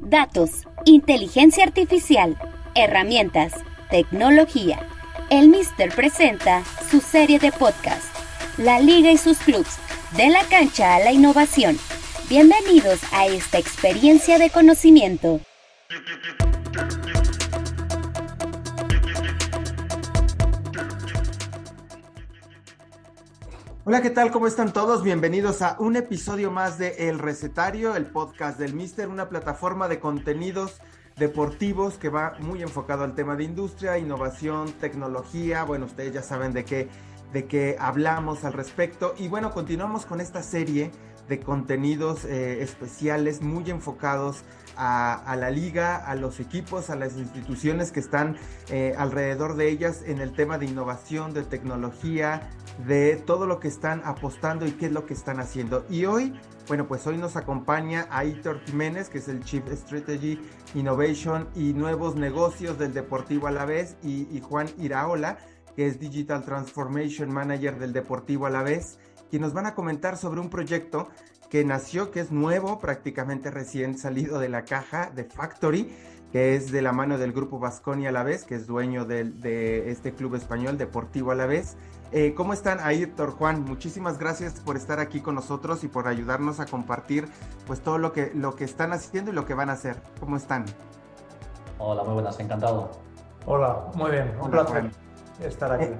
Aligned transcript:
datos, 0.00 0.66
inteligencia 0.84 1.64
artificial, 1.64 2.36
herramientas, 2.74 3.52
tecnología. 3.90 4.80
El 5.28 5.48
Mister 5.48 5.94
presenta 5.94 6.62
su 6.90 7.00
serie 7.00 7.38
de 7.38 7.52
podcast, 7.52 8.06
La 8.56 8.80
Liga 8.80 9.12
y 9.12 9.18
sus 9.18 9.38
clubs, 9.38 9.78
de 10.16 10.28
la 10.28 10.42
cancha 10.44 10.96
a 10.96 11.00
la 11.00 11.12
innovación. 11.12 11.78
Bienvenidos 12.28 13.00
a 13.12 13.26
esta 13.26 13.58
experiencia 13.58 14.38
de 14.38 14.50
conocimiento. 14.50 15.40
Hola, 23.90 24.02
¿qué 24.02 24.10
tal? 24.10 24.30
¿Cómo 24.30 24.46
están 24.46 24.72
todos? 24.72 25.02
Bienvenidos 25.02 25.62
a 25.62 25.74
un 25.80 25.96
episodio 25.96 26.52
más 26.52 26.78
de 26.78 27.08
El 27.08 27.18
Recetario, 27.18 27.96
el 27.96 28.06
podcast 28.06 28.56
del 28.56 28.72
Mister, 28.72 29.08
una 29.08 29.28
plataforma 29.28 29.88
de 29.88 29.98
contenidos 29.98 30.80
deportivos 31.16 31.98
que 31.98 32.08
va 32.08 32.34
muy 32.38 32.62
enfocado 32.62 33.02
al 33.02 33.16
tema 33.16 33.34
de 33.34 33.42
industria, 33.42 33.98
innovación, 33.98 34.70
tecnología. 34.74 35.64
Bueno, 35.64 35.86
ustedes 35.86 36.14
ya 36.14 36.22
saben 36.22 36.52
de 36.52 36.64
qué, 36.64 36.88
de 37.32 37.46
qué 37.46 37.76
hablamos 37.80 38.44
al 38.44 38.52
respecto. 38.52 39.12
Y 39.18 39.26
bueno, 39.26 39.50
continuamos 39.50 40.06
con 40.06 40.20
esta 40.20 40.44
serie 40.44 40.92
de 41.28 41.40
contenidos 41.40 42.24
eh, 42.24 42.62
especiales 42.62 43.42
muy 43.42 43.70
enfocados 43.70 44.44
a, 44.76 45.36
la 45.36 45.50
liga, 45.50 45.96
a 45.96 46.14
los 46.14 46.40
equipos, 46.40 46.90
a 46.90 46.96
las 46.96 47.16
instituciones 47.16 47.92
que 47.92 48.00
están 48.00 48.36
eh, 48.70 48.94
alrededor 48.96 49.56
de 49.56 49.68
ellas 49.68 50.02
en 50.06 50.20
el 50.20 50.32
tema 50.32 50.58
de 50.58 50.66
innovación, 50.66 51.34
de 51.34 51.42
tecnología, 51.42 52.48
de 52.86 53.16
todo 53.16 53.46
lo 53.46 53.60
que 53.60 53.68
están 53.68 54.02
apostando 54.04 54.66
y 54.66 54.72
qué 54.72 54.86
es 54.86 54.92
lo 54.92 55.06
que 55.06 55.14
están 55.14 55.40
haciendo. 55.40 55.84
Y 55.88 56.04
hoy, 56.04 56.38
bueno, 56.68 56.86
pues 56.86 57.06
hoy 57.06 57.18
nos 57.18 57.36
acompaña 57.36 58.06
Aitor 58.10 58.60
Jiménez, 58.64 59.08
que 59.08 59.18
es 59.18 59.28
el 59.28 59.44
Chief 59.44 59.64
Strategy, 59.72 60.40
Innovation 60.74 61.48
y 61.54 61.72
Nuevos 61.72 62.16
Negocios 62.16 62.78
del 62.78 62.94
Deportivo 62.94 63.46
Alavés, 63.46 63.96
y, 64.02 64.28
y 64.34 64.40
Juan 64.40 64.68
Iraola, 64.78 65.38
que 65.76 65.86
es 65.86 65.98
Digital 65.98 66.44
Transformation 66.44 67.32
Manager 67.32 67.78
del 67.78 67.92
Deportivo 67.92 68.46
Alavés, 68.46 68.98
y 69.30 69.38
nos 69.38 69.52
van 69.52 69.66
a 69.66 69.74
comentar 69.74 70.16
sobre 70.16 70.40
un 70.40 70.50
proyecto 70.50 71.08
que 71.50 71.64
nació, 71.64 72.10
que 72.10 72.20
es 72.20 72.30
nuevo, 72.30 72.78
prácticamente 72.78 73.50
recién 73.50 73.98
salido 73.98 74.38
de 74.38 74.48
la 74.48 74.64
caja 74.64 75.10
de 75.10 75.24
Factory, 75.24 75.92
que 76.32 76.54
es 76.54 76.70
de 76.70 76.80
la 76.80 76.92
mano 76.92 77.18
del 77.18 77.32
grupo 77.32 77.58
Vasconi 77.58 78.06
a 78.06 78.12
la 78.12 78.22
vez, 78.22 78.44
que 78.44 78.54
es 78.54 78.66
dueño 78.66 79.04
de, 79.04 79.90
este 79.90 80.12
club 80.12 80.36
español 80.36 80.78
Deportivo 80.78 81.32
a 81.32 81.34
la 81.34 81.46
vez. 81.46 81.76
Eh, 82.12 82.34
¿Cómo 82.36 82.52
están 82.52 82.80
ahí, 82.80 83.04
doctor 83.04 83.30
Juan? 83.30 83.64
Muchísimas 83.64 84.18
gracias 84.18 84.54
por 84.60 84.76
estar 84.76 84.98
aquí 84.98 85.20
con 85.20 85.36
nosotros 85.36 85.84
y 85.84 85.88
por 85.88 86.08
ayudarnos 86.08 86.58
a 86.58 86.66
compartir 86.66 87.28
pues 87.68 87.80
todo 87.80 87.98
lo 87.98 88.12
que, 88.12 88.32
lo 88.34 88.56
que 88.56 88.64
están 88.64 88.92
haciendo 88.92 89.30
y 89.30 89.34
lo 89.34 89.46
que 89.46 89.54
van 89.54 89.70
a 89.70 89.74
hacer. 89.74 89.96
¿Cómo 90.18 90.36
están? 90.36 90.64
Hola, 91.78 92.02
muy 92.02 92.14
buenas, 92.14 92.40
encantado. 92.40 92.90
Hola, 93.46 93.84
muy 93.94 94.10
bien, 94.10 94.34
un 94.40 94.50
placer 94.50 94.90
estar 95.40 95.72
aquí. 95.72 95.84
Eh, 95.84 95.98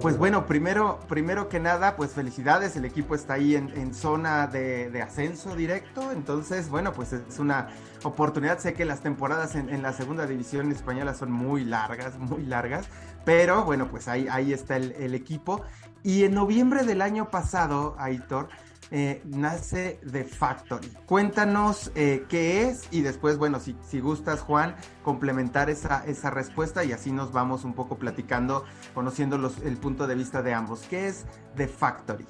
pues 0.00 0.18
bueno, 0.18 0.46
primero, 0.46 1.00
primero 1.08 1.48
que 1.48 1.60
nada, 1.60 1.96
pues 1.96 2.12
felicidades, 2.12 2.76
el 2.76 2.84
equipo 2.84 3.14
está 3.14 3.34
ahí 3.34 3.54
en, 3.54 3.94
zona 3.94 4.46
de, 4.46 5.02
ascenso 5.02 5.54
directo, 5.54 6.12
entonces 6.12 6.68
bueno, 6.68 6.92
pues 6.92 7.12
es 7.12 7.38
una 7.38 7.68
oportunidad, 8.02 8.58
sé 8.58 8.74
que 8.74 8.84
las 8.84 9.00
temporadas 9.00 9.54
en, 9.54 9.82
la 9.82 9.92
segunda 9.92 10.26
división 10.26 10.70
española 10.72 11.14
son 11.14 11.30
muy 11.30 11.64
largas, 11.64 12.18
muy 12.18 12.44
largas, 12.44 12.86
pero 13.24 13.64
bueno, 13.64 13.88
pues 13.88 14.08
ahí, 14.08 14.26
ahí 14.30 14.52
está 14.52 14.76
el, 14.76 14.92
el 14.92 15.14
equipo. 15.14 15.62
Y 16.02 16.24
en 16.24 16.34
noviembre 16.34 16.84
del 16.84 17.00
año 17.00 17.30
pasado, 17.30 17.96
Aitor, 17.98 18.48
eh, 18.90 19.22
nace 19.24 20.00
The 20.10 20.24
Factory. 20.24 20.88
Cuéntanos 21.06 21.90
eh, 21.94 22.24
qué 22.28 22.68
es 22.68 22.88
y 22.90 23.02
después, 23.02 23.38
bueno, 23.38 23.60
si, 23.60 23.76
si 23.82 24.00
gustas, 24.00 24.40
Juan, 24.40 24.76
complementar 25.02 25.70
esa, 25.70 26.04
esa 26.06 26.30
respuesta 26.30 26.84
y 26.84 26.92
así 26.92 27.12
nos 27.12 27.32
vamos 27.32 27.64
un 27.64 27.74
poco 27.74 27.96
platicando, 27.96 28.64
conociendo 28.94 29.38
los, 29.38 29.58
el 29.62 29.76
punto 29.76 30.06
de 30.06 30.14
vista 30.14 30.42
de 30.42 30.54
ambos. 30.54 30.82
¿Qué 30.88 31.08
es 31.08 31.26
The 31.56 31.66
Factory? 31.66 32.26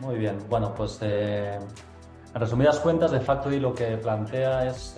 Muy 0.00 0.16
bien, 0.16 0.38
bueno, 0.48 0.74
pues 0.74 0.98
eh, 1.02 1.58
en 2.34 2.40
resumidas 2.40 2.78
cuentas, 2.80 3.10
The 3.10 3.20
Factory 3.20 3.58
lo 3.58 3.74
que 3.74 3.96
plantea 3.96 4.68
es 4.68 4.94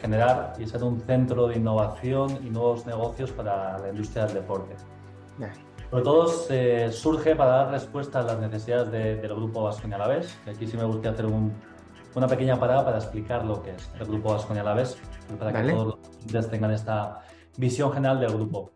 generar 0.00 0.54
y 0.58 0.66
ser 0.66 0.82
un 0.82 1.00
centro 1.00 1.46
de 1.46 1.56
innovación 1.56 2.44
y 2.44 2.50
nuevos 2.50 2.86
negocios 2.86 3.30
para 3.30 3.78
la 3.78 3.88
industria 3.90 4.26
del 4.26 4.34
deporte. 4.34 4.74
Sobre 5.90 6.04
todo 6.04 6.28
surge 6.92 7.34
para 7.34 7.50
dar 7.50 7.70
respuesta 7.72 8.20
a 8.20 8.22
las 8.22 8.38
necesidades 8.38 8.92
del 8.92 9.34
grupo 9.34 9.64
Vasconia 9.64 9.96
Alavés. 9.96 10.38
Aquí 10.46 10.64
sí 10.68 10.76
me 10.76 10.84
gustaría 10.84 11.10
hacer 11.10 11.26
una 11.26 12.28
pequeña 12.28 12.60
parada 12.60 12.84
para 12.84 12.98
explicar 12.98 13.44
lo 13.44 13.60
que 13.60 13.72
es 13.72 13.90
el 13.98 14.06
grupo 14.06 14.32
Vasconia 14.32 14.62
Alavés, 14.62 14.96
para 15.36 15.52
que 15.52 15.72
todos 15.72 15.98
los 16.32 16.48
tengan 16.48 16.70
esta 16.70 17.22
visión 17.56 17.92
general 17.92 18.20
del 18.20 18.32
grupo. 18.32 18.70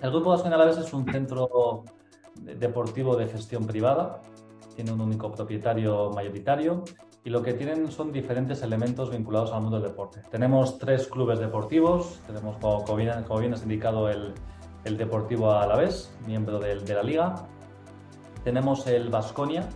El 0.00 0.10
grupo 0.10 0.30
Vasconia 0.30 0.56
Alavés 0.56 0.78
es 0.78 0.90
un 0.94 1.04
centro 1.12 1.84
deportivo 2.36 3.14
de 3.14 3.28
gestión 3.28 3.66
privada, 3.66 4.22
tiene 4.74 4.92
un 4.92 5.02
único 5.02 5.30
propietario 5.30 6.10
mayoritario 6.12 6.82
y 7.24 7.28
lo 7.28 7.42
que 7.42 7.52
tienen 7.52 7.92
son 7.92 8.10
diferentes 8.10 8.62
elementos 8.62 9.10
vinculados 9.10 9.52
al 9.52 9.60
mundo 9.60 9.80
del 9.80 9.90
deporte. 9.90 10.22
Tenemos 10.30 10.78
tres 10.78 11.08
clubes 11.08 11.40
deportivos, 11.40 12.20
tenemos 12.26 12.56
como 12.56 12.96
bien, 12.96 13.22
como 13.24 13.40
bien 13.40 13.52
has 13.52 13.62
indicado 13.62 14.08
el 14.08 14.32
el 14.84 14.96
Deportivo 14.96 15.52
Alavés, 15.52 16.12
miembro 16.26 16.58
de 16.58 16.94
la 16.94 17.02
liga. 17.02 17.34
Tenemos 18.44 18.86
el 18.86 19.08
Vasconia, 19.08 19.68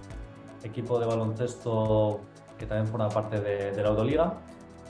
equipo 0.63 0.99
de 0.99 1.07
baloncesto 1.07 2.21
que 2.59 2.67
también 2.67 2.87
forma 2.87 3.09
parte 3.09 3.41
de, 3.41 3.83
la 3.83 3.89
Euroliga. 3.89 4.35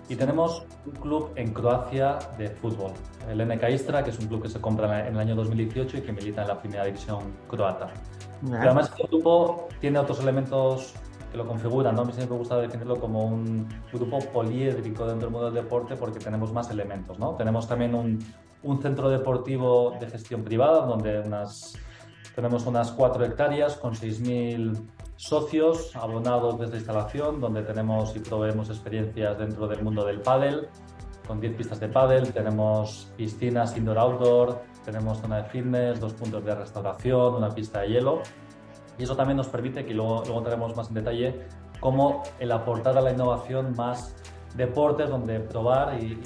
Y 0.09 0.17
tenemos 0.17 0.65
un 0.85 0.93
club 0.93 1.31
en 1.37 1.55
Croacia 1.55 2.19
de 2.37 2.51
fútbol, 2.51 2.93
el 3.31 3.49
NK 3.49 3.71
Istra, 3.71 4.05
que 4.05 4.11
es 4.11 4.19
un 4.19 4.27
club 4.27 4.43
que 4.43 4.49
se 4.49 4.61
compra 4.61 5.07
en 5.07 5.15
el 5.15 5.21
año 5.21 5.35
2018 5.35 5.97
y 5.97 6.01
que 6.03 6.13
milita 6.13 6.43
en 6.43 6.49
la 6.49 6.61
primera 6.61 6.85
división 6.85 7.21
croata. 7.49 7.89
Pero 8.43 8.59
además 8.59 8.91
este 8.91 9.07
grupo 9.07 9.69
tiene 9.81 9.99
otros 10.01 10.21
elementos 10.21 10.93
que 11.31 11.39
lo 11.39 11.47
configuran, 11.47 11.95
¿no? 11.95 12.03
A 12.03 12.05
mí 12.05 12.13
siempre 12.13 12.35
me 12.35 12.39
gusta 12.41 12.59
definirlo 12.59 12.97
como 12.97 13.25
un 13.25 13.67
grupo 13.93 14.19
poliédrico 14.19 15.07
dentro 15.07 15.29
del 15.29 15.31
mundo 15.31 15.51
del 15.51 15.65
deporte 15.65 15.97
porque 15.97 16.19
tenemos 16.19 16.53
más 16.53 16.69
elementos, 16.71 17.19
¿no? 17.19 17.35
Tenemos 17.37 17.67
también 17.67 17.95
un, 17.95 18.19
un 18.63 18.81
centro 18.81 19.09
deportivo 19.09 19.97
de 19.99 20.09
gestión 20.09 20.43
privada, 20.45 20.87
donde 20.87 21.21
unas, 21.21 21.75
tenemos 22.35 22.67
unas 22.67 22.93
4 22.93 23.25
hectáreas 23.25 23.77
con 23.77 23.95
6.000 23.95 24.77
socios 25.17 25.95
abonados 25.97 26.59
desde 26.59 26.77
instalación, 26.77 27.41
donde 27.41 27.63
tenemos 27.63 28.15
y 28.17 28.21
proveemos 28.21 28.69
experiencias 28.71 29.39
dentro 29.39 29.67
del 29.69 29.83
mundo 29.83 30.05
del 30.05 30.21
pádel, 30.21 30.69
con 31.27 31.41
10 31.41 31.55
pistas 31.55 31.81
de 31.81 31.89
pádel, 31.89 32.33
tenemos 32.33 33.13
piscinas 33.17 33.77
indoor-outdoor, 33.77 34.61
tenemos 34.85 35.19
zona 35.19 35.43
de 35.43 35.45
fitness, 35.45 36.01
dos 36.01 36.13
puntos 36.15 36.45
de 36.45 36.55
restauración, 36.55 37.37
una 37.37 37.49
pista 37.51 37.81
de 37.81 37.91
hielo. 37.91 38.23
Y 38.99 39.05
eso 39.05 39.17
también 39.17 39.37
nos 39.37 39.49
permite, 39.49 39.85
que 39.87 39.95
luego, 39.95 40.23
luego 40.25 40.39
entraremos 40.39 40.77
más 40.77 40.89
en 40.89 40.95
detalle, 40.95 41.47
cómo 41.81 42.23
el 42.39 42.53
aportar 42.53 42.99
a 42.99 43.01
la 43.01 43.13
innovación 43.13 43.75
más 43.77 44.15
deportes 44.55 45.09
donde 45.09 45.41
probar 45.41 46.03
y, 46.03 46.17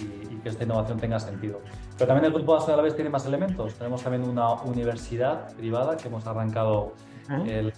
que 0.42 0.48
esta 0.48 0.64
innovación 0.64 0.98
tenga 0.98 1.18
sentido. 1.18 1.60
Pero 1.96 2.08
también 2.08 2.26
el 2.26 2.32
Grupo 2.32 2.56
a 2.56 2.76
la 2.76 2.82
vez 2.82 2.94
tiene 2.94 3.08
más 3.08 3.24
elementos. 3.24 3.74
Tenemos 3.74 4.02
también 4.02 4.28
una 4.28 4.52
universidad 4.62 5.54
privada 5.54 5.96
que 5.96 6.08
hemos 6.08 6.26
arrancado 6.26 6.92
el, 7.46 7.72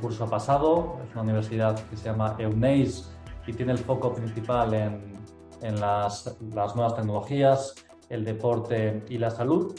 curso 0.00 0.28
pasado. 0.30 0.98
Es 1.04 1.12
una 1.12 1.22
universidad 1.22 1.78
que 1.88 1.96
se 1.96 2.04
llama 2.04 2.36
EUNEIS 2.38 3.10
y 3.46 3.52
tiene 3.52 3.72
el 3.72 3.78
foco 3.78 4.14
principal 4.14 4.74
en, 4.74 5.14
en 5.60 5.80
las, 5.80 6.36
las, 6.54 6.76
nuevas 6.76 6.94
tecnologías, 6.94 7.74
el 8.08 8.24
deporte 8.24 9.02
y 9.08 9.18
la 9.18 9.30
salud. 9.30 9.74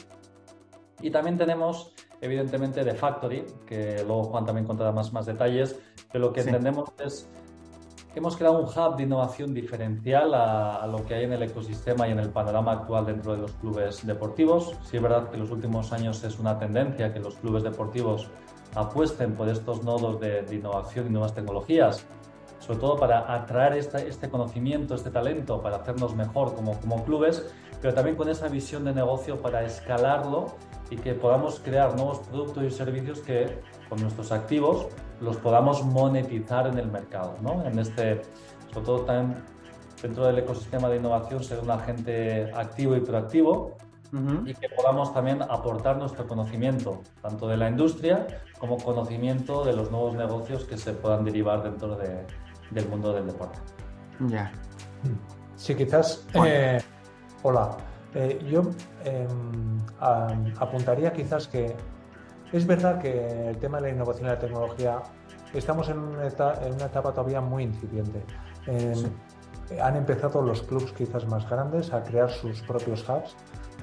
Y 1.01 1.09
también 1.09 1.37
tenemos, 1.37 1.93
evidentemente, 2.19 2.83
The 2.83 2.95
Factory, 2.95 3.45
que 3.65 4.03
luego 4.05 4.23
Juan 4.25 4.45
también 4.45 4.67
contará 4.67 4.91
más, 4.91 5.13
más 5.13 5.25
detalles, 5.25 5.79
pero 6.11 6.25
lo 6.25 6.33
que 6.33 6.41
entendemos 6.41 6.91
es 6.99 7.29
hemos 8.19 8.37
creado 8.37 8.59
un 8.59 8.65
hub 8.65 8.95
de 8.95 9.03
innovación 9.03 9.53
diferencial 9.53 10.33
a, 10.33 10.87
lo 10.87 11.05
que 11.05 11.15
hay 11.15 11.25
en 11.25 11.33
el 11.33 11.43
ecosistema 11.43 12.07
y 12.07 12.11
en 12.11 12.19
el 12.19 12.29
panorama 12.29 12.71
actual 12.71 13.05
dentro 13.05 13.33
de 13.33 13.39
los 13.39 13.51
clubes 13.53 14.05
deportivos. 14.05 14.73
Sí 14.83 14.97
es 14.97 15.03
verdad 15.03 15.29
que 15.29 15.35
en 15.35 15.41
los 15.41 15.51
últimos 15.51 15.91
años 15.91 16.23
es 16.23 16.39
una 16.39 16.57
tendencia 16.57 17.13
que 17.13 17.19
los 17.19 17.35
clubes 17.35 17.63
deportivos 17.63 18.29
apuesten 18.73 19.33
por 19.33 19.49
estos 19.49 19.83
nodos 19.83 20.19
de, 20.19 20.45
innovación 20.51 21.07
y 21.07 21.09
nuevas 21.09 21.33
tecnologías, 21.33 22.05
sobre 22.59 22.79
todo 22.79 22.97
para 22.97 23.33
atraer 23.33 23.73
este 23.73 24.29
conocimiento, 24.29 24.95
este 24.95 25.09
talento, 25.09 25.61
para 25.61 25.77
hacernos 25.77 26.15
mejor 26.15 26.55
como, 26.55 26.79
como 26.79 27.03
clubes, 27.03 27.45
pero 27.81 27.93
también 27.93 28.15
con 28.15 28.29
esa 28.29 28.47
visión 28.47 28.85
de 28.85 28.93
negocio 28.93 29.41
para 29.41 29.63
escalarlo 29.63 30.55
y 30.89 30.97
que 30.97 31.13
podamos 31.13 31.59
crear 31.59 31.95
nuevos 31.95 32.19
productos 32.19 32.63
y 32.63 32.71
servicios 32.71 33.19
que 33.19 33.59
con 33.89 34.01
nuestros 34.01 34.31
activos 34.31 34.87
los 35.21 35.37
podamos 35.37 35.83
monetizar 35.83 36.67
en 36.67 36.77
el 36.77 36.87
mercado, 36.87 37.35
¿no? 37.41 37.65
En 37.65 37.79
este, 37.79 38.21
sobre 38.71 38.85
todo 38.85 38.99
también 39.01 39.43
dentro 40.01 40.25
del 40.25 40.39
ecosistema 40.39 40.89
de 40.89 40.97
innovación, 40.97 41.43
ser 41.43 41.59
un 41.59 41.71
agente 41.71 42.51
activo 42.53 42.95
y 42.95 42.99
proactivo 42.99 43.75
y 44.45 44.53
que 44.53 44.69
podamos 44.69 45.13
también 45.13 45.41
aportar 45.41 45.97
nuestro 45.97 46.25
conocimiento, 46.25 47.01
tanto 47.21 47.49
de 47.49 47.57
la 47.57 47.69
industria 47.69 48.25
como 48.59 48.77
conocimiento 48.77 49.65
de 49.65 49.73
los 49.73 49.91
nuevos 49.91 50.15
negocios 50.15 50.63
que 50.63 50.77
se 50.77 50.93
puedan 50.93 51.25
derivar 51.25 51.63
dentro 51.63 51.97
de, 51.97 52.25
del 52.71 52.87
mundo 52.87 53.11
del 53.11 53.25
deporte. 53.25 53.59
Ya. 54.27 54.53
Sí, 55.57 55.75
quizás. 55.75 56.25
hola. 57.43 57.75
Eh, 58.15 58.39
yo 58.49 58.61
em, 59.03 59.79
apuntaría 60.59 61.11
quizás 61.11 61.47
que 61.47 61.75
es 62.53 62.65
verdad 62.65 62.99
que 62.99 63.49
el 63.49 63.57
tema 63.57 63.77
de 63.77 63.83
la 63.83 63.89
innovación 63.89 64.27
y 64.27 64.29
la 64.29 64.39
tecnología 64.39 65.03
estamos 65.53 65.89
en 65.89 65.99
una, 65.99 66.25
etapa, 66.25 67.11
todavía 67.11 67.41
muy 67.41 67.63
incipiente. 67.63 68.23
Han 69.81 69.95
empezado 69.95 70.41
los 70.41 70.61
clubs 70.61 70.91
quizás 70.93 71.27
más 71.27 71.49
grandes 71.49 71.91
a 71.91 72.03
crear 72.03 72.29
sus 72.29 72.61
propios 72.61 73.07
hubs, 73.09 73.35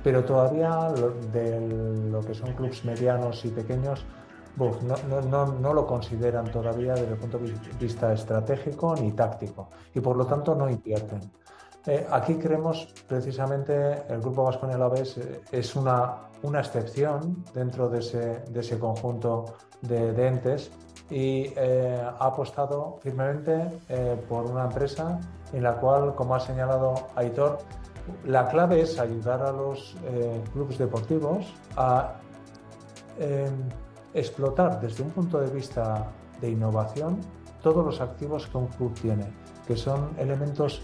pero 0.02 0.24
todavía 0.24 0.88
de 1.32 1.60
lo 2.10 2.20
que 2.20 2.34
son 2.34 2.52
clubs 2.54 2.84
medianos 2.84 3.44
y 3.44 3.48
pequeños 3.48 4.04
no, 4.56 5.74
lo 5.74 5.86
consideran 5.86 6.50
todavía 6.50 6.94
desde 6.94 7.12
el 7.12 7.18
punto 7.18 7.38
de 7.38 7.54
vista 7.80 8.12
estratégico 8.12 8.94
ni 8.96 9.12
táctico 9.12 9.70
y 9.94 10.00
por 10.00 10.16
lo 10.16 10.26
tanto 10.26 10.54
no 10.54 10.68
invierten. 10.68 11.20
Eh, 11.86 12.06
aquí 12.10 12.36
creemos 12.36 12.94
precisamente 13.08 14.04
el 14.08 14.20
Grupo 14.20 14.44
Vasconia 14.44 14.76
Alavés 14.76 15.18
eh, 15.18 15.40
es 15.50 15.74
una, 15.74 16.28
una 16.42 16.60
excepción 16.60 17.44
dentro 17.52 17.88
de 17.88 17.98
ese, 17.98 18.44
de 18.48 18.60
ese 18.60 18.78
conjunto 18.78 19.56
de, 19.80 20.28
entes 20.28 20.70
y 21.10 21.52
eh, 21.56 22.00
ha 22.00 22.26
apostado 22.26 22.98
firmemente 23.02 23.66
por 24.28 24.46
una 24.46 24.64
empresa 24.64 25.20
en 25.52 25.64
la 25.64 25.74
cual, 25.74 26.14
como 26.14 26.36
ha 26.36 26.40
señalado 26.40 26.94
Aitor, 27.16 27.58
la 28.24 28.46
clave 28.48 28.82
es 28.82 29.00
ayudar 29.00 29.42
a 29.42 29.50
los 29.50 29.96
clubes 30.52 30.78
deportivos 30.78 31.52
a 31.76 32.14
explotar 34.14 34.80
desde 34.80 35.02
un 35.02 35.10
punto 35.10 35.40
de 35.40 35.50
vista 35.50 36.06
de 36.40 36.50
innovación 36.50 37.20
todos 37.62 37.84
los 37.84 38.00
activos 38.00 38.46
que 38.46 38.58
un 38.58 38.68
club 38.68 38.94
tiene, 39.00 39.26
que 39.66 39.76
son 39.76 40.10
elementos 40.18 40.82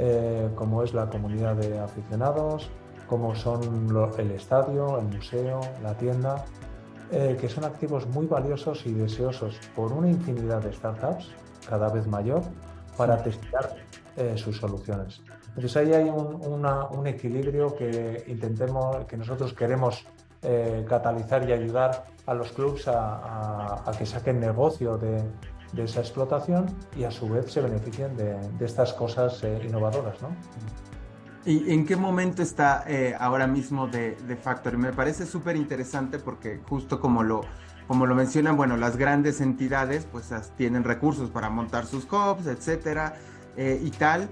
eh, 0.00 0.48
como 0.54 0.84
es 0.84 0.94
la 0.94 1.10
comunidad 1.10 1.56
de 1.56 1.76
aficionados, 1.80 2.70
como 3.08 3.34
son 3.34 3.60
el 4.16 4.30
estadio, 4.30 4.96
el 4.96 5.06
museo, 5.06 5.60
la 5.82 5.92
tienda, 5.94 6.44
eh, 7.10 7.36
que 7.40 7.48
son 7.48 7.64
activos 7.64 8.06
muy 8.06 8.26
valiosos 8.26 8.86
y 8.86 8.92
deseosos 8.92 9.58
por 9.74 9.92
una 9.92 10.08
infinidad 10.08 10.62
de 10.62 10.72
startups, 10.72 11.30
cada 11.68 11.88
vez 11.88 12.06
mayor, 12.06 12.42
para 12.96 13.20
testar 13.20 13.74
eh, 14.16 14.34
sus 14.36 14.58
soluciones. 14.58 15.20
Entonces 15.48 15.76
ahí 15.76 15.92
hay 15.92 16.08
un, 16.08 17.06
equilibrio 17.06 17.74
que 17.74 18.24
intentemos, 18.28 19.04
que 19.06 19.16
nosotros 19.16 19.52
queremos 19.52 20.06
catalizar 20.88 21.48
y 21.48 21.52
ayudar 21.52 22.04
a 22.26 22.34
los 22.34 22.52
clubs 22.52 22.86
a 22.86 23.90
que 23.98 24.06
saquen 24.06 24.38
negocio 24.38 24.96
de, 24.96 25.20
de 25.72 25.84
esa 25.84 26.00
explotación 26.00 26.66
y 26.96 27.04
a 27.04 27.10
su 27.10 27.28
vez 27.28 27.50
se 27.52 27.60
benefician 27.60 28.16
de, 28.16 28.38
estas 28.60 28.92
cosas 28.92 29.42
eh, 29.44 29.60
innovadoras. 29.66 30.20
¿no? 30.22 30.28
¿Y 31.44 31.72
en 31.72 31.86
qué 31.86 31.96
momento 31.96 32.42
está 32.42 32.84
eh, 32.86 33.14
ahora 33.18 33.46
mismo 33.46 33.86
de, 33.86 34.16
de, 34.16 34.36
Factory? 34.36 34.76
Me 34.76 34.92
parece 34.92 35.26
súper 35.26 35.56
interesante 35.56 36.18
porque 36.18 36.60
justo 36.68 37.00
como 37.00 37.22
lo, 37.22 37.42
como 37.86 38.04
lo 38.04 38.14
mencionan, 38.14 38.56
bueno, 38.56 38.76
las 38.76 38.96
grandes 38.96 39.40
entidades 39.40 40.06
pues 40.10 40.30
tienen 40.56 40.84
recursos 40.84 41.30
para 41.30 41.48
montar 41.48 41.86
sus 41.86 42.04
hubs, 42.04 42.46
etcétera, 42.46 43.14
eh, 43.56 43.80
y 43.82 43.90
tal, 43.90 44.28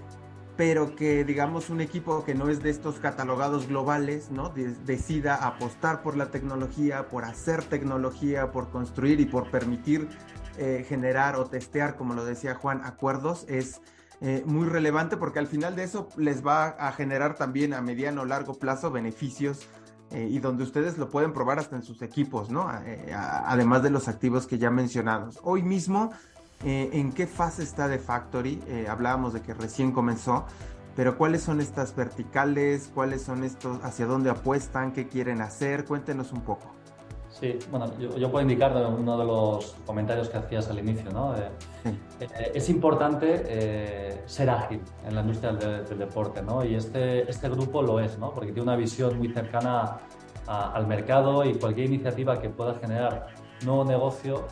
pero 0.59 0.94
que 0.94 1.25
digamos 1.25 1.71
un 1.71 1.81
equipo 1.81 2.23
que 2.23 2.35
no 2.35 2.49
es 2.49 2.62
de 2.62 2.71
estos 2.71 2.97
catalogados 2.97 3.67
globales, 3.67 4.31
¿no? 4.31 4.50
decida 4.50 5.37
apostar 5.37 6.03
por 6.03 6.17
la 6.17 6.31
tecnología, 6.31 7.09
por 7.09 7.25
hacer 7.25 7.65
tecnología, 7.65 8.53
por 8.53 8.71
construir 8.71 9.21
y 9.21 9.25
por 9.25 9.50
permitir 9.50 10.09
eh, 10.58 10.85
generar 10.88 11.37
o 11.37 11.47
testear, 11.47 11.97
como 11.97 12.14
lo 12.14 12.25
decía 12.25 12.55
Juan, 12.55 12.82
acuerdos 12.85 13.44
es 13.49 13.81
eh, 14.20 14.43
muy 14.47 14.67
relevante 14.67 15.17
porque 15.17 15.38
al 15.38 15.47
final 15.47 15.76
de 15.76 15.85
eso 15.85 16.08
les 16.17 16.44
va 16.44 16.69
a 16.69 16.93
generar 16.93 17.35
también 17.35 17.75
a 17.75 17.82
mediano 17.82 18.23
o 18.23 18.25
largo 18.25 18.55
plazo 18.55 18.91
beneficios 18.91 19.69
eh, 20.11 20.26
y 20.31 20.38
donde 20.38 20.62
ustedes 20.64 20.97
lo 20.99 21.11
pueden 21.11 21.32
probar 21.32 21.58
hasta 21.58 21.76
en 21.76 21.82
sus 21.82 22.00
equipos, 22.00 22.50
¿no? 22.50 22.69
además 23.47 23.82
de 23.82 23.91
los 23.91 24.08
activos 24.08 24.47
que 24.47 24.58
ya 24.58 24.70
mencionados. 24.70 25.38
Hoy 25.43 25.62
mismo, 25.62 26.12
¿en 26.62 27.12
qué 27.12 27.26
fase 27.26 27.62
está 27.62 27.88
de 27.88 27.99
Factory? 27.99 28.87
hablábamos 28.88 29.32
de 29.35 29.43
que 29.43 29.52
recién 29.52 29.93
comenzó, 29.93 30.47
pero 30.97 31.19
¿cuáles 31.19 31.43
son 31.43 31.61
estas 31.61 31.94
verticales? 31.94 32.91
¿Cuáles 32.94 33.23
son 33.23 33.44
estos? 33.44 33.85
¿Hacia 33.85 34.06
dónde 34.06 34.31
apuestan? 34.31 34.93
¿Qué 34.93 35.06
quieren 35.06 35.43
hacer? 35.43 35.85
Cuéntenos 35.85 36.32
un 36.32 36.41
poco. 36.41 36.73
Sí, 37.38 37.59
bueno, 37.71 37.93
yo, 37.99 38.31
puedo 38.31 38.41
indicar 38.41 38.75
uno 38.75 39.19
de 39.19 39.25
los 39.27 39.77
comentarios 39.85 40.31
que 40.31 40.38
hacías 40.38 40.71
al 40.71 40.79
inicio, 40.79 41.11
¿no? 41.11 41.35
Eh, 41.37 41.50
es 42.55 42.71
importante 42.71 43.43
eh, 43.47 44.23
ser 44.25 44.49
ágil 44.49 44.81
en 45.06 45.15
la 45.15 45.21
industria 45.21 45.53
del, 45.53 45.99
deporte, 45.99 46.41
¿no? 46.41 46.65
Y 46.65 46.77
este, 46.77 47.31
este 47.31 47.50
grupo 47.50 47.83
lo 47.83 48.00
es, 48.00 48.19
¿no? 48.19 48.33
Porque 48.33 48.53
tiene 48.53 48.62
una 48.62 48.77
visión 48.77 49.19
muy 49.19 49.29
cercana 49.29 49.99
al 50.47 50.87
mercado 50.87 51.44
y 51.44 51.55
cualquier 51.55 51.88
iniciativa 51.88 52.41
que 52.41 52.49
pueda 52.49 52.75
generar 52.77 53.27
nuevo 53.65 53.85
negocio, 53.85 54.47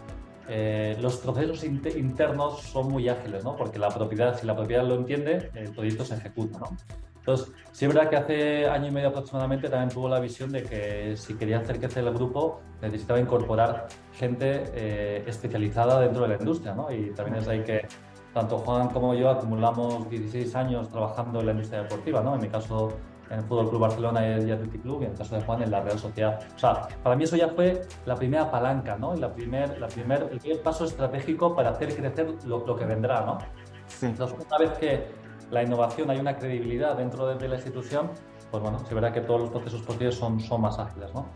eh, 0.48 0.96
los 1.00 1.16
procesos 1.16 1.64
internos 1.64 2.60
son 2.64 2.90
muy 2.90 3.08
ágiles, 3.08 3.44
¿no? 3.44 3.56
Porque 3.56 3.78
la 3.78 3.88
propiedad, 3.88 4.38
si 4.38 4.44
la 4.44 4.54
propiedad 4.54 4.86
lo 4.86 4.96
entiende, 4.96 5.50
el 5.54 5.70
proyecto 5.70 6.04
se 6.04 6.16
ejecuta, 6.16 6.58
¿no? 6.58 6.76
Entonces, 7.26 7.54
sí 7.72 7.86
es 7.86 7.94
verdad 7.94 8.10
que 8.10 8.16
hace 8.16 8.68
año 8.68 8.88
y 8.88 8.90
medio 8.90 9.08
aproximadamente 9.08 9.70
también 9.70 9.88
tuvo 9.88 10.10
la 10.10 10.20
visión 10.20 10.52
de 10.52 10.62
que 10.62 11.16
si 11.16 11.34
quería 11.34 11.58
hacer 11.58 11.78
crecer 11.78 12.04
el 12.04 12.12
grupo 12.12 12.60
necesitaba 12.82 13.18
incorporar 13.18 13.86
gente 14.12 14.64
eh, 14.74 15.24
especializada 15.26 16.00
dentro 16.00 16.24
de 16.24 16.28
la 16.28 16.34
industria, 16.34 16.74
¿no? 16.74 16.92
Y 16.92 17.14
también 17.14 17.38
es 17.38 17.48
ahí 17.48 17.62
que 17.64 17.88
tanto 18.34 18.58
Juan 18.58 18.88
como 18.88 19.14
yo 19.14 19.30
acumulamos 19.30 20.10
16 20.10 20.54
años 20.54 20.90
trabajando 20.90 21.40
en 21.40 21.46
la 21.46 21.52
industria 21.52 21.84
deportiva, 21.84 22.20
¿no? 22.20 22.34
En 22.34 22.42
mi 22.42 22.48
caso 22.48 22.92
en 23.30 23.38
el 23.38 23.44
Fútbol 23.46 23.70
Club 23.70 23.80
Barcelona 23.80 24.28
y 24.28 24.50
Athletic 24.50 24.82
Club 24.82 25.00
y 25.00 25.04
en 25.06 25.12
el 25.12 25.16
caso 25.16 25.34
de 25.34 25.40
Juan 25.40 25.62
en 25.62 25.70
la 25.70 25.80
Real 25.80 25.98
Sociedad. 25.98 26.40
O 26.54 26.58
sea, 26.58 26.88
para 27.02 27.16
mí 27.16 27.24
eso 27.24 27.36
ya 27.36 27.48
fue 27.48 27.86
la 28.04 28.16
primera 28.16 28.50
palanca, 28.50 28.98
¿no? 28.98 29.16
La 29.16 29.32
primer, 29.32 29.80
la 29.80 29.88
primer, 29.88 30.28
el 30.30 30.40
primer 30.40 30.62
paso 30.62 30.84
estratégico 30.84 31.56
para 31.56 31.70
hacer 31.70 31.96
crecer 31.96 32.34
lo, 32.44 32.66
lo 32.66 32.76
que 32.76 32.84
vendrá, 32.84 33.22
¿no? 33.22 33.38
Sí. 33.86 34.06
Entonces, 34.06 34.36
una 34.46 34.58
vez 34.58 34.78
que 34.78 35.23
la 35.54 35.62
innovación, 35.62 36.10
hay 36.10 36.18
una 36.18 36.36
credibilidad 36.36 36.96
dentro 36.96 37.26
de, 37.26 37.48
la 37.48 37.54
institución, 37.54 38.10
pues 38.50 38.62
bueno, 38.62 38.78
se 38.80 38.94
verá 38.94 39.12
que 39.12 39.20
todos 39.20 39.42
los 39.42 39.50
procesos 39.50 39.80
posteriores 39.82 40.18
son, 40.18 40.40
son 40.40 40.60
más 40.60 40.78
ágiles, 40.78 41.14
¿no? 41.14 41.26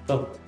Entonces, 0.00 0.40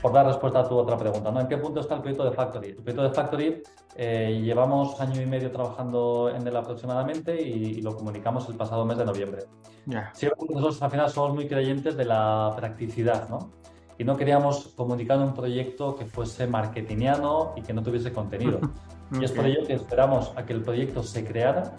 por 0.00 0.12
dar 0.12 0.26
respuesta 0.26 0.60
a 0.60 0.68
tu 0.68 0.76
otra 0.76 0.96
pregunta, 0.96 1.30
¿no? 1.30 1.40
¿En 1.40 1.48
qué 1.48 1.58
punto 1.58 1.80
está 1.80 1.96
el 1.96 2.00
proyecto 2.02 2.24
de 2.24 2.32
Factory? 2.32 2.68
El 2.68 2.76
proyecto 2.76 3.02
de 3.02 3.10
Factory 3.10 3.62
eh, 3.96 4.40
llevamos 4.44 5.00
año 5.00 5.20
y 5.20 5.26
medio 5.26 5.50
trabajando 5.50 6.30
en 6.34 6.46
él 6.46 6.56
aproximadamente 6.56 7.40
y, 7.40 7.80
lo 7.82 7.96
comunicamos 7.96 8.48
el 8.48 8.56
pasado 8.56 8.84
mes 8.84 8.98
de 8.98 9.04
noviembre. 9.04 9.42
Yeah. 9.86 10.12
nosotros 10.50 10.82
al 10.82 10.90
final 10.90 11.10
somos 11.10 11.34
muy 11.34 11.48
creyentes 11.48 11.96
de 11.96 12.04
la 12.04 12.52
practicidad, 12.56 13.28
¿no? 13.28 13.50
Y 13.96 14.04
no 14.04 14.16
queríamos 14.16 14.68
comunicar 14.76 15.18
un 15.18 15.34
proyecto 15.34 15.96
que 15.96 16.06
fuese 16.06 16.46
marketingiano 16.46 17.54
y 17.56 17.62
que 17.62 17.72
no 17.72 17.82
tuviese 17.82 18.12
contenido. 18.12 18.60
Y 19.10 19.24
es 19.24 19.32
por 19.32 19.46
ello 19.46 19.66
que 19.66 19.72
esperamos 19.72 20.34
a 20.36 20.44
que 20.44 20.52
el 20.52 20.60
proyecto 20.60 21.02
se 21.02 21.24
creara 21.24 21.78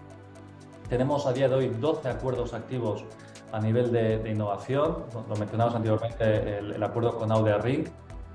tenemos 0.90 1.26
a 1.28 1.34
día 1.34 1.48
de 1.48 1.56
hoy 1.56 1.68
12 1.68 2.10
acuerdos 2.10 2.54
activos 2.54 3.06
a 3.52 3.60
nivel 3.60 3.92
de, 3.92 4.30
innovación. 4.30 5.06
Lo 5.28 5.36
mencionamos 5.36 5.76
anteriormente, 5.76 6.58
el, 6.58 6.84
acuerdo 6.84 7.18
con 7.18 7.32
Audio 7.32 7.60
Ring, 7.60 7.88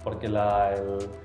porque 0.03 0.31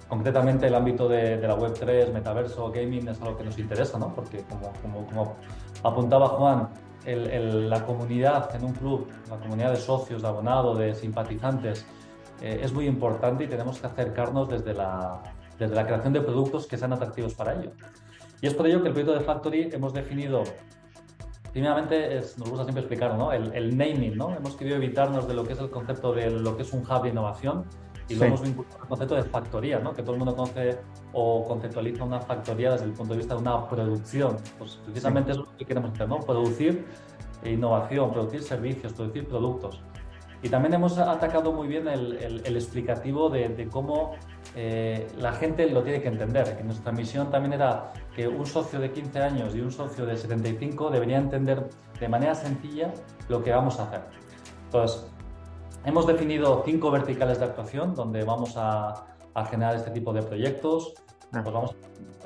concretamente 0.07 0.67
el 0.67 0.75
ámbito 0.75 1.07
de, 1.07 1.37
la 1.37 1.55
Web3, 1.55 2.11
metaverso, 2.11 2.71
gaming 2.71 3.07
es 3.07 3.21
algo 3.21 3.37
que 3.37 3.43
nos 3.43 3.57
interesa, 3.59 3.99
¿no? 3.99 4.13
porque 4.13 4.43
como, 4.49 4.73
como, 5.07 5.35
apuntaba 5.83 6.27
Juan, 6.29 6.69
la 7.05 7.85
comunidad 7.85 8.53
en 8.55 8.65
un 8.65 8.73
club, 8.73 9.07
la 9.29 9.37
comunidad 9.37 9.71
de 9.71 9.77
socios, 9.77 10.21
de 10.21 10.27
abonados, 10.27 10.77
de 10.77 10.95
simpatizantes, 10.95 11.85
eh, 12.41 12.61
es 12.63 12.71
muy 12.71 12.87
importante 12.87 13.43
y 13.43 13.47
tenemos 13.47 13.79
que 13.79 13.87
acercarnos 13.87 14.49
desde 14.49 14.73
la, 14.73 15.21
desde 15.57 15.75
la 15.75 15.85
creación 15.85 16.13
de 16.13 16.21
productos 16.21 16.67
que 16.67 16.77
sean 16.77 16.93
atractivos 16.93 17.33
para 17.33 17.53
ello. 17.53 17.71
Y 18.41 18.47
es 18.47 18.53
por 18.53 18.65
ello 18.67 18.81
que 18.81 18.87
el 18.87 18.93
proyecto 18.93 19.17
de 19.17 19.25
Factory 19.25 19.69
hemos 19.73 19.93
definido 19.93 20.43
Primeramente, 21.51 22.21
nos 22.37 22.49
gusta 22.49 22.63
siempre 22.63 22.81
explicar 22.81 23.17
¿no? 23.17 23.31
el, 23.31 23.77
naming. 23.77 24.17
¿no? 24.17 24.35
Hemos 24.35 24.55
querido 24.55 24.77
evitarnos 24.77 25.27
de 25.27 25.33
lo 25.33 25.43
que 25.43 25.53
es 25.53 25.59
el 25.59 25.69
concepto 25.69 26.13
de 26.13 26.29
lo 26.29 26.55
que 26.55 26.63
es 26.63 26.73
un 26.73 26.81
hub 26.81 27.03
de 27.03 27.09
innovación 27.09 27.65
y 28.07 28.15
lo 28.15 28.25
hemos 28.25 28.41
vinculado 28.41 28.81
al 28.81 28.87
concepto 28.87 29.15
de 29.15 29.23
factoría, 29.23 29.79
¿no? 29.79 29.93
que 29.93 30.01
todo 30.01 30.13
el 30.13 30.19
mundo 30.19 30.35
conoce 30.35 30.79
o 31.13 31.45
conceptualiza 31.47 32.03
una 32.03 32.19
factoría 32.19 32.71
desde 32.71 32.85
el 32.85 32.93
punto 32.93 33.13
de 33.13 33.19
vista 33.19 33.35
de 33.35 33.41
una 33.41 33.67
producción. 33.67 34.37
Pues 34.57 34.79
precisamente 34.83 35.31
eso 35.31 35.41
es 35.41 35.47
lo 35.47 35.57
que 35.57 35.65
queremos 35.65 35.91
hacer, 35.91 36.09
¿no? 36.09 36.19
producir 36.19 36.85
innovación, 37.45 38.11
producir 38.11 38.43
servicios, 38.43 38.93
producir 38.93 39.27
productos. 39.27 39.81
Y 40.41 40.49
también 40.49 40.73
hemos 40.73 40.97
atacado 40.97 41.51
muy 41.51 41.67
bien 41.67 41.87
el, 41.87 42.55
explicativo 42.55 43.29
de, 43.29 43.67
cómo 43.71 44.15
eh, 44.55 45.07
la 45.17 45.33
gente 45.33 45.69
lo 45.69 45.83
tiene 45.83 46.01
que 46.01 46.07
entender. 46.07 46.55
Que 46.57 46.63
nuestra 46.63 46.91
misión 46.93 47.29
también 47.29 47.53
era 47.53 47.91
que 48.15 48.27
un 48.27 48.45
socio 48.45 48.79
de 48.79 48.91
15 48.91 49.19
años 49.19 49.55
y 49.55 49.59
un 49.59 49.71
socio 49.71 50.05
de 50.05 50.15
75 50.15 50.91
deberían 50.91 51.23
entender 51.23 51.67
de 51.99 52.07
manera 52.07 52.35
sencilla 52.35 52.93
lo 53.27 53.43
que 53.43 53.51
vamos 53.51 53.79
a 53.79 53.83
hacer. 53.83 54.01
Entonces, 54.65 55.05
hemos 55.83 56.07
definido 56.07 56.63
cinco 56.65 56.89
verticales 56.89 57.39
de 57.39 57.45
actuación 57.45 57.93
donde 57.93 58.23
vamos 58.23 58.53
a, 58.55 59.05
generar 59.49 59.75
este 59.75 59.91
tipo 59.91 60.11
de 60.11 60.21
proyectos. 60.21 60.93
Pues 61.31 61.45
vamos, 61.45 61.75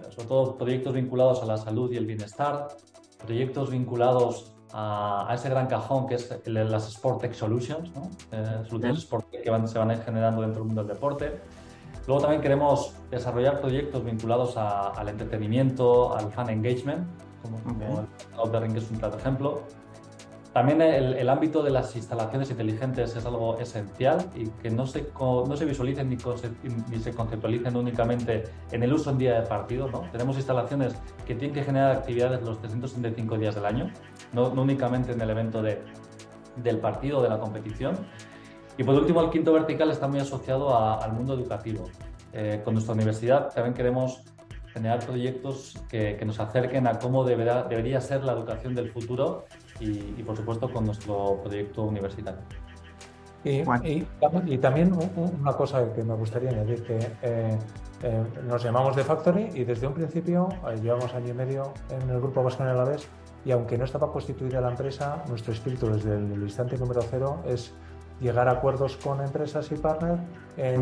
sobre 0.10 0.27
todo 0.27 0.58
proyectos 0.58 0.93
vinculados 0.93 1.43
a 1.43 1.46
la 1.46 1.58
salud 1.58 1.91
y 1.91 1.98
el 1.98 2.08
bienestar, 2.08 2.70
proyectos 3.24 3.70
vinculados 3.70 4.53
a, 4.74 5.32
ese 5.34 5.50
gran 5.50 5.68
cajón 5.68 6.08
que 6.08 6.15
es 6.15 6.30
las 6.46 6.88
Sport 6.89 7.22
Tech 7.22 7.34
Solutions, 7.34 7.92
¿no? 7.94 8.10
Eh, 8.32 8.63
soluciones 8.68 9.00
Sport 9.00 9.30
que 9.30 9.50
van, 9.50 9.68
se 9.68 9.77
van 9.77 9.92
a 9.92 9.94
ir 9.94 10.01
generando 10.01 10.42
dentro 10.42 10.62
del 10.62 10.68
mundo 10.68 10.84
del 10.84 10.94
deporte. 10.94 11.39
Luego 12.08 12.22
también 12.22 12.42
queremos 12.42 12.94
desarrollar 13.10 13.62
proyectos 13.62 14.03
vinculados 14.03 14.58
al 14.58 15.08
entretenimiento, 15.08 16.13
al 16.15 16.32
fan 16.32 16.50
engagement, 16.50 17.08
como, 17.42 18.08
el 18.53 18.74
que 18.74 18.80
es 18.80 18.92
un 18.92 18.98
claro 18.98 19.18
ejemplo. 19.18 19.63
También 20.54 20.82
el, 20.84 21.30
ámbito 21.30 21.64
de 21.64 21.72
las 21.72 21.96
instalaciones 21.96 22.52
inteligentes 22.52 23.16
es 23.16 23.26
algo 23.26 23.58
esencial 23.58 24.24
y 24.36 24.50
que 24.62 24.70
no 24.70 24.86
se, 24.86 25.08
no 25.20 25.58
se 25.58 25.66
visualicen 25.66 26.08
ni, 26.10 26.18
ni, 26.90 27.00
se 27.00 27.12
conceptualicen 27.12 27.76
únicamente 27.76 28.44
en 28.72 28.84
el 28.84 28.94
uso 28.94 29.10
en 29.10 29.18
día 29.18 29.42
de 29.42 29.48
partido. 29.48 29.88
¿no? 29.88 30.02
Tenemos 30.12 30.36
instalaciones 30.36 30.94
que 31.26 31.34
tienen 31.34 31.56
que 31.56 31.64
generar 31.64 31.94
actividades 31.94 32.44
los 32.44 32.60
365 32.60 33.36
días 33.40 33.56
del 33.56 33.66
año, 33.66 33.90
no, 34.32 34.50
únicamente 34.50 35.14
en 35.14 35.22
el 35.22 35.30
evento 35.32 35.64
de, 35.64 35.82
del 36.58 36.78
partido 36.78 37.18
o 37.18 37.24
de 37.24 37.30
la 37.30 37.40
competición. 37.40 37.98
Y 38.78 38.84
por 38.84 38.94
último, 38.94 39.22
el 39.22 39.32
quinto 39.32 39.54
vertical 39.54 39.90
está 39.90 40.08
muy 40.08 40.20
asociado 40.20 40.78
al 40.78 41.14
mundo 41.14 41.34
educativo. 41.34 41.86
Eh, 42.32 42.62
con 42.64 42.76
nuestra 42.76 42.94
universidad 42.94 43.54
también 43.54 43.74
queremos 43.74 44.24
generar 44.74 45.06
proyectos 45.06 45.80
que, 45.88 46.18
que, 46.18 46.25
nos 46.25 46.39
acerquen 46.39 46.88
a 46.88 46.98
cómo 46.98 47.24
deberá, 47.24 47.63
debería 47.63 48.01
ser 48.01 48.24
la 48.24 48.34
educación 48.34 48.74
del 48.74 48.92
futuro 48.92 49.46
y, 49.80 50.24
por 50.24 50.36
supuesto 50.36 50.72
con 50.72 50.86
nuestro 50.86 51.39
proyecto 51.44 51.84
universitario. 51.84 52.42
Y, 53.44 53.62
y, 54.48 54.58
también 54.58 54.94
una 55.15 55.53
cosa 55.53 55.94
que 55.94 56.03
me 56.03 56.15
gustaría 56.15 56.50
añadir, 56.50 56.82
que 56.84 56.98
eh, 57.22 57.58
eh, 58.01 58.24
nos 58.48 58.63
llamamos 58.63 58.96
The 58.96 59.03
Factory 59.03 59.50
y 59.53 59.63
desde 59.65 59.86
un 59.88 59.94
principio 59.94 60.50
eh, 60.70 60.80
llevamos 60.82 61.13
año 61.13 61.30
y 61.30 61.34
medio 61.34 61.74
en 61.89 62.10
el 62.10 62.20
grupo 62.22 62.42
Vasco 62.42 62.63
en 62.63 62.75
la 62.75 62.86
vez 62.86 63.08
y 63.46 63.51
aunque 63.51 63.77
no 63.77 63.84
estaba 63.84 64.12
constituida 64.12 64.62
la 64.62 64.70
empresa, 64.70 65.24
nuestro 65.27 65.51
espíritu 65.51 65.88
desde 65.88 66.15
el 66.15 66.42
instante 66.42 66.77
número 66.77 67.01
cero 67.01 67.44
es 67.46 67.74
llegar 68.20 68.48
a 68.48 68.51
acuerdos 68.53 68.98
con 68.98 69.22
empresas 69.22 69.72
y 69.72 69.75
partners 69.75 70.22
en 70.58 70.82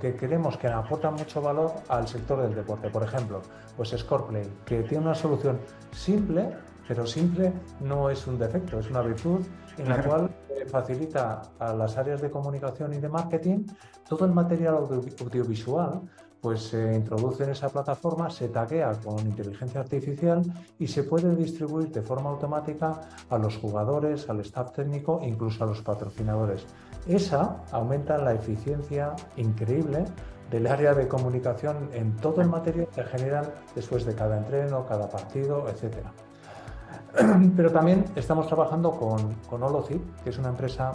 que 0.00 0.16
creemos 0.16 0.56
que 0.56 0.66
aportan 0.68 1.14
mucho 1.14 1.40
valor 1.40 1.72
al 1.88 2.06
sector 2.08 2.42
del 2.42 2.54
deporte. 2.54 2.90
Por 2.90 3.02
ejemplo, 3.02 3.40
pues 3.76 3.90
Scoreplay, 3.90 4.48
que 4.64 4.82
tiene 4.82 5.04
una 5.04 5.14
solución 5.14 5.58
simple 5.92 6.50
pero 6.90 7.06
simple 7.06 7.52
no 7.78 8.10
es 8.10 8.26
un 8.26 8.36
defecto, 8.36 8.80
es 8.80 8.90
una 8.90 9.00
virtud 9.00 9.46
en 9.78 9.88
la 9.88 10.02
cual 10.02 10.28
facilita 10.68 11.40
a 11.60 11.72
las 11.72 11.96
áreas 11.96 12.20
de 12.20 12.28
comunicación 12.28 12.92
y 12.92 12.98
de 12.98 13.08
marketing 13.08 13.64
todo 14.08 14.24
el 14.24 14.32
material 14.32 14.74
audiovisual 14.74 16.02
pues 16.40 16.62
se 16.68 16.94
introduce 16.94 17.44
en 17.44 17.50
esa 17.50 17.68
plataforma, 17.68 18.30
se 18.30 18.48
taguea 18.48 18.92
con 19.04 19.18
inteligencia 19.20 19.80
artificial 19.80 20.42
y 20.78 20.86
se 20.86 21.04
puede 21.04 21.34
distribuir 21.36 21.90
de 21.90 22.02
forma 22.02 22.30
automática 22.30 23.00
a 23.28 23.38
los 23.38 23.58
jugadores, 23.58 24.28
al 24.28 24.40
staff 24.40 24.72
técnico 24.72 25.20
incluso 25.22 25.64
a 25.64 25.66
los 25.66 25.82
patrocinadores. 25.82 26.66
Esa 27.06 27.62
aumenta 27.72 28.18
la 28.18 28.34
eficiencia 28.34 29.14
increíble 29.36 30.04
del 30.50 30.66
área 30.66 30.94
de 30.94 31.06
comunicación 31.06 31.90
en 31.92 32.16
todo 32.16 32.40
el 32.40 32.48
material 32.48 32.88
que 32.94 33.04
generan 33.04 33.44
después 33.74 34.04
de 34.04 34.14
cada 34.14 34.38
entreno, 34.38 34.84
cada 34.86 35.08
partido, 35.08 35.68
etcétera. 35.68 36.12
Pero 37.56 37.70
también 37.70 38.04
estamos 38.16 38.46
trabajando 38.46 38.90
con, 38.92 39.34
con 39.48 39.60
que 40.24 40.30
es 40.30 40.38
una 40.38 40.48
empresa 40.48 40.92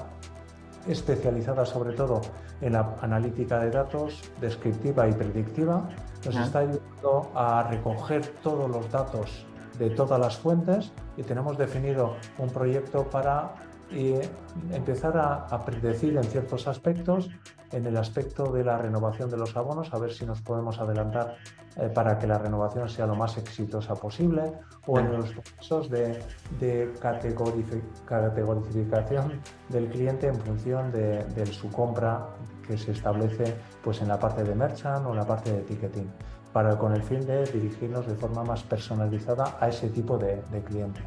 especializada 0.88 1.66
sobre 1.66 1.94
todo 1.94 2.22
en 2.62 2.74
la 2.74 2.96
analítica 3.02 3.60
de 3.60 3.72
datos 3.72 4.22
descriptiva 4.40 5.08
y 5.08 5.14
predictiva. 5.14 5.88
Nos 6.26 6.36
está 6.36 6.60
ayudando 6.60 7.32
a 7.36 7.64
recoger 7.64 8.26
todos 8.42 8.70
los 8.70 8.92
datos 8.92 9.46
de 9.78 9.90
todas 9.90 10.20
las 10.20 10.38
fuentes 10.38 10.92
y 11.18 11.24
tenemos 11.24 11.58
definido 11.58 12.16
un 12.38 12.50
proyecto 12.50 13.04
para 13.10 13.54
eh, 13.92 14.30
empezar 14.72 15.18
a, 15.18 15.66
predecir 15.66 16.18
en 16.18 16.24
ciertos 16.24 16.68
aspectos, 16.68 17.30
en 17.72 17.86
el 17.86 17.98
aspecto 17.98 18.52
de 18.52 18.64
la 18.64 18.78
renovación 18.78 19.30
de 19.30 19.38
los 19.38 19.56
abonos, 19.56 19.94
a 19.94 20.00
ver 20.00 20.14
si 20.14 20.26
nos 20.26 20.42
podemos 20.42 20.80
adelantar 20.80 21.36
eh, 21.78 21.90
para 21.94 22.18
que 22.18 22.26
la 22.26 22.38
renovación 22.38 22.88
sea 22.88 23.06
lo 23.06 23.16
más 23.16 23.38
exitosa 23.38 23.96
posible 23.96 24.54
o 24.88 25.00
en 25.00 25.12
los 25.12 25.32
procesos 25.32 25.90
de, 25.90 26.24
de 26.60 26.94
categorización 27.02 29.42
del 29.70 29.90
cliente 29.90 30.28
en 30.28 30.36
función 30.36 30.92
de, 30.92 31.46
su 31.52 31.70
compra 31.70 32.28
que 32.68 32.78
se 32.78 32.92
establece 32.92 33.56
pues, 33.84 34.02
en 34.02 34.08
la 34.08 34.20
parte 34.20 34.44
de 34.44 34.56
merchant 34.56 35.06
o 35.06 35.12
en 35.12 35.18
la 35.18 35.26
parte 35.26 35.52
de 35.52 35.62
ticketing, 35.62 36.10
para, 36.54 36.78
con 36.78 36.94
el 36.94 37.04
fin 37.04 37.26
de 37.26 37.44
dirigirnos 37.46 38.08
de 38.08 38.16
forma 38.16 38.44
más 38.44 38.64
personalizada 38.64 39.58
a 39.60 39.68
ese 39.68 39.90
tipo 39.90 40.18
de, 40.18 40.42
cliente. 40.66 41.02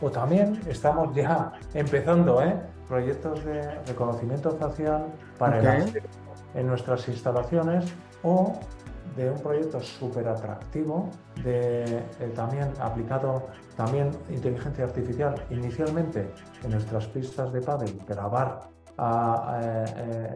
O 0.00 0.10
también 0.10 0.60
estamos 0.68 1.14
ya 1.14 1.52
empezando 1.74 2.42
¿eh? 2.42 2.54
proyectos 2.88 3.44
de 3.44 3.62
reconocimiento 3.86 4.50
facial 4.56 5.06
para 5.38 5.76
el 5.76 6.02
en 6.54 6.66
nuestras 6.66 7.06
instalaciones 7.08 7.84
o 8.22 8.58
de 9.16 9.30
un 9.30 9.40
proyecto 9.40 9.80
súper 9.80 10.28
atractivo, 10.28 11.08
de, 11.42 11.84
eh, 11.84 12.32
también 12.34 12.72
aplicado 12.80 13.46
también 13.76 14.10
inteligencia 14.30 14.84
artificial 14.84 15.34
inicialmente 15.50 16.30
en 16.64 16.70
nuestras 16.70 17.06
pistas 17.06 17.52
de 17.52 17.60
pádel, 17.60 17.98
grabar 18.06 18.75
a, 18.98 19.60
eh, 19.62 20.34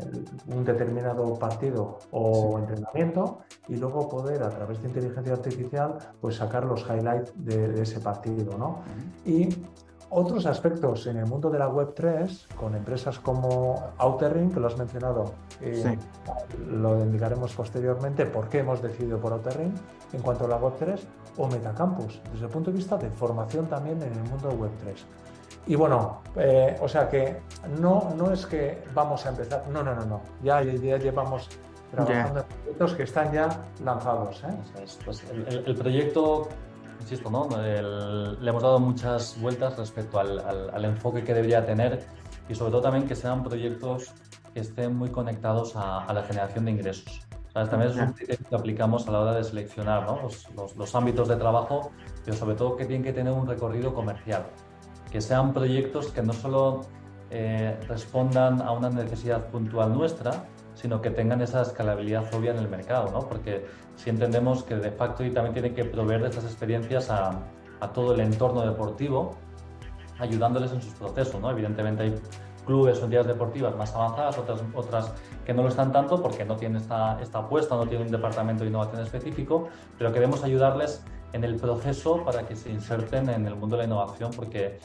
un 0.49 0.65
determinado 0.65 1.35
partido 1.39 1.99
o 2.11 2.59
entrenamiento 2.59 3.41
y 3.69 3.77
luego 3.77 4.09
poder 4.09 4.43
a 4.43 4.51
través 4.51 4.83
de 4.83 4.89
inteligencia 4.89 5.33
artificial 5.33 5.99
pues 6.21 6.37
sacar 6.37 6.65
los 6.65 6.83
highlights 6.89 7.33
de, 7.37 7.81
ese 7.81 8.01
partido. 8.01 8.57
¿no? 8.59 8.81
Y 9.25 9.49
otros 10.13 10.45
aspectos 10.47 11.07
en 11.07 11.19
el 11.19 11.27
mundo 11.27 11.51
de 11.51 11.59
la 11.61 11.71
Web3, 11.71 12.55
con 12.55 12.75
empresas 12.75 13.21
como 13.21 13.93
Outerring, 13.99 14.51
que 14.51 14.59
lo 14.59 14.67
has 14.67 14.77
mencionado, 14.77 15.35
eh, 15.61 15.97
lo 16.69 17.01
indicaremos 17.01 17.55
posteriormente 17.55 18.27
por 18.27 18.49
qué 18.49 18.59
hemos 18.59 18.83
decidido 18.83 19.21
por 19.21 19.33
Outerring 19.33 19.73
en 20.13 20.21
cuanto 20.21 20.47
a 20.47 20.49
la 20.49 20.61
Web3, 20.61 20.99
o 21.37 21.47
Metacampus, 21.47 22.21
desde 22.33 22.47
el 22.47 22.51
punto 22.51 22.73
de 22.73 22.79
vista 22.79 22.97
de 22.97 23.09
formación 23.11 23.67
también 23.67 24.03
en 24.03 24.13
el 24.13 24.23
mundo 24.25 24.51
Web3. 24.51 24.97
Y 25.67 25.77
bueno, 25.77 26.23
eh, 26.37 26.77
o 26.81 26.89
sea 26.89 27.09
que 27.09 27.41
no, 27.79 28.13
no 28.17 28.33
es 28.33 28.47
que 28.47 28.83
vamos 28.95 29.25
a 29.27 29.31
empezar, 29.31 29.65
no, 29.69 29.83
no, 29.83 29.95
no, 29.95 30.05
no, 30.05 30.21
ya, 30.43 30.63
ya 30.63 30.97
llevamos 30.97 31.49
trabajando 31.91 32.41
en 32.41 32.47
proyectos 32.47 32.95
que 32.95 33.03
están 33.03 33.33
ya 33.33 33.49
lanzados. 33.85 34.43
¿eh? 34.45 34.85
Pues 35.05 35.25
el, 35.31 35.65
el 35.67 35.75
proyecto 35.77 36.49
insisto, 37.01 37.31
¿no? 37.31 37.49
le 37.51 38.51
hemos 38.51 38.63
dado 38.63 38.79
muchas 38.79 39.41
vueltas 39.41 39.77
respecto 39.77 40.19
al, 40.21 40.85
enfoque 40.85 41.25
que 41.25 41.35
debería 41.35 41.65
tener 41.65 42.05
y 42.49 42.55
sobre 42.55 42.73
todo 42.73 42.83
también 42.83 43.07
que 43.07 43.15
sean 43.15 43.43
proyectos 43.43 44.13
que 44.53 44.61
estén 44.61 44.97
muy 44.97 45.11
conectados 45.11 45.75
a, 45.77 46.13
la 46.13 46.23
generación 46.23 46.67
de 46.67 46.73
ingresos. 46.73 47.27
También 47.53 47.91
es 47.91 47.97
un 47.97 48.13
criterio 48.13 48.49
que 48.49 48.55
aplicamos 48.55 49.09
a 49.09 49.11
la 49.11 49.21
hora 49.21 49.35
de 49.35 49.45
seleccionar 49.45 50.07
los, 50.77 50.95
ámbitos 50.95 51.29
de 51.29 51.37
trabajo, 51.37 51.91
pero 52.25 52.37
sobre 52.37 52.55
todo 52.55 52.77
que 52.77 52.85
tienen 52.85 53.03
que 53.03 53.13
tener 53.13 53.33
un 53.33 53.47
recorrido 53.47 53.93
comercial, 53.93 54.47
que 55.11 55.21
sean 55.21 55.53
proyectos 55.53 56.09
que 56.09 56.23
no 56.23 56.33
solo 56.33 56.83
eh, 57.31 57.79
respondan 57.89 58.63
a 58.63 58.73
una 58.73 58.91
necesidad 58.91 59.47
puntual 59.49 59.93
nuestra, 59.93 60.45
sino 60.75 61.01
que 61.01 61.11
tengan 61.11 61.43
esa 61.43 61.63
escalabilidad 61.63 62.33
obvia 62.35 62.53
en 62.53 62.59
el 62.59 62.69
mercado, 62.69 63.11
¿no? 63.13 63.21
Porque 63.21 63.67
si 63.97 64.11
entendemos 64.11 64.63
que 64.63 64.77
de 64.77 64.91
facto 64.91 65.23
también 65.33 65.53
tiene 65.53 65.75
que 65.75 65.85
proveer 65.85 66.23
de 66.23 66.29
estas 66.29 66.45
experiencias 66.45 67.11
a, 67.11 67.31
a, 67.81 67.93
todo 67.93 68.15
el 68.15 68.21
entorno 68.21 68.63
deportivo, 68.63 69.37
ayudándoles 70.19 70.73
en 70.73 70.81
sus 70.81 70.95
procesos, 70.95 71.41
¿no? 71.41 71.51
Evidentemente 71.51 72.05
hay 72.05 72.15
clubes 72.65 73.01
o 73.01 73.05
entidades 73.05 73.29
deportivas 73.29 73.77
más 73.77 73.95
avanzadas, 73.95 74.39
otras, 74.39 74.63
otras 74.75 75.13
que 75.45 75.53
no 75.53 75.63
lo 75.63 75.69
están 75.69 75.93
tanto 75.93 76.23
porque 76.23 76.45
no 76.45 76.57
tienen 76.57 76.81
esta, 76.81 77.21
esta 77.21 77.39
apuesta, 77.41 77.75
no 77.75 77.87
tienen 77.87 78.07
un 78.07 78.13
departamento 78.13 78.65
de 78.65 78.71
innovación 78.71 79.03
específico, 79.03 79.69
pero 79.99 80.13
queremos 80.13 80.45
ayudarles 80.45 81.03
en 81.33 81.45
el 81.45 81.57
proceso 81.57 82.25
para 82.25 82.47
que 82.47 82.57
se 82.57 82.71
inserten 82.71 83.29
en 83.29 83.47
el 83.47 83.55
mundo 83.55 83.77
de 83.77 83.83
la 83.83 83.87
innovación, 83.87 84.31
porque 84.35 84.79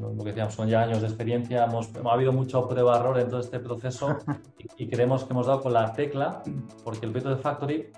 lo 0.00 0.16
que 0.18 0.30
decíamos, 0.30 0.54
son 0.54 0.68
ya 0.68 0.82
años 0.82 1.00
de 1.00 1.06
experiencia, 1.06 1.64
hemos, 1.64 1.90
ha 2.04 2.12
habido 2.12 2.32
mucho 2.32 2.68
prueba-error 2.68 3.18
en 3.18 3.28
todo 3.28 3.40
este 3.40 3.58
proceso 3.58 4.18
y, 4.76 4.88
creemos 4.88 5.24
que 5.24 5.32
hemos 5.32 5.46
dado 5.46 5.62
con 5.62 5.72
la 5.72 5.92
tecla, 5.92 6.42
porque 6.84 7.06
el 7.06 7.12
proyecto 7.12 7.34
de 7.34 7.40
Factory 7.40 7.92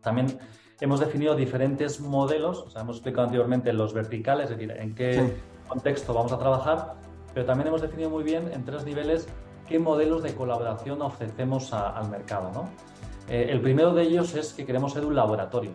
también 0.00 0.38
hemos 0.80 1.00
definido 1.00 1.34
diferentes 1.34 2.00
modelos, 2.00 2.58
o 2.58 2.70
sea, 2.70 2.82
hemos 2.82 2.96
explicado 2.96 3.24
anteriormente 3.24 3.72
los 3.72 3.92
verticales, 3.92 4.50
es 4.50 4.56
decir, 4.56 4.70
en 4.76 4.94
qué 4.94 5.36
contexto 5.68 6.12
vamos 6.14 6.32
a 6.32 6.38
trabajar, 6.38 6.94
pero 7.34 7.46
también 7.46 7.68
hemos 7.68 7.82
definido 7.82 8.10
muy 8.10 8.24
bien 8.24 8.50
en 8.52 8.64
tres 8.64 8.84
niveles 8.84 9.28
qué 9.66 9.78
modelos 9.78 10.22
de 10.22 10.34
colaboración 10.34 11.02
ofrecemos 11.02 11.72
al 11.72 12.08
mercado. 12.08 12.50
¿no? 12.52 12.68
Eh, 13.28 13.48
el 13.50 13.60
primero 13.60 13.92
de 13.92 14.02
ellos 14.02 14.34
es 14.34 14.52
que 14.52 14.64
queremos 14.64 14.92
ser 14.92 15.04
un 15.04 15.14
laboratorio. 15.14 15.72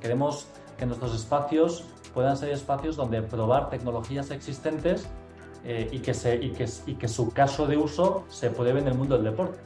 Queremos 0.00 0.46
que 0.78 0.86
nuestros 0.86 1.14
espacios 1.14 1.84
puedan 2.14 2.36
ser 2.36 2.50
espacios 2.50 2.96
donde 2.96 3.22
probar 3.22 3.70
tecnologías 3.70 4.30
existentes 4.30 5.08
eh, 5.64 5.88
y, 5.92 6.00
que 6.00 6.14
se, 6.14 6.36
y, 6.36 6.50
que, 6.50 6.66
y, 6.86 6.94
que 6.94 7.08
su 7.08 7.30
caso 7.30 7.66
de 7.66 7.76
uso 7.76 8.24
se 8.28 8.50
pruebe 8.50 8.80
en 8.80 8.88
el 8.88 8.94
mundo 8.94 9.16
del 9.16 9.24
deporte. 9.24 9.58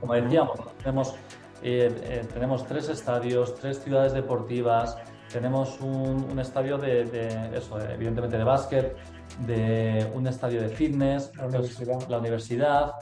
Como 0.00 0.14
decíamos, 0.14 0.60
tenemos, 0.78 1.14
eh, 1.62 1.94
eh, 2.02 2.26
tenemos 2.32 2.66
tres 2.66 2.88
estadios, 2.88 3.54
tres 3.56 3.82
ciudades 3.82 4.12
deportivas, 4.12 4.96
tenemos 5.32 5.78
un, 5.80 6.38
estadio 6.38 6.78
de, 6.78 7.50
eso, 7.54 7.78
evidentemente 7.80 8.38
de 8.38 8.44
básquet, 8.44 8.96
de 9.46 10.10
un 10.14 10.26
estadio 10.26 10.62
de 10.62 10.68
fitness, 10.68 11.30
la 11.36 11.46
universidad, 11.46 12.08
la 12.08 12.18
universidad 12.18 12.92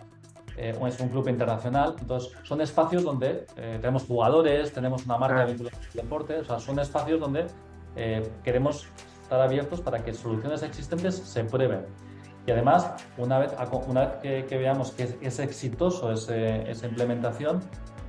eh, 0.57 0.75
es 0.87 1.01
un 1.01 1.09
club 1.09 1.29
internacional. 1.29 1.95
Entonces, 1.99 2.33
son 2.43 2.61
espacios 2.61 3.03
donde 3.05 3.47
eh, 3.57 3.79
tenemos 3.81 4.05
jugadores, 4.05 4.73
tenemos 4.73 5.05
una 5.05 5.19
marca 5.19 5.47
de 5.47 5.71
deporte, 5.95 6.39
o 6.39 6.45
sea, 6.45 6.59
son 6.59 6.79
espacios 6.79 7.21
donde 7.21 7.47
eh, 7.97 8.29
queremos 8.45 8.87
estar 9.23 9.41
abiertos 9.41 9.81
para 9.81 10.05
que 10.05 10.15
soluciones 10.15 10.63
existentes 10.63 11.17
se 11.17 11.45
prueben. 11.45 11.87
Y 12.47 12.53
además, 12.53 12.95
una 13.19 13.41
vez, 13.41 13.53
una 13.89 14.07
vez 14.07 14.45
que, 14.45 14.57
veamos 14.57 14.93
que 14.93 15.17
es, 15.21 15.39
exitoso 15.41 16.13
esa 16.13 16.87
implementación, 16.87 17.61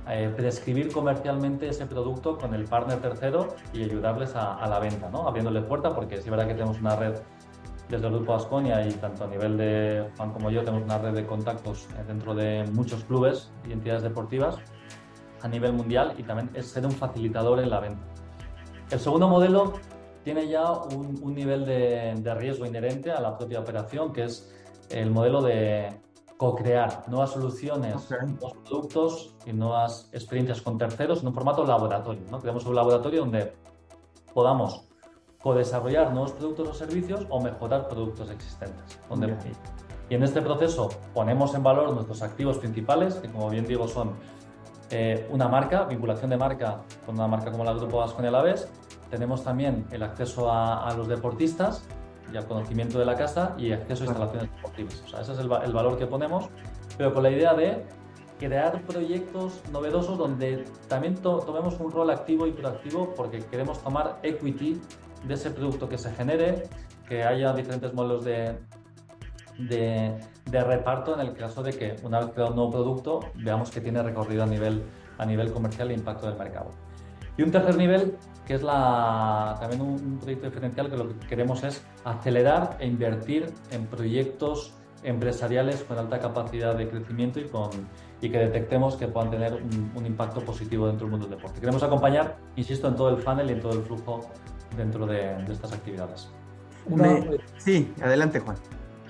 eh, 0.08 0.32
prescribir 0.34 0.92
comercialmente 0.92 1.68
ese 1.68 1.84
producto 1.84 2.38
con 2.38 2.54
el 2.54 2.64
partner 2.64 3.00
tercero 3.00 3.56
y 3.74 3.82
ayudarles 3.82 4.34
a, 4.36 4.66
la 4.66 4.78
venta, 4.78 5.10
¿no? 5.10 5.26
abriéndole 5.26 5.60
puerta, 5.62 5.94
porque 5.94 6.14
es 6.14 6.30
verdad 6.30 6.46
que 6.46 6.54
tenemos 6.54 6.80
una 6.80 6.96
red 6.96 7.14
desde 7.90 8.06
el 8.06 8.12
Grupo 8.14 8.34
Asconia 8.34 8.86
y 8.86 8.92
tanto 8.92 9.24
a 9.24 9.26
nivel 9.26 9.56
de 9.56 10.08
Juan 10.16 10.32
como 10.32 10.50
yo 10.50 10.60
tenemos 10.62 10.84
una 10.84 10.98
red 10.98 11.14
de 11.14 11.26
contactos 11.26 11.88
eh, 11.98 12.04
dentro 12.06 12.34
de 12.34 12.64
muchos 12.72 13.04
clubes 13.04 13.50
y 13.66 13.72
entidades 13.72 14.02
deportivas 14.02 14.56
a 15.42 15.48
nivel 15.48 15.72
mundial 15.72 16.14
y 16.16 16.22
también 16.22 16.50
es 16.54 16.68
ser 16.68 16.86
un 16.86 16.92
facilitador 16.92 17.60
en 17.60 17.70
la 17.70 17.80
venta. 17.80 18.02
El 18.90 19.00
segundo 19.00 19.28
modelo 19.28 19.74
tiene 20.24 20.48
ya 20.48 20.72
un, 20.72 21.34
nivel 21.34 21.64
de, 21.64 22.14
de, 22.16 22.34
riesgo 22.34 22.66
inherente 22.66 23.10
a 23.10 23.20
la 23.20 23.36
propia 23.36 23.60
operación, 23.60 24.12
que 24.12 24.24
es 24.24 24.52
el 24.90 25.10
modelo 25.10 25.42
de, 25.42 25.92
co-crear 26.38 27.02
nuevas 27.08 27.32
soluciones, 27.32 28.08
nuevos 28.10 28.52
productos 28.64 29.34
y 29.44 29.52
nuevas 29.52 30.08
experiencias 30.12 30.62
con 30.62 30.78
terceros 30.78 31.20
en 31.20 31.28
un 31.28 31.34
formato 31.34 31.64
laboratorio. 31.66 32.22
¿no? 32.30 32.38
Queremos 32.40 32.64
un 32.64 32.76
laboratorio 32.76 33.20
donde 33.20 33.52
podamos 34.32 34.88
co-desarrollar 35.42 36.12
nuevos 36.12 36.32
productos 36.32 36.68
o 36.68 36.74
servicios 36.74 37.26
o 37.28 37.40
mejorar 37.40 37.88
productos 37.88 38.30
existentes. 38.30 39.00
Donde, 39.08 39.36
y 40.08 40.14
en 40.14 40.22
este 40.22 40.40
proceso 40.40 40.88
ponemos 41.12 41.54
en 41.56 41.64
valor 41.64 41.92
nuestros 41.92 42.22
activos 42.22 42.58
principales, 42.58 43.16
que 43.16 43.28
como 43.28 43.50
bien 43.50 43.66
digo 43.66 43.88
son 43.88 44.12
eh, 44.90 45.28
una 45.30 45.48
marca, 45.48 45.84
vinculación 45.84 46.30
de 46.30 46.36
marca 46.36 46.82
con 47.04 47.14
una 47.16 47.26
marca 47.26 47.50
como 47.50 47.64
la 47.64 47.72
Grupo 47.72 47.98
Vasconia 47.98 48.30
a 48.30 48.32
la 48.32 48.42
vez. 48.42 48.68
Tenemos 49.10 49.42
también 49.42 49.86
el 49.90 50.02
acceso 50.02 50.52
a 50.52 50.92
los 50.96 51.08
deportistas 51.08 51.82
y 52.32 52.36
al 52.36 52.46
conocimiento 52.46 52.98
de 52.98 53.04
la 53.04 53.14
casa 53.14 53.54
y 53.58 53.72
acceso 53.72 54.04
a 54.04 54.06
instalaciones 54.06 54.50
deportivas. 54.54 55.02
O 55.04 55.08
sea, 55.08 55.20
ese 55.20 55.32
es 55.32 55.38
el, 55.38 55.48
valor 55.48 55.98
que 55.98 56.06
ponemos, 56.06 56.48
pero 56.96 57.12
con 57.14 57.22
la 57.22 57.30
idea 57.30 57.54
de 57.54 57.84
crear 58.38 58.82
proyectos 58.82 59.60
novedosos 59.72 60.16
donde 60.16 60.64
también 60.88 61.16
tomemos 61.16 61.78
un 61.80 61.90
rol 61.90 62.10
activo 62.10 62.46
y 62.46 62.52
proactivo 62.52 63.14
porque 63.14 63.40
queremos 63.40 63.82
tomar 63.82 64.18
equity 64.22 64.80
de 65.26 65.34
ese 65.34 65.50
producto 65.50 65.88
que 65.88 65.98
se 65.98 66.12
genere, 66.12 66.68
que 67.08 67.24
haya 67.24 67.52
diferentes 67.52 67.92
modelos 67.94 68.24
de, 68.24 68.56
de, 69.58 70.16
de, 70.50 70.64
reparto 70.64 71.14
en 71.14 71.26
el 71.26 71.34
caso 71.34 71.62
de 71.62 71.72
que 71.72 71.96
una 72.02 72.20
vez 72.20 72.30
creado 72.30 72.50
un 72.50 72.56
nuevo 72.56 72.70
producto 72.70 73.20
veamos 73.34 73.70
que 73.70 73.80
tiene 73.80 74.02
recorrido 74.02 74.44
a 74.44 74.46
nivel, 74.46 74.84
a 75.18 75.26
nivel 75.26 75.52
comercial 75.52 75.90
e 75.90 75.94
impacto 75.94 76.26
del 76.26 76.38
mercado. 76.38 76.70
Y 77.36 77.42
un 77.42 77.50
tercer 77.50 77.76
nivel 77.76 78.16
que 78.48 78.54
es 78.54 78.62
la, 78.62 79.56
también 79.60 79.82
un, 79.82 80.18
proyecto 80.18 80.46
diferencial 80.46 80.88
que 80.90 80.96
lo 80.96 81.08
que 81.08 81.26
queremos 81.26 81.62
es 81.64 81.84
acelerar 82.04 82.78
e 82.80 82.86
invertir 82.86 83.52
en 83.70 83.86
proyectos 83.86 84.74
empresariales 85.02 85.84
con 85.84 85.98
alta 85.98 86.18
capacidad 86.18 86.74
de 86.74 86.88
crecimiento 86.88 87.38
y, 87.38 87.44
con, 87.44 87.70
y 88.22 88.30
que 88.30 88.38
detectemos 88.38 88.96
que 88.96 89.06
puedan 89.06 89.30
tener 89.30 89.52
un, 89.52 90.06
impacto 90.06 90.40
positivo 90.40 90.86
dentro 90.86 91.04
del 91.04 91.10
mundo 91.10 91.26
del 91.26 91.36
deporte. 91.36 91.60
Queremos 91.60 91.82
acompañar, 91.82 92.38
insisto, 92.56 92.88
en 92.88 92.96
todo 92.96 93.10
el 93.10 93.18
funnel 93.18 93.50
y 93.50 93.52
en 93.52 93.60
todo 93.60 93.72
el 93.72 93.82
flujo 93.82 94.20
dentro 94.76 95.06
de, 95.06 95.36
estas 95.52 95.72
actividades. 95.72 96.30
Sí, 97.58 97.92
adelante 98.00 98.40
Juan. 98.40 98.56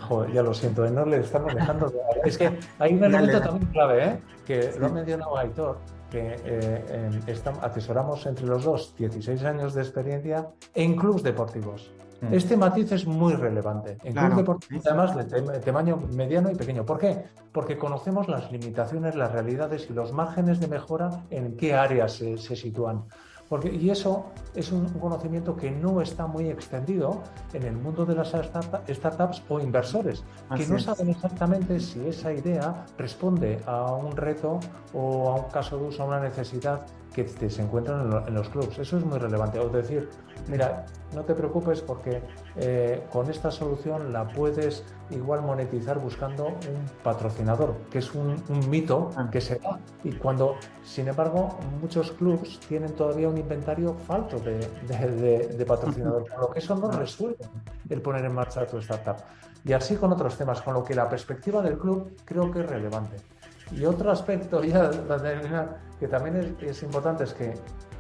Joder, 0.08 0.32
ya 0.32 0.42
lo 0.42 0.54
siento, 0.54 0.86
¿eh? 0.86 0.90
no 0.90 1.04
le 1.04 1.18
estamos 1.18 1.54
dejando. 1.54 1.92
es 2.24 2.38
que 2.38 2.58
hay 2.78 2.94
un 2.94 3.04
elemento 3.04 3.40
también 3.42 3.70
clave, 3.72 4.04
¿eh? 4.04 4.18
que 4.46 4.72
lo 4.78 4.86
ha 4.86 4.88
mencionado 4.88 5.36
Aitor, 5.36 5.78
que 6.10 6.36
eh, 6.44 7.34
atesoramos 7.60 8.24
entre 8.24 8.46
los 8.46 8.64
dos 8.64 8.94
16 8.96 9.44
años 9.44 9.74
de 9.74 9.82
experiencia 9.82 10.48
en 10.74 10.96
clubes 10.96 11.22
deportivos. 11.22 11.92
Mm. 12.22 12.34
Este 12.34 12.56
matiz 12.56 12.90
es 12.90 13.06
muy 13.06 13.34
relevante. 13.34 13.98
En 14.02 14.14
clubes 14.14 14.36
deportivos, 14.38 14.86
además, 14.86 15.30
de 15.30 15.60
tamaño 15.60 15.98
mediano 16.14 16.50
y 16.50 16.54
pequeño. 16.54 16.86
¿Por 16.86 16.98
qué? 16.98 17.24
Porque 17.52 17.76
conocemos 17.76 18.28
las 18.28 18.50
limitaciones, 18.50 19.14
las 19.14 19.30
realidades 19.30 19.88
y 19.90 19.92
los 19.92 20.12
márgenes 20.12 20.58
de 20.58 20.68
mejora 20.68 21.24
en 21.28 21.56
qué 21.58 21.74
áreas 21.74 22.14
se, 22.14 22.38
se 22.38 22.56
sitúan. 22.56 23.04
Porque, 23.48 23.72
y 23.72 23.90
eso 23.90 24.26
es 24.54 24.70
un 24.72 24.86
conocimiento 24.88 25.56
que 25.56 25.70
no 25.70 26.02
está 26.02 26.26
muy 26.26 26.48
extendido 26.48 27.22
en 27.52 27.62
el 27.62 27.76
mundo 27.76 28.04
de 28.04 28.14
las 28.14 28.28
startups 28.28 29.42
o 29.48 29.60
inversores, 29.60 30.22
que 30.54 30.66
no 30.66 30.78
saben 30.78 31.08
exactamente 31.08 31.80
si 31.80 32.06
esa 32.06 32.32
idea 32.32 32.84
responde 32.98 33.60
a 33.66 33.92
un 33.94 34.16
reto 34.16 34.60
o 34.92 35.30
a 35.30 35.34
un 35.36 35.50
caso 35.50 35.78
de 35.78 35.86
uso, 35.86 36.02
a 36.02 36.06
una 36.06 36.20
necesidad 36.20 36.84
que 37.14 37.50
se 37.50 37.62
encuentran 37.62 38.24
en, 38.26 38.34
los 38.34 38.48
clubs. 38.48 38.78
Eso 38.78 38.98
es 38.98 39.04
muy 39.04 39.18
relevante. 39.18 39.58
O 39.58 39.68
decir, 39.68 40.08
mira, 40.48 40.86
no 41.14 41.24
te 41.24 41.34
preocupes 41.34 41.80
porque 41.80 42.22
eh, 42.56 43.04
con 43.10 43.30
esta 43.30 43.50
solución 43.50 44.12
la 44.12 44.28
puedes 44.28 44.84
igual 45.10 45.42
monetizar 45.42 45.98
buscando 45.98 46.48
un 46.48 46.84
patrocinador, 47.02 47.74
que 47.90 47.98
es 47.98 48.14
un, 48.14 48.42
mito 48.68 49.10
ah. 49.16 49.28
que 49.30 49.40
se 49.40 49.56
da. 49.56 49.78
Y 50.04 50.12
cuando, 50.12 50.56
sin 50.84 51.08
embargo, 51.08 51.58
muchos 51.80 52.12
clubs 52.12 52.60
tienen 52.68 52.92
todavía 52.94 53.28
un 53.28 53.38
inventario 53.38 53.94
falto 54.06 54.38
de, 54.38 54.58
de, 55.56 55.66
patrocinador, 55.66 56.28
con 56.30 56.40
lo 56.40 56.50
que 56.50 56.58
eso 56.58 56.74
no 56.76 56.90
resuelve 56.90 57.38
el 57.88 58.02
poner 58.02 58.24
en 58.24 58.34
marcha 58.34 58.66
tu 58.66 58.78
startup. 58.78 59.16
Y 59.64 59.72
así 59.72 59.96
con 59.96 60.12
otros 60.12 60.36
temas, 60.36 60.62
con 60.62 60.74
lo 60.74 60.84
que 60.84 60.94
la 60.94 61.08
perspectiva 61.08 61.62
del 61.62 61.78
club 61.78 62.16
creo 62.24 62.50
que 62.50 62.60
es 62.60 62.66
relevante. 62.66 63.16
Y 63.72 63.84
otro 63.84 64.10
aspecto 64.10 64.62
ya 64.64 64.90
que 65.98 66.08
también 66.08 66.56
es, 66.60 66.82
importante 66.82 67.24
es 67.24 67.34
que 67.34 67.54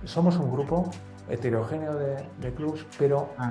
somos 0.04 0.36
un 0.36 0.50
grupo 0.52 0.90
heterogéneo 1.28 1.94
de, 1.94 2.16
de 2.40 2.54
clubs, 2.54 2.86
pero 2.98 3.28
ah. 3.38 3.50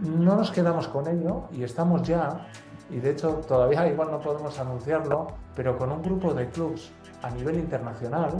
no 0.00 0.36
nos 0.36 0.50
quedamos 0.50 0.88
con 0.88 1.06
ello 1.06 1.44
y 1.52 1.62
estamos 1.62 2.02
ya, 2.02 2.48
y 2.90 2.98
de 2.98 3.10
hecho 3.10 3.40
todavía 3.46 3.86
igual 3.88 4.10
no 4.10 4.20
podemos 4.20 4.58
anunciarlo, 4.58 5.28
pero 5.54 5.76
con 5.78 5.92
un 5.92 6.02
grupo 6.02 6.34
de 6.34 6.48
clubs 6.48 6.92
a 7.22 7.30
nivel 7.30 7.56
internacional 7.56 8.30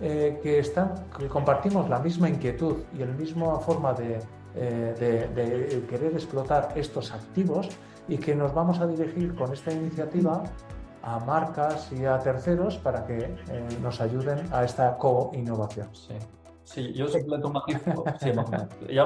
eh, 0.00 0.38
que, 0.42 0.58
están, 0.58 0.94
que 1.16 1.28
compartimos 1.28 1.88
la 1.88 1.98
misma 1.98 2.28
inquietud 2.28 2.76
y 2.94 2.98
la 2.98 3.06
misma 3.06 3.58
forma 3.60 3.94
de, 3.94 4.20
eh, 4.54 5.28
de, 5.34 5.86
querer 5.88 6.12
explotar 6.12 6.72
estos 6.76 7.12
activos 7.12 7.68
y 8.08 8.18
que 8.18 8.34
nos 8.34 8.54
vamos 8.54 8.78
a 8.80 8.86
dirigir 8.86 9.34
con 9.34 9.52
esta 9.52 9.72
iniciativa 9.72 10.44
a 11.02 11.18
marcas 11.20 11.90
y 11.92 12.04
a 12.04 12.18
terceros 12.18 12.76
para 12.78 13.06
que 13.06 13.18
eh, 13.18 13.68
nos 13.82 14.00
ayuden 14.00 14.52
a 14.52 14.64
esta 14.64 14.96
co-innovación. 14.98 15.88
Sí. 15.92 16.14
Sí, 16.66 16.92
yo 16.94 17.06
simplemente 17.06 17.46
un 17.46 17.52
matiz, 17.52 17.78
sí, 18.20 18.32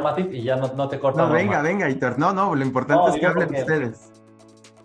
matiz 0.00 0.26
y 0.32 0.42
ya 0.42 0.56
no, 0.56 0.72
no 0.74 0.88
te 0.88 0.98
corto. 0.98 1.18
No, 1.18 1.30
venga, 1.30 1.60
venga, 1.60 1.90
Hitor. 1.90 2.18
No, 2.18 2.32
no, 2.32 2.54
lo 2.54 2.64
importante 2.64 3.10
es 3.10 3.20
que 3.20 3.26
hablen 3.26 3.54
ustedes. 3.54 4.10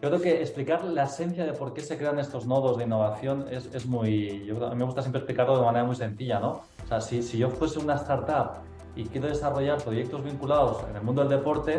Yo 0.01 0.09
creo 0.09 0.21
que 0.21 0.41
explicar 0.41 0.83
la 0.83 1.03
esencia 1.03 1.45
de 1.45 1.53
por 1.53 1.73
qué 1.73 1.79
se 1.79 1.97
crean 1.97 2.19
estos 2.19 2.45
nodos 2.45 2.77
de 2.77 2.83
innovación 2.83 3.45
es, 3.49 3.73
es 3.73 3.85
muy. 3.85 4.45
Yo, 4.45 4.67
a 4.67 4.71
mí 4.71 4.75
me 4.75 4.83
gusta 4.83 5.01
siempre 5.01 5.19
explicarlo 5.19 5.57
de 5.57 5.65
manera 5.65 5.85
muy 5.85 5.95
sencilla, 5.95 6.39
¿no? 6.41 6.63
O 6.83 6.87
sea, 6.87 6.99
si, 6.99 7.23
si 7.23 7.37
yo 7.37 7.49
fuese 7.49 7.79
una 7.79 7.95
startup 7.95 8.57
y 8.93 9.05
quiero 9.05 9.29
desarrollar 9.29 9.81
proyectos 9.81 10.21
vinculados 10.21 10.83
en 10.89 10.97
el 10.97 11.01
mundo 11.01 11.21
del 11.21 11.29
deporte, 11.29 11.77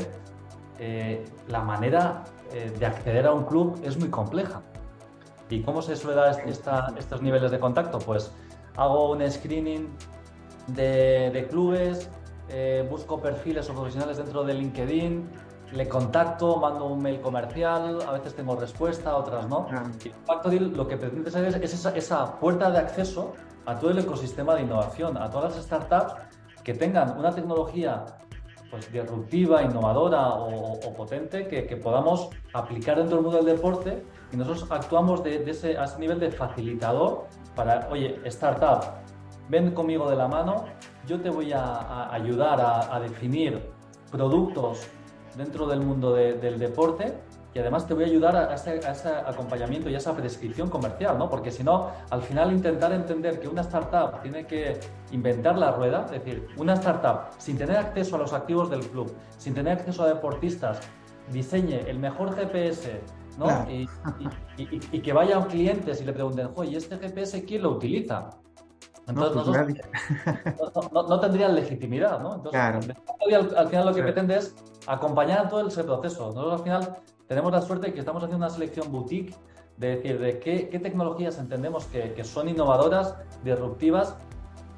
eh, 0.78 1.22
la 1.48 1.61
manera 1.61 2.24
eh, 2.54 2.72
de 2.76 2.87
acceder 2.87 3.26
a 3.26 3.35
un 3.35 3.44
club 3.44 3.78
es 3.85 3.98
muy 3.98 4.09
compleja. 4.09 4.62
¿Y 5.50 5.61
cómo 5.61 5.82
se 5.82 5.94
suele 5.94 6.16
dar 6.16 6.42
estos 6.98 7.20
niveles 7.20 7.50
de 7.50 7.61
contacto? 7.61 7.98
Pues 7.98 8.32
hago 8.76 9.12
un 9.12 9.30
screening 9.30 9.88
de, 10.68 11.46
clubes, 11.50 12.09
eh, 12.48 12.87
busco 12.88 13.20
perfiles 13.20 13.68
o 13.70 13.74
profesionales 13.74 14.16
dentro 14.16 14.44
de 14.44 14.55
LinkedIn, 14.55 15.29
le 15.72 15.88
contacto, 15.88 16.57
mando 16.57 16.87
un 16.87 17.02
mail 17.02 17.20
comercial, 17.20 17.98
a 18.07 18.12
veces 18.12 18.35
tengo 18.35 18.55
respuesta, 18.57 19.16
otras 19.16 19.48
no. 19.48 19.66
Y 20.05 20.11
Factodeal 20.24 20.72
lo 20.72 20.87
que 20.87 20.96
pretende 20.96 21.31
ser 21.31 21.44
es, 21.46 21.57
esa, 21.57 21.90
esa, 21.96 22.38
puerta 22.38 22.70
de 22.70 22.79
acceso 22.79 23.33
a 23.64 23.76
todo 23.76 23.90
el 23.90 23.98
ecosistema 23.98 24.55
de 24.55 24.62
innovación, 24.62 25.16
a 25.16 25.29
todas 25.29 25.57
las 25.57 25.64
startups 25.64 26.14
que 26.62 26.74
tengan 26.74 27.18
una 27.18 27.35
tecnología 27.35 28.05
pues, 28.70 28.92
disruptiva, 28.92 29.62
innovadora 29.62 30.35
o, 30.35 30.94
potente 30.94 31.48
que, 31.48 31.66
que, 31.66 31.76
podamos 31.76 32.29
aplicar 32.52 32.96
dentro 32.98 33.16
del 33.16 33.24
mundo 33.24 33.42
del 33.42 33.57
deporte 33.57 34.05
y 34.33 34.37
nosotros 34.37 34.66
actuamos 34.70 35.22
de, 35.22 35.48
ese, 35.50 35.76
a 35.79 35.85
ese 35.85 35.98
nivel 35.98 36.20
de 36.20 36.31
facilitador 36.31 37.26
para, 37.55 37.88
oye, 37.90 38.20
startup, 38.24 38.83
ven 39.48 39.72
conmigo 39.72 40.09
de 40.11 40.16
la 40.16 40.28
mano, 40.28 40.64
yo 41.06 41.20
te 41.20 41.30
voy 41.30 41.52
a, 41.52 42.12
ayudar 42.12 42.61
a, 42.61 43.00
definir 43.00 43.70
productos 44.11 44.87
dentro 45.37 45.66
del 45.66 45.80
mundo 45.80 46.14
del 46.14 46.59
deporte 46.59 47.14
y 47.56 47.59
además 47.59 47.87
te 47.87 47.94
voy 47.94 48.04
a 48.04 48.06
ayudar 48.06 48.37
a 48.37 48.54
ese, 48.54 48.78
acompañamiento 49.26 49.88
y 49.88 49.94
a 49.94 49.98
esa 49.98 50.14
prescripción 50.14 50.68
comercial, 50.68 51.16
¿no? 51.16 51.30
Porque 51.30 51.50
si 51.50 51.64
no, 51.64 51.90
al 52.11 52.20
final 52.20 52.52
intentar 52.52 52.92
entender 52.92 53.40
que 53.40 53.48
una 53.48 53.62
startup 53.62 54.20
tiene 54.20 54.46
que 54.46 54.78
inventar 55.11 55.56
la 55.56 55.72
rueda, 55.72 56.04
es 56.04 56.11
decir, 56.11 56.48
una 56.59 56.74
startup 56.74 57.30
sin 57.38 57.56
tener 57.56 57.78
acceso 57.78 58.16
a 58.16 58.18
los 58.18 58.35
activos 58.35 58.68
del 58.68 58.80
club, 58.80 59.11
sin 59.38 59.54
tener 59.54 59.78
acceso 59.78 60.02
a 60.02 60.09
deportistas, 60.09 60.80
diseñe 61.32 61.80
el 61.88 61.98
mejor 61.98 62.37
GPS, 62.37 63.00
¿no? 63.38 63.46
Y, 64.59 65.00
que 65.00 65.12
vayan 65.14 65.44
clientes 65.44 66.02
y 66.02 66.04
le 66.04 66.12
pregunten, 66.12 66.50
oye, 66.56 66.72
¿y 66.72 66.76
este 66.76 66.98
GPS 66.98 67.42
quién 67.46 67.62
lo 67.62 67.70
utiliza? 67.70 68.28
Entonces, 69.08 69.82
pues 70.58 70.92
no, 70.92 71.20
tendrían 71.20 71.54
legitimidad, 71.54 72.20
¿no? 72.20 72.34
Entonces, 72.34 72.60
al, 73.56 73.68
final 73.68 73.86
lo 73.86 73.94
que 73.94 74.02
pretende 74.02 74.36
es 74.36 74.54
acompañar 74.86 75.48
todo 75.48 75.66
ese 75.66 75.84
proceso. 75.84 76.26
Nosotros 76.26 76.52
al 76.54 76.62
final 76.64 76.96
tenemos 77.28 77.52
la 77.52 77.62
suerte 77.62 77.88
de 77.88 77.94
que 77.94 78.00
estamos 78.00 78.22
haciendo 78.22 78.44
una 78.44 78.52
selección 78.52 78.90
boutique 78.90 79.34
de 79.76 79.96
decir 79.96 80.18
de 80.18 80.38
qué, 80.38 80.78
tecnologías 80.78 81.38
entendemos 81.38 81.84
que, 81.86 82.24
son 82.24 82.48
innovadoras, 82.48 83.14
disruptivas 83.44 84.16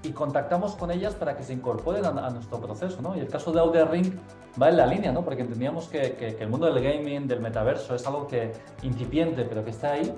y 0.03 0.11
contactamos 0.11 0.75
con 0.77 0.91
ellas 0.91 1.15
para 1.15 1.37
que 1.37 1.43
se 1.43 1.53
incorporen 1.53 2.05
a, 2.05 2.31
nuestro 2.31 2.61
proceso, 2.61 3.01
¿no? 3.01 3.17
Y 3.17 3.21
el 3.21 3.29
caso 3.29 3.53
de 3.53 3.61
Outer 3.61 3.91
Ring 3.91 4.13
va 4.61 4.69
en 4.69 4.77
la 4.77 4.87
línea, 4.87 5.13
¿no? 5.13 5.25
Porque 5.25 5.43
entendíamos 5.43 5.89
que, 5.89 6.37
el 6.39 6.49
mundo 6.49 6.73
del 6.73 6.83
gaming, 6.83 7.27
del 7.27 7.41
metaverso, 7.41 7.95
es 7.95 8.07
algo 8.07 8.27
que 8.27 8.53
incipiente, 8.83 9.45
pero 9.45 9.65
que 9.65 9.71
está 9.71 9.93
ahí. 9.93 10.15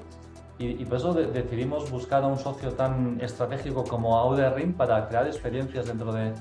Y, 0.61 0.85
por 0.85 0.99
eso 0.99 1.15
decidimos 1.15 1.91
buscar 1.91 2.23
a 2.23 2.27
un 2.27 2.39
socio 2.39 2.73
tan 2.73 3.19
estratégico 3.23 3.83
como 3.83 4.37
Ring 4.55 4.75
para 4.75 5.09
crear 5.09 5.27
experiencias 5.27 5.87
dentro 5.87 6.13
de, 6.13 6.35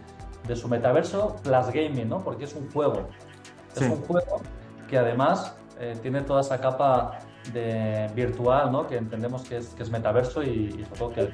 su 0.58 0.68
metaverso 0.68 1.38
plus 1.42 1.68
gaming, 1.72 2.10
¿no? 2.10 2.18
Porque 2.20 2.44
es 2.44 2.54
un 2.54 2.70
juego. 2.70 3.08
Es 3.74 3.82
un 3.82 3.96
juego 4.02 4.42
que 4.90 4.98
además 4.98 5.56
eh, 5.80 5.98
tiene 6.02 6.22
toda 6.22 6.42
esa 6.42 6.60
capa 6.60 7.20
de 7.54 8.12
virtual, 8.14 8.74
¿no? 8.74 8.88
Que 8.88 8.98
entendemos 8.98 9.44
que 9.44 9.58
es, 9.58 9.70
que 9.70 9.84
es 9.84 9.90
metaverso 9.90 10.44
y, 10.44 10.72
sobre 10.84 11.00
todo 11.00 11.14
que, 11.14 11.30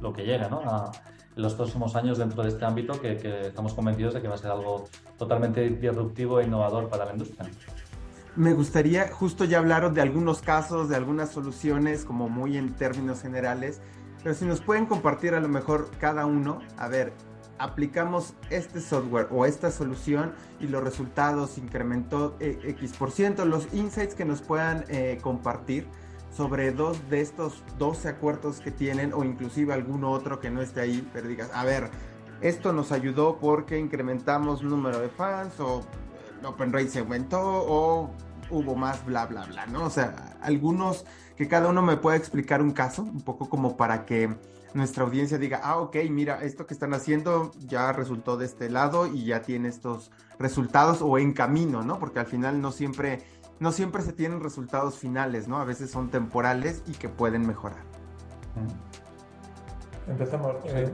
lo, 0.00 0.12
que 0.14 0.24
llega, 0.24 0.48
¿no? 0.48 0.62
en 0.62 1.42
los 1.42 1.54
próximos 1.54 1.94
años 1.96 2.16
dentro 2.16 2.42
de 2.42 2.48
este 2.48 2.64
ámbito 2.64 2.98
que, 2.98 3.12
estamos 3.42 3.74
convencidos 3.74 4.14
de 4.14 4.22
que 4.22 4.28
va 4.28 4.36
a 4.36 4.38
ser 4.38 4.50
algo 4.52 4.88
totalmente 5.18 5.68
disruptivo 5.68 6.40
e 6.40 6.44
innovador 6.44 6.88
para 6.88 7.04
la 7.04 7.12
industria. 7.12 7.50
Me 8.36 8.52
gustaría, 8.52 9.08
justo 9.08 9.46
ya 9.46 9.56
hablaron 9.56 9.94
de 9.94 10.02
algunos 10.02 10.42
casos, 10.42 10.90
de 10.90 10.96
algunas 10.96 11.30
soluciones, 11.30 12.04
como 12.04 12.28
muy 12.28 12.58
en 12.58 12.74
términos 12.74 13.22
generales, 13.22 13.80
pero 14.22 14.34
si 14.34 14.44
nos 14.44 14.60
pueden 14.60 14.84
compartir 14.84 15.32
a 15.34 15.40
lo 15.40 15.48
mejor 15.48 15.90
cada 15.98 16.26
uno, 16.26 16.58
a 16.76 16.86
ver, 16.86 17.14
aplicamos 17.58 18.34
este 18.50 18.82
software 18.82 19.28
o 19.30 19.46
esta 19.46 19.70
solución 19.70 20.34
y 20.60 20.66
los 20.66 20.84
resultados 20.84 21.56
incrementó 21.56 22.36
eh, 22.38 22.58
X 22.62 22.92
por 22.98 23.10
ciento, 23.10 23.46
los 23.46 23.72
insights 23.72 24.14
que 24.14 24.26
nos 24.26 24.42
puedan 24.42 24.84
eh, 24.88 25.18
compartir 25.22 25.86
sobre 26.30 26.72
dos 26.72 27.08
de 27.08 27.22
estos 27.22 27.64
12 27.78 28.10
acuerdos 28.10 28.60
que 28.60 28.70
tienen 28.70 29.14
o 29.14 29.24
inclusive 29.24 29.72
alguno 29.72 30.10
otro 30.10 30.40
que 30.40 30.50
no 30.50 30.60
esté 30.60 30.82
ahí, 30.82 31.08
pero 31.10 31.26
digas, 31.26 31.50
a 31.54 31.64
ver, 31.64 31.88
esto 32.42 32.74
nos 32.74 32.92
ayudó 32.92 33.38
porque 33.38 33.78
incrementamos 33.78 34.62
número 34.62 34.98
de 34.98 35.08
fans 35.08 35.58
o 35.58 35.80
el 36.38 36.44
open 36.44 36.70
rate 36.70 36.88
se 36.88 36.98
aumentó 36.98 37.40
o 37.40 38.10
hubo 38.50 38.74
más 38.74 39.04
bla 39.04 39.26
bla 39.26 39.44
bla, 39.44 39.66
¿no? 39.66 39.84
O 39.84 39.90
sea, 39.90 40.36
algunos 40.40 41.04
que 41.36 41.48
cada 41.48 41.68
uno 41.68 41.82
me 41.82 41.96
pueda 41.96 42.16
explicar 42.16 42.62
un 42.62 42.72
caso, 42.72 43.02
un 43.02 43.22
poco 43.22 43.48
como 43.48 43.76
para 43.76 44.04
que 44.04 44.34
nuestra 44.74 45.04
audiencia 45.04 45.38
diga, 45.38 45.60
ah, 45.62 45.78
ok, 45.78 45.96
mira, 46.10 46.42
esto 46.42 46.66
que 46.66 46.74
están 46.74 46.92
haciendo 46.94 47.52
ya 47.58 47.92
resultó 47.92 48.36
de 48.36 48.46
este 48.46 48.68
lado 48.68 49.06
y 49.06 49.24
ya 49.24 49.42
tiene 49.42 49.68
estos 49.68 50.10
resultados 50.38 51.00
o 51.00 51.18
en 51.18 51.32
camino, 51.32 51.82
¿no? 51.82 51.98
Porque 51.98 52.20
al 52.20 52.26
final 52.26 52.60
no 52.60 52.72
siempre 52.72 53.24
no 53.58 53.72
siempre 53.72 54.02
se 54.02 54.12
tienen 54.12 54.40
resultados 54.40 54.98
finales, 54.98 55.48
¿no? 55.48 55.58
A 55.58 55.64
veces 55.64 55.90
son 55.90 56.10
temporales 56.10 56.82
y 56.86 56.92
que 56.92 57.08
pueden 57.08 57.46
mejorar. 57.46 57.82
Empecemos. 60.08 60.54
Eh, 60.66 60.90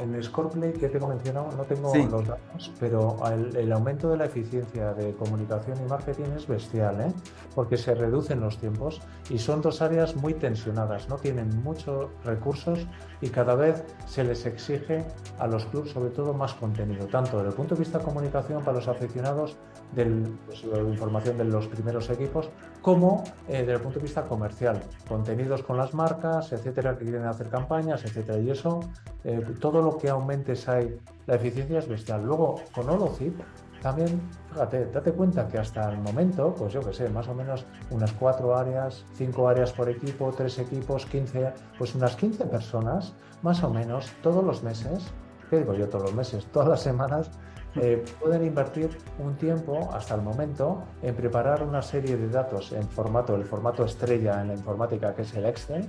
en 0.00 0.22
Scoreplay 0.22 0.72
que 0.72 0.88
te 0.88 0.98
he 0.98 1.00
mencionado 1.00 1.52
no 1.56 1.62
tengo 1.64 1.94
los 1.94 2.26
datos, 2.26 2.72
pero 2.80 3.16
el, 3.26 3.72
aumento 3.72 4.08
de 4.10 4.16
la 4.16 4.24
eficiencia 4.24 4.92
de 4.94 5.14
comunicación 5.14 5.78
y 5.84 5.88
marketing 5.88 6.24
es 6.36 6.46
bestial, 6.46 7.00
¿eh? 7.00 7.12
porque 7.54 7.76
se 7.76 7.94
reducen 7.94 8.40
los 8.40 8.58
tiempos 8.58 9.00
y 9.30 9.38
son 9.38 9.62
dos 9.62 9.80
áreas 9.82 10.16
muy 10.16 10.34
tensionadas, 10.34 11.08
no 11.08 11.16
tienen 11.16 11.62
muchos 11.62 12.08
recursos 12.24 12.86
y 13.20 13.28
cada 13.28 13.54
vez 13.54 13.84
se 14.06 14.24
les 14.24 14.46
exige 14.46 15.04
a 15.38 15.46
los 15.46 15.64
clubes 15.66 15.92
sobre 15.92 16.10
todo 16.10 16.34
más 16.34 16.54
contenido, 16.54 17.06
tanto 17.06 17.36
desde 17.36 17.50
el 17.50 17.54
punto 17.54 17.74
de 17.74 17.80
vista 17.80 17.98
de 17.98 18.04
comunicación 18.04 18.62
para 18.62 18.78
los 18.78 18.88
aficionados, 18.88 19.56
de 19.92 20.04
pues, 20.46 20.64
la 20.64 20.80
información 20.80 21.38
de 21.38 21.44
los 21.44 21.66
primeros 21.66 22.10
equipos, 22.10 22.50
como 22.88 23.22
eh, 23.48 23.58
desde 23.58 23.74
el 23.74 23.80
punto 23.82 23.98
de 23.98 24.04
vista 24.04 24.22
comercial, 24.22 24.80
contenidos 25.06 25.62
con 25.62 25.76
las 25.76 25.92
marcas, 25.92 26.50
etcétera, 26.54 26.96
que 26.96 27.04
quieren 27.04 27.26
hacer 27.26 27.50
campañas, 27.50 28.02
etcétera. 28.02 28.38
Y 28.38 28.48
eso, 28.48 28.80
eh, 29.24 29.44
todo 29.60 29.82
lo 29.82 29.98
que 29.98 30.08
aumente 30.08 30.52
esa, 30.52 30.78
la 31.26 31.34
eficiencia 31.34 31.80
es 31.80 31.86
bestial. 31.86 32.24
Luego, 32.24 32.62
con 32.72 32.88
Holocip, 32.88 33.38
también, 33.82 34.22
fíjate, 34.48 34.86
date 34.86 35.12
cuenta 35.12 35.46
que 35.48 35.58
hasta 35.58 35.92
el 35.92 35.98
momento, 35.98 36.54
pues 36.54 36.72
yo 36.72 36.80
que 36.80 36.94
sé, 36.94 37.10
más 37.10 37.28
o 37.28 37.34
menos 37.34 37.66
unas 37.90 38.10
cuatro 38.14 38.56
áreas, 38.56 39.04
cinco 39.12 39.50
áreas 39.50 39.70
por 39.74 39.90
equipo, 39.90 40.32
tres 40.34 40.58
equipos, 40.58 41.04
15, 41.04 41.52
pues 41.76 41.94
unas 41.94 42.16
15 42.16 42.46
personas, 42.46 43.12
más 43.42 43.62
o 43.62 43.68
menos, 43.68 44.10
todos 44.22 44.42
los 44.42 44.62
meses, 44.62 45.12
¿qué 45.50 45.58
digo 45.58 45.74
yo 45.74 45.90
todos 45.90 46.04
los 46.04 46.14
meses? 46.14 46.46
Todas 46.46 46.68
las 46.70 46.80
semanas, 46.80 47.30
eh, 47.76 48.04
pueden 48.20 48.44
invertir 48.44 48.90
un 49.18 49.36
tiempo 49.36 49.90
hasta 49.92 50.14
el 50.14 50.22
momento 50.22 50.82
en 51.02 51.14
preparar 51.14 51.62
una 51.62 51.82
serie 51.82 52.16
de 52.16 52.28
datos 52.28 52.72
en 52.72 52.88
formato, 52.88 53.34
el 53.34 53.44
formato 53.44 53.84
estrella 53.84 54.40
en 54.40 54.48
la 54.48 54.54
informática, 54.54 55.14
que 55.14 55.22
es 55.22 55.34
el 55.34 55.46
Excel, 55.46 55.88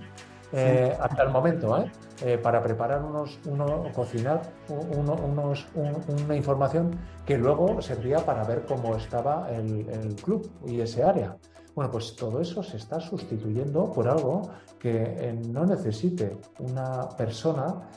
eh, 0.51 0.97
hasta 0.99 1.23
el 1.23 1.29
momento, 1.29 1.77
¿eh? 1.77 1.91
¿eh? 2.23 2.37
para 2.37 2.61
preparar 2.61 3.03
unos, 3.03 3.39
uno, 3.45 3.83
cocinar 3.93 4.41
unos, 4.67 5.67
una 6.07 6.35
información 6.35 6.97
que 7.25 7.37
luego 7.37 7.81
servía 7.81 8.17
para 8.25 8.43
ver 8.43 8.65
cómo 8.65 8.95
estaba 8.95 9.47
el, 9.51 9.87
el, 9.89 10.15
club 10.15 10.49
y 10.65 10.81
ese 10.81 11.03
área. 11.03 11.37
Bueno, 11.75 11.91
pues 11.91 12.15
todo 12.15 12.41
eso 12.41 12.61
se 12.61 12.77
está 12.77 12.99
sustituyendo 12.99 13.91
por 13.91 14.07
algo 14.07 14.49
que 14.77 15.39
no 15.47 15.65
necesite 15.65 16.37
una 16.59 17.07
persona 17.09 17.87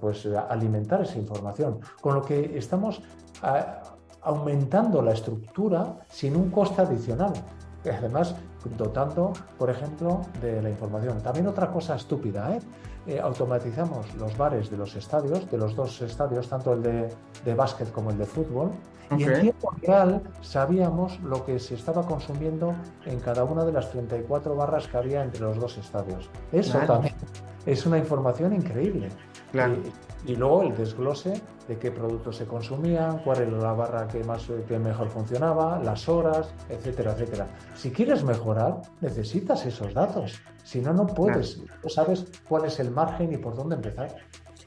pues 0.00 0.26
alimentar 0.26 1.02
esa 1.02 1.18
información. 1.18 1.80
Con 2.00 2.14
lo 2.14 2.22
que 2.22 2.56
estamos 2.56 3.02
aumentando 4.22 5.02
la 5.02 5.12
estructura 5.12 5.98
sin 6.08 6.36
un 6.36 6.50
coste 6.50 6.82
adicional. 6.82 7.32
Además, 7.90 8.34
dotando, 8.76 9.32
por 9.58 9.70
ejemplo, 9.70 10.22
de 10.40 10.62
la 10.62 10.70
información. 10.70 11.20
También 11.22 11.46
otra 11.46 11.70
cosa 11.70 11.96
estúpida, 11.96 12.54
¿eh? 12.54 12.60
Eh, 13.06 13.20
automatizamos 13.20 14.12
los 14.16 14.36
bares 14.36 14.68
de 14.68 14.76
los 14.76 14.96
estadios, 14.96 15.48
de 15.48 15.58
los 15.58 15.76
dos 15.76 16.02
estadios, 16.02 16.48
tanto 16.48 16.72
el 16.72 16.82
de, 16.82 17.08
de 17.44 17.54
básquet 17.54 17.92
como 17.92 18.10
el 18.10 18.18
de 18.18 18.26
fútbol, 18.26 18.72
y 19.16 19.22
en 19.22 19.40
tiempo 19.40 19.72
real 19.82 20.22
sabíamos 20.40 21.20
lo 21.20 21.44
que 21.44 21.58
se 21.58 21.74
estaba 21.74 22.04
consumiendo 22.04 22.74
en 23.04 23.20
cada 23.20 23.44
una 23.44 23.64
de 23.64 23.72
las 23.72 23.90
34 23.90 24.56
barras 24.56 24.88
que 24.88 24.96
había 24.96 25.22
entre 25.22 25.42
los 25.42 25.58
dos 25.58 25.78
estadios. 25.78 26.28
Eso 26.50 26.78
también 26.80 27.14
es 27.64 27.86
una 27.86 27.98
información 27.98 28.52
increíble. 28.52 29.08
Claro. 29.52 29.74
Y, 29.74 29.92
luego 30.34 30.62
el 30.62 30.76
desglose 30.76 31.40
de 31.68 31.78
qué 31.78 31.92
productos 31.92 32.36
se 32.36 32.46
consumían, 32.46 33.18
cuál 33.18 33.42
era 33.42 33.50
la 33.58 33.72
barra 33.72 34.08
que, 34.08 34.24
más, 34.24 34.46
que 34.66 34.78
mejor 34.78 35.08
funcionaba, 35.08 35.78
las 35.78 36.08
horas, 36.08 36.52
etcétera, 36.68 37.12
etcétera. 37.12 37.46
Si 37.74 37.90
quieres 37.90 38.24
mejorar, 38.24 38.82
necesitas 39.00 39.64
esos 39.66 39.94
datos. 39.94 40.40
Si 40.64 40.80
no, 40.80 40.92
no 40.92 41.06
puedes. 41.06 41.60
No 41.84 41.88
sabes 41.88 42.26
cuál 42.48 42.64
es 42.64 42.80
el 42.80 42.90
margen 42.90 43.32
y 43.32 43.36
por 43.36 43.54
dónde 43.54 43.76
empezar. 43.76 44.16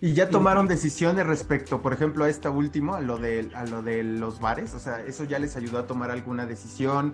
¿Y 0.01 0.13
ya 0.13 0.29
tomaron 0.29 0.67
decisiones 0.67 1.27
respecto, 1.27 1.81
por 1.81 1.91
ejemplo, 1.91 2.23
a 2.23 2.29
esta 2.29 2.49
último, 2.49 2.95
a 2.95 3.01
lo 3.01 3.17
de, 3.17 3.49
a 3.53 3.65
lo 3.65 3.81
de 3.81 4.03
los 4.03 4.39
bares? 4.39 4.73
O 4.73 4.79
sea, 4.79 5.01
¿eso 5.01 5.25
ya 5.25 5.39
les 5.39 5.57
ayudó 5.57 5.79
a 5.79 5.87
tomar 5.87 6.09
alguna 6.09 6.45
decisión? 6.45 7.13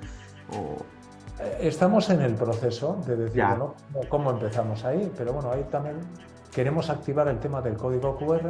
O... 0.51 0.77
Eh, 1.43 1.57
estamos 1.61 2.11
en 2.11 2.21
el 2.21 2.35
proceso 2.35 2.99
de 3.07 3.15
decir, 3.15 3.43
¿no? 3.57 3.73
¿Cómo 4.07 4.29
empezamos 4.29 4.85
ahí? 4.85 5.11
Pero 5.17 5.33
bueno, 5.33 5.51
ahí 5.51 5.65
también 5.71 5.95
queremos 6.55 6.89
activar 6.89 7.27
el 7.27 7.37
tema 7.39 7.61
del 7.61 7.75
código 7.75 8.15
QR 8.15 8.49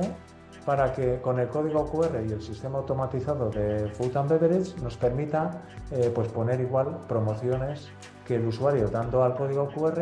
para 0.64 0.94
que 0.94 1.20
con 1.22 1.40
el 1.40 1.48
código 1.48 1.86
QR 1.92 2.24
y 2.24 2.32
el 2.32 2.42
sistema 2.42 2.78
automatizado 2.78 3.50
de 3.50 3.90
Food 3.90 4.16
and 4.16 4.30
Beverage 4.30 4.80
nos 4.82 4.96
permita 4.96 5.64
eh, 5.90 6.12
pues 6.14 6.28
poner 6.28 6.62
igual 6.62 7.00
promociones 7.08 7.90
que 8.24 8.36
el 8.36 8.46
usuario 8.46 8.88
dando 8.90 9.24
al 9.24 9.36
código 9.36 9.68
QR 9.70 10.02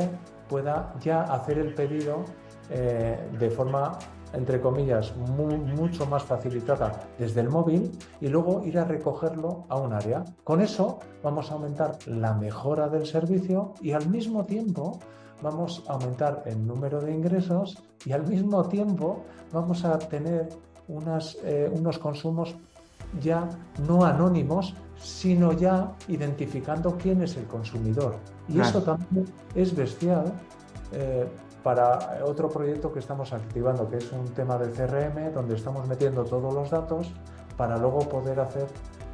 pueda 0.49 0.93
ya 0.99 1.21
hacer 1.21 1.57
el 1.57 1.73
pedido 1.73 2.25
eh, 2.69 3.17
de 3.39 3.49
forma 3.49 3.97
entre 4.33 4.59
comillas, 4.59 5.15
mucho 5.15 6.05
más 6.05 6.23
facilitada 6.23 7.01
desde 7.17 7.41
el 7.41 7.49
móvil 7.49 7.91
y 8.19 8.27
luego 8.27 8.63
ir 8.65 8.79
a 8.79 8.83
recogerlo 8.83 9.65
a 9.69 9.77
un 9.77 9.93
área. 9.93 10.23
Con 10.43 10.61
eso 10.61 10.99
vamos 11.21 11.51
a 11.51 11.53
aumentar 11.53 11.97
la 12.07 12.33
mejora 12.33 12.89
del 12.89 13.05
servicio 13.05 13.73
y 13.81 13.91
al 13.91 14.09
mismo 14.09 14.45
tiempo 14.45 14.99
vamos 15.41 15.83
a 15.87 15.93
aumentar 15.93 16.43
el 16.45 16.65
número 16.65 16.99
de 16.99 17.13
ingresos 17.13 17.77
y 18.05 18.11
al 18.11 18.25
mismo 18.27 18.63
tiempo 18.67 19.23
vamos 19.51 19.85
a 19.85 19.99
tener 19.99 20.49
unas, 20.87 21.37
eh, 21.43 21.71
unos 21.71 21.99
consumos 21.99 22.55
ya 23.21 23.47
no 23.87 24.03
anónimos, 24.03 24.73
sino 24.97 25.53
ya 25.53 25.91
identificando 26.07 26.97
quién 26.97 27.21
es 27.21 27.37
el 27.37 27.45
consumidor. 27.45 28.15
Y 28.49 28.59
eso 28.59 28.81
también 28.81 29.25
es 29.53 29.75
bestial 29.75 30.33
eh, 30.91 31.27
para 31.63 32.19
otro 32.25 32.49
proyecto 32.49 32.91
que 32.91 32.99
estamos 32.99 33.31
activando, 33.33 33.89
que 33.89 33.97
es 33.97 34.11
un 34.11 34.27
tema 34.33 34.57
de 34.57 34.69
CRM, 34.69 35.33
donde 35.33 35.55
estamos 35.55 35.87
metiendo 35.87 36.25
todos 36.25 36.53
los 36.53 36.69
datos 36.69 37.11
para 37.57 37.77
luego 37.77 37.99
poder 38.09 38.39
hacer 38.39 38.67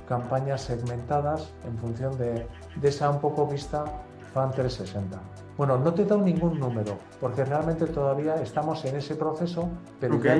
campañas 0.07 0.61
segmentadas 0.61 1.53
en 1.65 1.77
función 1.77 2.17
de, 2.17 2.47
esa 2.81 3.09
un 3.09 3.19
poco 3.19 3.45
vista 3.45 3.85
Fan 4.33 4.51
360. 4.51 5.19
Bueno, 5.57 5.77
no 5.77 5.93
te 5.93 6.03
he 6.03 6.05
dado 6.05 6.21
ningún 6.21 6.59
número, 6.59 6.97
porque 7.19 7.43
realmente 7.43 7.85
todavía 7.87 8.35
estamos 8.35 8.85
en 8.85 8.95
ese 8.95 9.15
proceso, 9.15 9.69
pero 9.99 10.21
ya, 10.21 10.35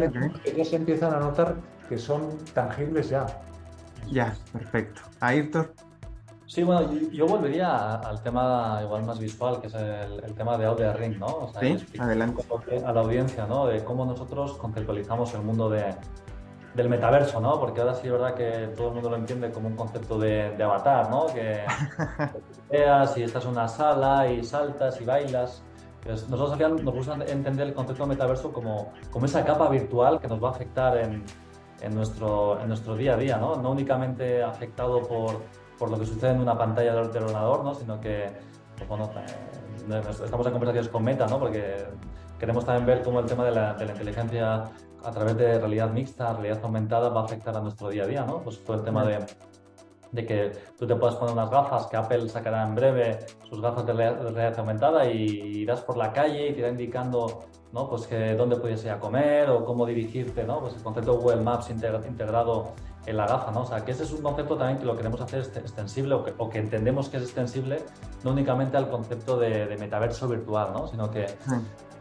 ya, 0.56 0.65
se 0.65 0.76
empiezan 0.76 1.13
a 1.13 1.19
notar 1.19 1.56
que 1.88 1.98
son 1.98 2.38
tangibles 2.54 3.10
ya. 3.10 3.26
Ya, 4.12 4.36
perfecto. 4.54 5.02
Ayrton. 5.19 5.88
Sí, 6.50 6.64
bueno, 6.64 6.92
yo, 7.12 7.28
volvería 7.28 7.94
al 7.94 8.24
tema 8.24 8.80
igual 8.82 9.06
más 9.06 9.20
visual, 9.20 9.62
que 9.62 9.68
es 9.68 9.74
el, 9.76 10.34
tema 10.34 10.58
de 10.58 10.66
Audio 10.66 10.92
Ring, 10.94 11.20
¿no? 11.20 11.52
sí, 11.60 11.78
adelante. 12.00 12.44
A 12.84 12.92
la 12.92 13.02
audiencia, 13.02 13.46
¿no? 13.46 13.68
De 13.68 13.84
cómo 13.84 14.04
nosotros 14.04 14.54
conceptualizamos 14.54 15.32
el 15.36 15.44
mundo 15.44 15.70
de, 15.70 15.94
del 16.74 16.90
metaverso, 16.90 17.40
¿no? 17.40 17.60
Porque 17.60 17.82
ahora 17.82 17.94
sí 17.94 18.08
es 18.08 18.14
verdad 18.14 18.34
que 18.34 18.74
todo 18.76 18.88
el 18.88 18.94
mundo 18.96 19.12
lo 19.12 19.18
entiende 19.18 19.52
como 19.52 19.68
un 19.68 19.76
concepto 19.76 20.18
de, 20.18 20.56
avatar, 20.60 21.12
¿no? 21.12 21.28
Que 21.28 21.66
veas 22.72 23.16
y 23.16 23.22
estás 23.22 23.46
en 23.46 23.52
una 23.52 23.68
sala 23.68 24.28
y 24.32 24.44
saltas 24.44 25.00
y 25.00 25.06
bailas. 25.06 25.62
Pues 26.02 26.28
nosotros 26.30 26.82
nos 26.82 26.96
gusta 26.96 27.14
entender 27.28 27.68
el 27.68 27.74
concepto 27.76 28.06
de 28.06 28.10
metaverso 28.10 28.52
como, 28.52 28.92
como 29.12 29.28
esa 29.28 29.46
capa 29.46 29.70
virtual 29.70 30.20
que 30.20 30.28
nos 30.28 30.44
va 30.44 30.48
a 30.48 30.52
afectar 30.54 30.98
en, 30.98 31.24
en, 31.82 31.96
nuestro, 31.96 32.60
en 32.62 32.68
nuestro 32.68 32.96
día 32.96 33.13
a 33.13 33.18
día, 33.18 33.38
¿no? 33.38 33.56
No 33.56 33.72
únicamente 33.72 34.44
afectado 34.44 35.02
por, 35.08 35.42
por 35.78 35.89
lo 35.89 36.00
que 36.00 36.06
sucede 36.06 36.32
en 36.32 36.42
una 36.42 36.58
pantalla 36.58 36.94
del, 36.94 37.06
ordenador, 37.24 37.63
¿no? 37.63 37.74
Sino 37.74 38.00
que, 38.00 38.32
pues 38.76 38.89
bueno, 38.89 39.10
eh, 39.15 40.02
estamos 40.24 40.46
en 40.46 40.52
conversaciones 40.52 40.89
con 40.89 41.04
Meta, 41.04 41.28
¿no? 41.28 41.39
Porque 41.39 41.86
queremos 42.38 42.65
también 42.65 42.86
ver 42.86 43.04
cómo 43.04 43.20
el 43.20 43.26
tema 43.26 43.46
de 43.46 43.52
la, 43.52 43.74
de 43.74 43.86
la 43.86 43.92
inteligencia 43.92 44.63
a 45.04 45.12
través 45.12 45.38
de 45.38 45.60
realidad 45.60 45.89
mixta, 45.92 46.34
realidad 46.34 46.60
aumentada, 46.63 47.10
va 47.10 47.22
a 47.22 47.26
afectar 47.26 47.56
a 47.56 47.62
nuestro 47.62 47.89
día 47.89 48.04
a 48.04 48.08
día, 48.08 48.26
¿no? 48.26 48.39
Pues 48.39 48.63
todo 48.63 48.78
el 48.78 48.84
tema 48.84 49.06
de, 49.06 49.26
de 50.12 50.26
que 50.26 50.52
tú 50.78 50.88
te 50.88 50.96
puedas 50.96 51.15
poner 51.15 51.34
unas 51.34 51.50
gafas, 51.50 51.88
que 51.88 51.98
Apple 51.98 52.28
sacará 52.30 52.63
en 52.63 52.76
breve 52.76 53.20
sus 53.50 53.62
gafas 53.62 53.86
de 53.86 53.94
realidad 53.94 54.60
aumentada 54.60 55.06
y 55.06 55.62
irás 55.62 55.82
por 55.82 55.98
la 55.98 56.12
calle 56.12 56.50
y 56.50 56.54
te 56.54 56.60
irá 56.60 56.70
indicando 56.70 57.46
¿no? 57.72 57.90
Pues 57.90 58.08
que 58.08 58.36
dónde 58.36 58.56
puedes 58.56 58.84
ir 58.84 58.92
a 58.92 59.00
comer 59.00 59.50
o 59.50 59.66
cómo 59.66 59.86
dirigirte, 59.86 60.44
¿no? 60.44 60.60
Pues 60.60 60.76
el 60.76 60.82
concepto 60.82 61.18
Google 61.18 61.42
Maps 61.42 61.70
integrado 61.70 62.74
en 63.06 63.18
la 63.18 63.28
gafa, 63.28 63.52
¿no? 63.52 63.62
O 63.62 63.66
sea, 63.66 63.84
que 63.84 63.92
ese 63.92 64.04
es 64.04 64.12
un 64.12 64.22
concepto 64.22 64.58
también 64.58 64.80
que 64.80 64.86
lo 64.86 64.96
queremos 64.96 65.22
hacer 65.22 65.40
extensible 65.40 66.16
o 66.16 66.24
que, 66.24 66.34
o 66.38 66.50
que 66.50 66.60
entendemos 66.60 67.10
que 67.10 67.18
es 67.18 67.24
extensible 67.24 67.84
no 68.24 68.32
únicamente 68.32 68.78
al 68.78 68.90
concepto 68.90 69.38
de, 69.38 69.76
metaverso 69.80 70.28
virtual, 70.28 70.74
¿no? 70.74 70.88
Sino 70.88 71.10
que 71.10 71.28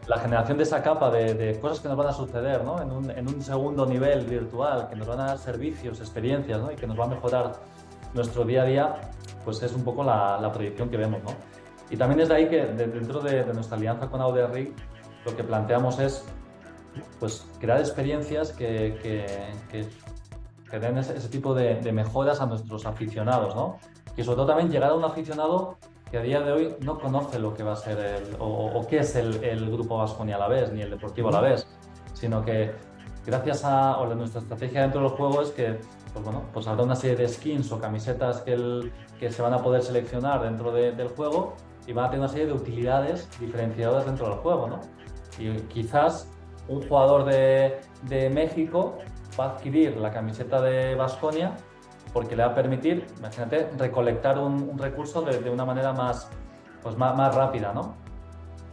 la 0.07 0.17
generación 0.17 0.57
de 0.57 0.63
esa 0.63 0.81
capa 0.81 1.09
de, 1.11 1.57
cosas 1.61 1.79
que 1.79 1.87
nos 1.87 1.97
van 1.97 2.07
a 2.07 2.13
suceder, 2.13 2.63
¿no? 2.63 2.81
En 2.81 2.91
un, 2.91 3.11
en 3.11 3.27
un, 3.27 3.41
segundo 3.41 3.85
nivel 3.85 4.25
virtual, 4.25 4.87
que 4.89 4.95
nos 4.95 5.07
van 5.07 5.19
a 5.21 5.25
dar 5.27 5.37
servicios, 5.37 5.99
experiencias, 5.99 6.59
¿no? 6.61 6.71
Y 6.71 6.75
que 6.75 6.87
nos 6.87 6.99
va 6.99 7.05
a 7.05 7.07
mejorar 7.07 7.53
nuestro 8.13 8.43
día 8.43 8.63
a 8.63 8.65
día, 8.65 8.95
pues 9.45 9.61
es 9.61 9.73
un 9.73 9.83
poco 9.83 10.03
la, 10.03 10.39
la 10.41 10.51
proyección 10.51 10.89
que 10.89 10.97
vemos, 10.97 11.23
¿no? 11.23 11.31
Y 11.89 11.97
también 11.97 12.19
es 12.21 12.29
de 12.29 12.35
ahí 12.35 12.47
que 12.47 12.65
dentro 12.65 13.19
de, 13.19 13.45
nuestra 13.53 13.77
alianza 13.77 14.07
con 14.07 14.21
AudioRig 14.21 14.73
lo 15.29 15.37
que 15.37 15.43
planteamos 15.43 15.99
es 15.99 16.23
pues, 17.19 17.45
crear 17.59 17.79
experiencias 17.79 18.51
que, 18.51 18.97
que, 19.01 19.85
que, 20.69 20.79
den 20.79 20.97
ese, 20.97 21.29
tipo 21.29 21.53
de, 21.53 21.91
mejoras 21.91 22.41
a 22.41 22.45
nuestros 22.45 22.85
aficionados, 22.85 23.55
¿no? 23.55 23.77
Y 24.15 24.23
sobre 24.23 24.37
todo 24.37 24.47
también 24.47 24.69
llegar 24.69 24.91
a 24.91 24.95
un 24.95 25.03
aficionado 25.03 25.77
que 26.11 26.17
a 26.17 26.21
día 26.21 26.41
de 26.41 26.51
hoy 26.51 26.75
no 26.81 26.99
conoce 26.99 27.39
lo 27.39 27.53
que 27.53 27.63
va 27.63 27.73
a 27.73 27.75
ser 27.75 27.99
el, 27.99 28.35
o, 28.39 28.85
qué 28.87 28.99
es 28.99 29.15
el, 29.15 29.43
el 29.43 29.69
Grupo 29.71 29.97
Vasconia 29.97 30.35
a 30.35 30.39
la 30.39 30.47
vez, 30.47 30.71
ni 30.71 30.81
el 30.81 30.89
Deportivo 30.89 31.29
a 31.29 31.33
la 31.33 31.41
vez, 31.41 31.67
sino 32.13 32.43
que 32.43 32.71
gracias 33.25 33.63
a 33.63 33.97
o 33.97 34.13
nuestra 34.15 34.41
estrategia 34.41 34.81
dentro 34.81 35.01
del 35.01 35.09
juego 35.11 35.41
es 35.41 35.51
que 35.51 35.79
pues 36.13 36.25
bueno, 36.25 36.43
pues 36.53 36.67
habrá 36.67 36.83
una 36.83 36.95
serie 36.95 37.15
de 37.15 37.27
skins 37.27 37.71
o 37.71 37.79
camisetas 37.79 38.41
que, 38.41 38.53
el, 38.53 38.91
que 39.19 39.31
se 39.31 39.41
van 39.41 39.53
a 39.53 39.61
poder 39.61 39.83
seleccionar 39.83 40.41
dentro 40.41 40.71
del 40.71 41.07
juego 41.09 41.55
y 41.85 41.93
van 41.93 42.05
a 42.05 42.09
tener 42.09 42.21
una 42.21 42.29
serie 42.29 42.47
de 42.47 42.53
utilidades 42.53 43.29
diferenciadas 43.39 44.05
dentro 44.05 44.29
del 44.29 44.37
juego, 44.39 44.67
¿no? 44.67 44.79
Y 45.39 45.53
quizás 45.63 46.29
un 46.67 46.87
jugador 46.87 47.25
de, 47.25 47.79
de 48.03 48.29
México 48.29 48.97
va 49.39 49.45
a 49.45 49.49
adquirir 49.51 49.97
la 49.97 50.11
camiseta 50.11 50.61
de 50.61 50.95
Vasconia 50.95 51.55
porque 52.13 52.35
le 52.35 52.43
va 52.43 52.51
a 52.51 52.55
permitir, 52.55 53.05
imagínate, 53.17 53.69
recolectar 53.77 54.39
un, 54.39 54.77
recurso 54.77 55.21
de, 55.21 55.39
de, 55.39 55.49
una 55.49 55.65
manera 55.65 55.93
más, 55.93 56.29
pues 56.81 56.97
más, 56.97 57.15
más, 57.15 57.35
rápida, 57.35 57.71
¿no? 57.73 57.95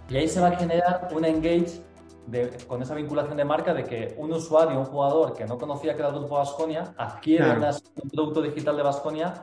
Y 0.08 0.16
ahí 0.16 0.28
se 0.28 0.40
va 0.40 0.48
a 0.48 0.56
generar 0.56 1.08
un 1.14 1.24
engage 1.24 1.82
de, 2.26 2.50
con 2.66 2.82
esa 2.82 2.94
vinculación 2.94 3.36
de 3.36 3.44
marca 3.44 3.74
de 3.74 3.84
que 3.84 4.14
un 4.18 4.32
usuario, 4.32 4.78
un 4.78 4.86
jugador 4.86 5.34
que 5.34 5.44
no 5.44 5.58
conocía 5.58 5.94
que 5.94 6.00
era 6.00 6.08
el 6.08 6.14
grupo 6.14 6.36
Vasconia, 6.36 6.94
adquiere 6.96 7.52
un 7.52 8.10
producto 8.10 8.42
digital 8.42 8.76
de 8.76 8.82
Vasconia 8.82 9.34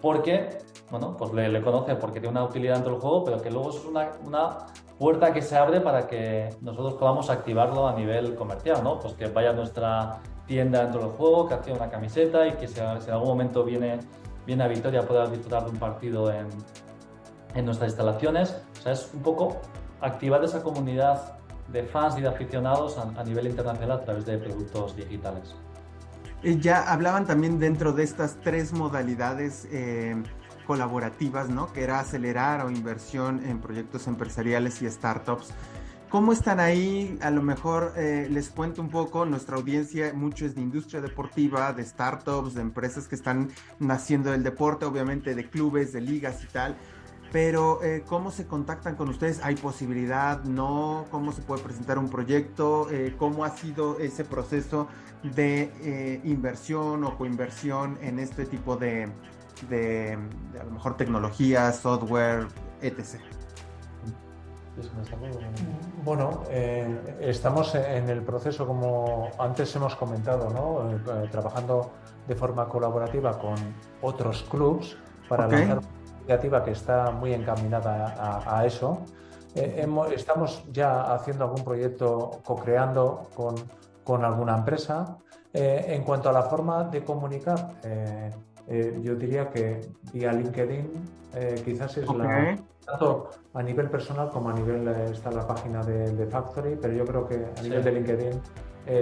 porque, 0.00 0.58
bueno, 0.90 1.16
pues 1.16 1.32
le, 1.32 1.48
le, 1.48 1.62
conoce 1.62 1.94
porque 1.94 2.20
tiene 2.20 2.30
una 2.30 2.44
utilidad 2.44 2.74
dentro 2.74 2.92
del 2.92 3.00
juego, 3.00 3.24
pero 3.24 3.40
que 3.40 3.50
luego 3.50 3.70
es 3.70 3.84
una, 3.84 4.10
una 4.26 4.58
puerta 5.02 5.32
que 5.32 5.42
se 5.42 5.56
abre 5.56 5.80
para 5.80 6.06
que 6.06 6.50
nosotros 6.60 6.94
podamos 6.94 7.28
activarlo 7.28 7.88
a 7.88 7.92
nivel 7.96 8.36
comercial, 8.36 8.84
¿no? 8.84 9.00
Pues 9.00 9.14
que 9.14 9.26
vaya 9.26 9.50
a 9.50 9.52
nuestra 9.52 10.20
tienda 10.46 10.84
dentro 10.84 11.00
del 11.00 11.10
juego, 11.10 11.48
que 11.48 11.54
haga 11.54 11.72
una 11.72 11.90
camiseta 11.90 12.46
y 12.46 12.52
que 12.52 12.68
si, 12.68 12.78
en 12.78 12.86
algún 12.86 13.26
momento 13.26 13.64
viene, 13.64 13.98
viene 14.46 14.62
a 14.62 14.68
Victoria 14.68 15.02
pueda 15.02 15.26
disfrutar 15.26 15.64
de 15.64 15.70
un 15.70 15.78
partido 15.78 16.30
en, 16.30 16.46
en 17.56 17.64
nuestras 17.64 17.90
instalaciones. 17.90 18.62
O 18.78 18.82
sea, 18.82 18.92
es 18.92 19.10
un 19.12 19.22
poco 19.22 19.60
activar 20.00 20.44
esa 20.44 20.62
comunidad 20.62 21.36
de 21.66 21.82
fans 21.82 22.16
y 22.16 22.20
de 22.20 22.28
aficionados 22.28 22.96
a, 22.96 23.24
nivel 23.24 23.48
internacional 23.48 23.98
a 23.98 24.04
través 24.04 24.24
de 24.24 24.38
productos 24.38 24.94
digitales. 24.94 25.56
Ya 26.44 26.80
hablaban 26.92 27.26
también 27.26 27.58
dentro 27.58 27.92
de 27.92 28.04
estas 28.04 28.36
tres 28.40 28.72
modalidades 28.72 29.66
eh, 29.72 30.14
colaborativas, 30.72 31.50
¿no? 31.50 31.70
Que 31.70 31.82
era 31.82 32.00
acelerar 32.00 32.64
o 32.64 32.70
inversión 32.70 33.44
en 33.44 33.60
proyectos 33.60 34.06
empresariales 34.06 34.80
y 34.80 34.88
startups. 34.88 35.50
¿Cómo 36.08 36.32
están 36.32 36.60
ahí? 36.60 37.18
A 37.20 37.30
lo 37.30 37.42
mejor 37.42 37.92
eh, 37.94 38.26
les 38.30 38.48
cuento 38.48 38.80
un 38.80 38.88
poco, 38.88 39.26
nuestra 39.26 39.56
audiencia 39.56 40.14
mucho 40.14 40.46
es 40.46 40.54
de 40.54 40.62
industria 40.62 41.02
deportiva, 41.02 41.74
de 41.74 41.84
startups, 41.84 42.54
de 42.54 42.62
empresas 42.62 43.06
que 43.06 43.16
están 43.16 43.50
naciendo 43.80 44.30
del 44.30 44.42
deporte, 44.42 44.86
obviamente 44.86 45.34
de 45.34 45.50
clubes, 45.50 45.92
de 45.92 46.00
ligas 46.00 46.42
y 46.42 46.46
tal. 46.46 46.74
Pero 47.32 47.82
eh, 47.82 48.02
¿cómo 48.06 48.30
se 48.30 48.46
contactan 48.46 48.96
con 48.96 49.10
ustedes? 49.10 49.44
¿Hay 49.44 49.56
posibilidad? 49.56 50.42
¿No? 50.44 51.04
¿Cómo 51.10 51.32
se 51.32 51.42
puede 51.42 51.62
presentar 51.62 51.98
un 51.98 52.08
proyecto? 52.08 52.88
Eh, 52.90 53.14
¿Cómo 53.18 53.44
ha 53.44 53.50
sido 53.50 53.98
ese 53.98 54.24
proceso 54.24 54.88
de 55.22 56.20
inversión 56.24 57.04
o 57.04 57.18
coinversión 57.18 57.98
en 58.00 58.18
este 58.18 58.44
tipo 58.44 58.76
de, 58.76 59.08
de, 59.68 60.18
a 60.60 60.64
lo 60.64 60.70
mejor 60.70 60.96
tecnología, 60.96 61.72
software, 61.72 62.46
etc. 62.80 63.20
Bueno, 66.02 66.42
eh, 66.48 67.18
estamos 67.20 67.74
en 67.74 68.08
el 68.08 68.22
proceso, 68.22 68.66
como 68.66 69.28
antes 69.38 69.74
hemos 69.76 69.94
comentado, 69.96 70.48
¿no? 70.50 70.90
Eh, 70.90 71.28
trabajando 71.30 71.90
de 72.26 72.34
forma 72.34 72.68
colaborativa 72.68 73.38
con 73.38 73.54
otros 74.00 74.44
clubs 74.44 74.96
para 75.28 75.46
lanzar 75.46 75.78
una 75.78 76.16
iniciativa 76.18 76.64
que 76.64 76.70
está 76.70 77.10
muy 77.10 77.34
encaminada 77.34 78.40
a, 78.46 78.64
eso. 78.64 79.02
Eh, 79.54 79.86
estamos 80.14 80.64
ya 80.72 81.14
haciendo 81.14 81.44
algún 81.44 81.64
proyecto 81.64 82.40
co-creando 82.42 83.28
con, 83.34 83.54
con, 84.02 84.24
alguna 84.24 84.56
empresa. 84.56 85.18
en 85.52 86.02
cuanto 86.02 86.30
a 86.30 86.32
la 86.32 86.44
forma 86.44 86.84
de 86.84 87.04
comunicar, 87.04 87.74
eh, 88.68 88.98
yo 89.02 89.14
diría 89.16 89.50
que 89.50 89.80
vía 90.12 90.32
LinkedIn 90.32 90.88
eh, 91.34 91.60
quizás 91.64 91.96
es 91.96 92.08
la 92.14 92.56
tanto 92.84 93.30
a 93.54 93.62
nivel 93.62 93.88
personal 93.88 94.28
como 94.30 94.50
a 94.50 94.52
nivel 94.52 94.86
eh, 94.88 95.10
está 95.12 95.30
la 95.30 95.46
página 95.46 95.82
de, 95.82 96.26
Factory, 96.26 96.76
pero 96.80 96.94
yo 96.94 97.04
creo 97.04 97.26
que 97.26 97.46
a 97.58 97.62
nivel 97.62 97.82
de 97.82 97.92
LinkedIn 97.92 98.40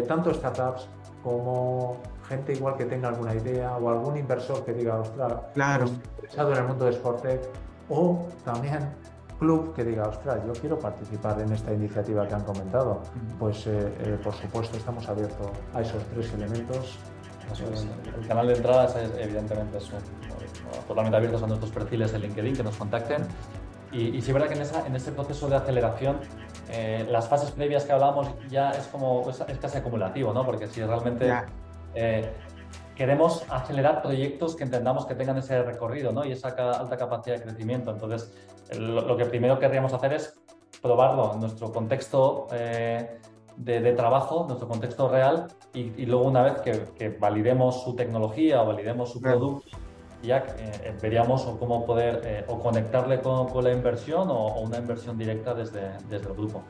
tanto 0.07 0.33
startups 0.35 0.89
como 1.23 1.97
gente 2.29 2.53
igual 2.53 2.77
que 2.77 2.85
tenga 2.85 3.09
alguna 3.09 3.35
idea 3.35 3.77
o 3.77 3.89
algún 3.89 4.17
inversor 4.17 4.65
que 4.65 4.75
diga, 4.75 5.01
ostras, 5.01 5.33
claro. 5.55 5.85
estoy 5.85 6.01
interesado 6.17 6.53
en 6.53 6.59
el 6.59 6.65
mundo 6.65 6.85
de 6.85 6.93
Sportec 6.93 7.41
o 7.89 8.27
también 8.45 8.91
club 9.39 9.73
que 9.75 9.85
diga, 9.85 10.07
ostras, 10.07 10.39
yo 10.47 10.53
quiero 10.53 10.79
participar 10.79 11.41
en 11.41 11.53
esta 11.53 11.73
iniciativa 11.73 12.29
que 12.29 12.35
han 12.35 12.45
comentado. 12.45 13.01
Pues 13.39 13.67
por 14.23 14.35
supuesto 14.35 14.77
estamos 14.77 15.09
abiertos 15.09 15.49
a 15.75 15.81
esos 15.81 16.05
tres 16.05 16.33
elementos 16.35 16.99
el 18.21 18.27
canal 18.29 18.47
de 18.47 18.55
entradas 18.55 18.97
es, 18.97 19.11
evidentemente 19.19 19.79
es 19.79 19.91
totalmente 20.87 21.17
abiertos 21.17 21.43
a 21.43 21.47
nuestros 21.47 21.71
perfiles 21.71 22.13
en 22.15 22.23
LinkedIn, 22.23 22.57
que 22.57 22.63
nos 22.63 22.77
contacten. 22.77 23.23
Y, 23.93 24.17
y 24.17 24.23
sí 24.23 24.29
es 24.29 24.33
verdad 24.33 24.49
que 24.49 24.55
en, 24.55 24.63
esa, 24.63 24.87
en 24.87 24.95
ese 24.95 25.11
proceso 25.13 25.49
de 25.49 25.57
aceleración, 25.57 26.19
eh, 26.71 27.07
las 27.11 27.29
fases 27.29 27.51
previas 27.51 27.85
que 27.85 27.93
hablamos 27.93 28.29
ya 28.49 28.71
es 28.71 28.87
como 28.87 29.29
es, 29.29 29.43
casi 29.59 29.79
acumulativo, 29.79 30.33
¿no? 30.33 30.47
Porque 30.47 30.69
si 30.69 30.83
realmente 30.83 31.33
eh, 31.95 32.33
queremos 32.95 33.45
acelerar 33.49 34.03
proyectos 34.03 34.55
que 34.55 34.65
entendamos 34.65 35.07
que 35.07 35.15
tengan 35.15 35.39
ese 35.39 35.63
recorrido 35.63 36.13
¿no? 36.13 36.25
y 36.25 36.33
esa 36.33 36.49
alta 36.49 36.97
capacidad 36.97 37.37
de 37.37 37.43
crecimiento. 37.43 37.91
Entonces, 37.91 38.33
lo, 38.79 39.17
que 39.17 39.25
primero 39.25 39.59
querríamos 39.59 39.93
hacer 39.95 40.13
es 40.13 40.39
probarlo 40.83 41.33
en 41.33 41.41
nuestro 41.41 41.73
contexto 41.73 42.47
eh, 42.53 43.19
de, 43.65 43.93
trabajo, 43.93 44.45
nuestro 44.47 44.69
contexto 44.69 45.09
real, 45.09 45.49
y, 45.75 46.07
luego 46.07 46.25
una 46.25 46.43
vez 46.43 46.87
que, 46.97 47.09
validemos 47.21 47.83
su 47.83 47.95
tecnología 47.95 48.63
o 48.63 48.67
validemos 48.67 49.11
su 49.11 49.21
producto, 49.21 49.65
ya 50.23 50.45
eh, 50.59 50.95
veríamos 51.01 51.43
cómo 51.59 51.87
poder 51.87 52.21
eh, 52.25 52.45
o 52.49 52.61
conectarle 52.61 53.21
con, 53.21 53.49
la 53.65 53.73
inversión 53.73 54.29
o, 54.31 54.61
una 54.61 54.79
inversión 54.79 55.17
directa 55.17 55.55
desde, 55.55 55.93
desde 56.09 56.29
el 56.29 56.35
grupo. 56.35 56.63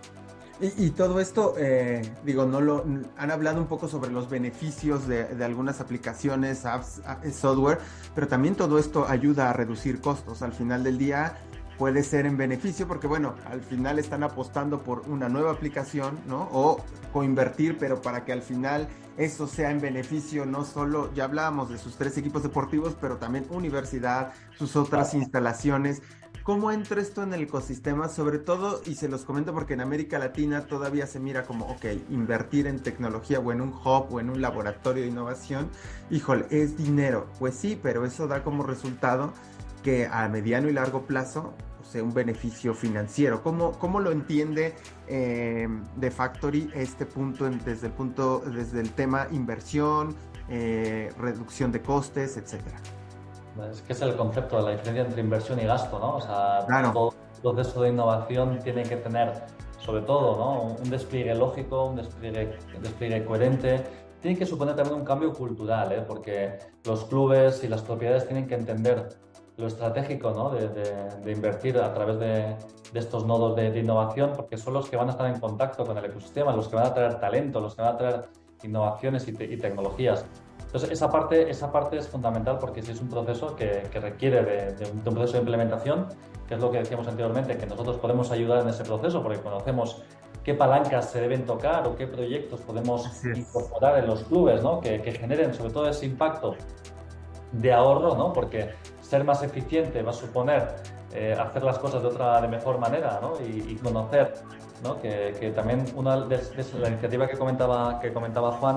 Y, 0.62 0.90
todo 0.90 1.20
esto, 1.20 1.54
eh, 1.56 2.02
digo, 2.22 2.44
no 2.44 2.60
lo 2.60 2.84
han 3.16 3.30
hablado 3.30 3.62
un 3.62 3.66
poco 3.66 3.88
sobre 3.88 4.10
los 4.10 4.28
beneficios 4.28 5.08
de, 5.08 5.42
algunas 5.42 5.80
aplicaciones, 5.80 6.66
apps, 6.66 7.00
software, 7.32 7.78
pero 8.14 8.28
también 8.28 8.54
todo 8.54 8.78
esto 8.78 9.06
ayuda 9.08 9.48
a 9.48 9.54
reducir 9.54 10.02
costos. 10.02 10.42
Al 10.42 10.52
final 10.52 10.84
del 10.84 10.98
día 10.98 11.38
puede 11.80 12.02
ser 12.02 12.26
en 12.26 12.36
beneficio 12.36 12.86
porque, 12.86 13.06
bueno, 13.06 13.36
al 13.46 13.62
final 13.62 13.98
están 13.98 14.22
apostando 14.22 14.82
por 14.82 15.00
una 15.08 15.30
nueva 15.30 15.50
aplicación, 15.50 16.18
¿no? 16.28 16.46
O 16.52 16.84
coinvertir, 17.10 17.78
pero 17.78 18.02
para 18.02 18.26
que 18.26 18.34
al 18.34 18.42
final 18.42 18.86
eso 19.16 19.46
sea 19.46 19.70
en 19.70 19.80
beneficio, 19.80 20.44
no 20.44 20.66
solo, 20.66 21.10
ya 21.14 21.24
hablábamos 21.24 21.70
de 21.70 21.78
sus 21.78 21.96
tres 21.96 22.18
equipos 22.18 22.42
deportivos, 22.42 22.98
pero 23.00 23.16
también 23.16 23.46
universidad, 23.48 24.34
sus 24.58 24.76
otras 24.76 25.14
instalaciones. 25.14 26.02
¿Cómo 26.42 26.70
entra 26.70 27.00
esto 27.00 27.22
en 27.22 27.32
el 27.32 27.44
ecosistema? 27.44 28.10
Sobre 28.10 28.38
todo, 28.38 28.82
y 28.84 28.96
se 28.96 29.08
los 29.08 29.24
comento 29.24 29.54
porque 29.54 29.72
en 29.72 29.80
América 29.80 30.18
Latina 30.18 30.66
todavía 30.66 31.06
se 31.06 31.18
mira 31.18 31.44
como, 31.44 31.64
ok, 31.64 31.86
invertir 32.10 32.66
en 32.66 32.80
tecnología 32.80 33.40
o 33.40 33.52
en 33.52 33.62
un 33.62 33.70
hub 33.70 34.12
o 34.12 34.20
en 34.20 34.28
un 34.28 34.42
laboratorio 34.42 35.02
de 35.04 35.08
innovación, 35.08 35.70
híjole, 36.10 36.44
es 36.50 36.76
dinero. 36.76 37.26
Pues 37.38 37.54
sí, 37.54 37.80
pero 37.82 38.04
eso 38.04 38.28
da 38.28 38.44
como 38.44 38.64
resultado 38.64 39.32
que 39.82 40.06
a 40.06 40.28
mediano 40.28 40.68
y 40.68 40.74
largo 40.74 41.06
plazo 41.06 41.54
sea 41.82 42.02
un 42.02 42.12
beneficio 42.12 42.74
financiero. 42.74 43.42
¿Cómo, 43.42 43.72
cómo 43.72 44.00
lo 44.00 44.10
entiende 44.10 44.74
eh, 45.08 45.68
The 45.98 46.10
Factory 46.10 46.70
este 46.74 47.06
punto 47.06 47.48
desde 47.48 47.88
el 47.88 47.92
punto, 47.92 48.40
desde 48.40 48.80
el 48.80 48.92
tema 48.92 49.26
inversión, 49.30 50.14
eh, 50.48 51.12
reducción 51.18 51.72
de 51.72 51.82
costes, 51.82 52.36
etcétera? 52.36 52.78
Es 53.70 53.82
que 53.82 53.92
es 53.92 54.00
el 54.02 54.16
concepto 54.16 54.56
de 54.56 54.62
la 54.62 54.70
diferencia 54.70 55.04
entre 55.04 55.20
inversión 55.20 55.58
y 55.60 55.64
gasto, 55.64 55.98
¿no? 55.98 56.16
O 56.16 56.20
sea, 56.20 56.66
todo 56.92 57.14
proceso 57.42 57.82
de 57.82 57.90
innovación 57.90 58.58
tiene 58.62 58.82
que 58.82 58.96
tener, 58.96 59.32
sobre 59.78 60.02
todo, 60.02 60.36
¿no? 60.36 60.76
Un 60.82 60.90
despliegue 60.90 61.34
lógico, 61.34 61.86
un 61.86 61.96
despliegue, 61.96 62.56
despliegue 62.80 63.24
coherente. 63.24 63.82
Tiene 64.20 64.38
que 64.38 64.44
suponer 64.44 64.76
también 64.76 64.96
un 64.96 65.04
cambio 65.04 65.32
cultural, 65.32 65.92
¿eh? 65.92 66.04
porque 66.06 66.58
los 66.84 67.04
clubes 67.06 67.64
y 67.64 67.68
las 67.68 67.80
propiedades 67.80 68.26
tienen 68.26 68.46
que 68.46 68.54
entender 68.54 69.08
lo 69.56 69.66
estratégico 69.66 70.30
¿no? 70.30 70.50
de, 70.50 70.68
de, 70.68 71.32
invertir 71.32 71.78
a 71.78 71.92
través 71.92 72.18
de, 72.18 72.56
de 72.92 72.98
estos 72.98 73.26
nodos 73.26 73.56
de, 73.56 73.78
innovación, 73.78 74.32
porque 74.34 74.56
son 74.56 74.74
los 74.74 74.88
que 74.88 74.96
van 74.96 75.08
a 75.08 75.12
estar 75.12 75.26
en 75.26 75.38
contacto 75.38 75.84
con 75.84 75.96
el 75.98 76.04
ecosistema, 76.04 76.54
los 76.54 76.68
que 76.68 76.76
van 76.76 76.86
a 76.86 76.94
traer 76.94 77.20
talento, 77.20 77.60
los 77.60 77.74
que 77.74 77.82
van 77.82 77.94
a 77.94 77.98
traer 77.98 78.22
innovaciones 78.62 79.28
y, 79.28 79.30
y 79.30 79.56
tecnologías. 79.56 80.24
Entonces, 80.70 80.92
esa 80.92 81.10
parte, 81.10 81.50
esa 81.50 81.72
parte 81.72 81.96
es 81.96 82.06
fundamental 82.06 82.58
porque 82.58 82.80
si 82.80 82.92
es 82.92 83.00
un 83.00 83.08
proceso 83.08 83.56
que, 83.56 83.88
que 83.90 83.98
requiere 83.98 84.44
de, 84.44 84.90
un, 84.92 85.00
proceso 85.00 85.32
de 85.32 85.40
implementación, 85.40 86.06
que 86.46 86.54
es 86.54 86.60
lo 86.60 86.70
que 86.70 86.78
decíamos 86.78 87.08
anteriormente, 87.08 87.56
que 87.56 87.66
nosotros 87.66 87.96
podemos 87.96 88.30
ayudar 88.30 88.62
en 88.62 88.68
ese 88.68 88.84
proceso 88.84 89.20
porque 89.20 89.40
conocemos 89.40 90.00
qué 90.44 90.54
palancas 90.54 91.10
se 91.10 91.20
deben 91.20 91.44
tocar 91.44 91.88
o 91.88 91.96
qué 91.96 92.06
proyectos 92.06 92.60
podemos 92.60 93.24
incorporar 93.24 93.98
en 93.98 94.06
los 94.06 94.22
clubes, 94.22 94.62
¿no? 94.62 94.80
que, 94.80 95.02
que, 95.02 95.10
generen 95.10 95.52
sobre 95.54 95.72
todo 95.72 95.88
ese 95.88 96.06
impacto 96.06 96.54
de 97.50 97.72
ahorro, 97.72 98.14
¿no? 98.14 98.32
porque 98.32 98.70
ser 99.10 99.24
más 99.24 99.42
eficiente 99.42 100.02
va 100.02 100.10
a 100.10 100.14
suponer 100.14 100.76
eh, 101.12 101.36
hacer 101.36 101.64
las 101.64 101.80
cosas 101.80 102.00
de 102.00 102.08
otra, 102.08 102.40
de 102.40 102.46
mejor 102.46 102.78
manera 102.78 103.18
¿no? 103.20 103.32
y, 103.44 103.74
conocer 103.74 104.34
¿no? 104.84 105.00
que, 105.00 105.34
que, 105.40 105.50
también 105.50 105.84
una 105.96 106.20
de, 106.20 106.38
de, 106.38 106.78
la 106.78 106.88
iniciativa 106.88 107.26
que 107.26 107.36
comentaba, 107.36 107.98
que 107.98 108.12
comentaba 108.12 108.52
Juan 108.52 108.76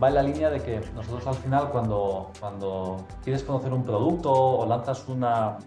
va 0.00 0.08
en 0.08 0.14
la 0.14 0.22
línea 0.22 0.48
de 0.50 0.62
que 0.62 0.80
nosotros 0.94 1.26
al 1.26 1.34
final 1.34 1.70
cuando, 1.70 2.30
cuando 2.38 3.04
quieres 3.24 3.42
conocer 3.42 3.72
un 3.72 3.82
producto 3.82 4.32
o 4.32 4.64
lanzas 4.64 5.08
una, 5.08 5.58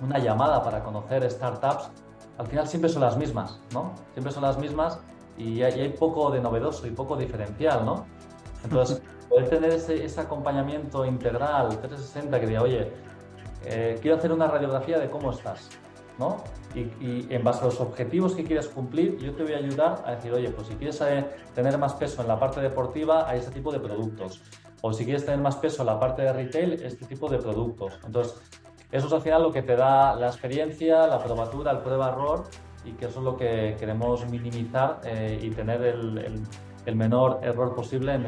una 0.00 0.18
llamada 0.20 0.62
para 0.62 0.84
conocer 0.84 1.28
startups, 1.28 1.90
al 2.38 2.46
final 2.46 2.68
siempre 2.68 2.88
son 2.88 3.02
las 3.02 3.16
mismas, 3.16 3.58
¿no? 3.72 3.92
Siempre 4.12 4.32
son 4.32 4.44
las 4.44 4.56
mismas 4.56 5.00
y 5.36 5.62
hay, 5.62 5.80
hay 5.80 5.88
poco 5.88 6.30
de 6.30 6.40
novedoso 6.40 6.86
y 6.86 6.90
poco 6.90 7.16
diferencial, 7.16 7.84
¿no? 7.84 8.06
Entonces, 8.62 9.02
poder 9.34 9.48
tener 9.48 9.72
ese, 9.72 10.04
ese, 10.04 10.20
acompañamiento 10.20 11.04
integral 11.04 11.68
360 11.80 12.40
que 12.40 12.46
diga, 12.46 12.62
oye, 12.62 12.92
eh, 13.64 13.98
quiero 14.00 14.16
hacer 14.16 14.30
una 14.30 14.46
radiografía 14.46 14.98
de 14.98 15.10
cómo 15.10 15.32
estás, 15.32 15.70
¿no? 16.18 16.36
Y, 16.74 17.26
en 17.32 17.42
base 17.42 17.62
a 17.62 17.64
los 17.66 17.80
objetivos 17.80 18.34
que 18.34 18.44
quieres 18.44 18.68
cumplir, 18.68 19.18
yo 19.18 19.34
te 19.34 19.42
voy 19.42 19.54
a 19.54 19.58
ayudar 19.58 20.02
a 20.06 20.12
decir, 20.12 20.32
oye, 20.32 20.50
pues 20.50 20.68
si 20.68 20.74
quieres 20.74 21.00
eh, 21.00 21.24
tener 21.54 21.76
más 21.78 21.94
peso 21.94 22.22
en 22.22 22.28
la 22.28 22.38
parte 22.38 22.60
deportiva, 22.60 23.28
hay 23.28 23.40
este 23.40 23.50
tipo 23.50 23.72
de 23.72 23.80
productos. 23.80 24.40
O 24.82 24.92
si 24.92 25.04
quieres 25.04 25.24
tener 25.24 25.40
más 25.40 25.56
peso 25.56 25.82
en 25.82 25.86
la 25.86 25.98
parte 25.98 26.22
de 26.22 26.32
retail, 26.32 26.74
este 26.74 27.06
tipo 27.06 27.28
de 27.28 27.38
productos. 27.38 27.98
Entonces, 28.04 28.40
eso 28.92 29.06
es 29.06 29.12
al 29.12 29.22
final 29.22 29.42
lo 29.42 29.52
que 29.52 29.62
te 29.62 29.74
da 29.74 30.14
la 30.14 30.28
experiencia, 30.28 31.06
la 31.06 31.18
probatura, 31.18 31.72
el 31.72 31.78
prueba-error 31.78 32.44
y 32.84 32.92
que 32.92 33.06
eso 33.06 33.18
es 33.18 33.24
lo 33.24 33.36
que 33.36 33.76
queremos 33.80 34.28
minimizar 34.28 35.00
eh, 35.04 35.38
y 35.42 35.50
tener 35.50 35.82
el 35.82 36.18
el 36.18 36.42
menor 36.92 37.40
error 37.42 37.74
posible 37.74 38.14
en, 38.14 38.26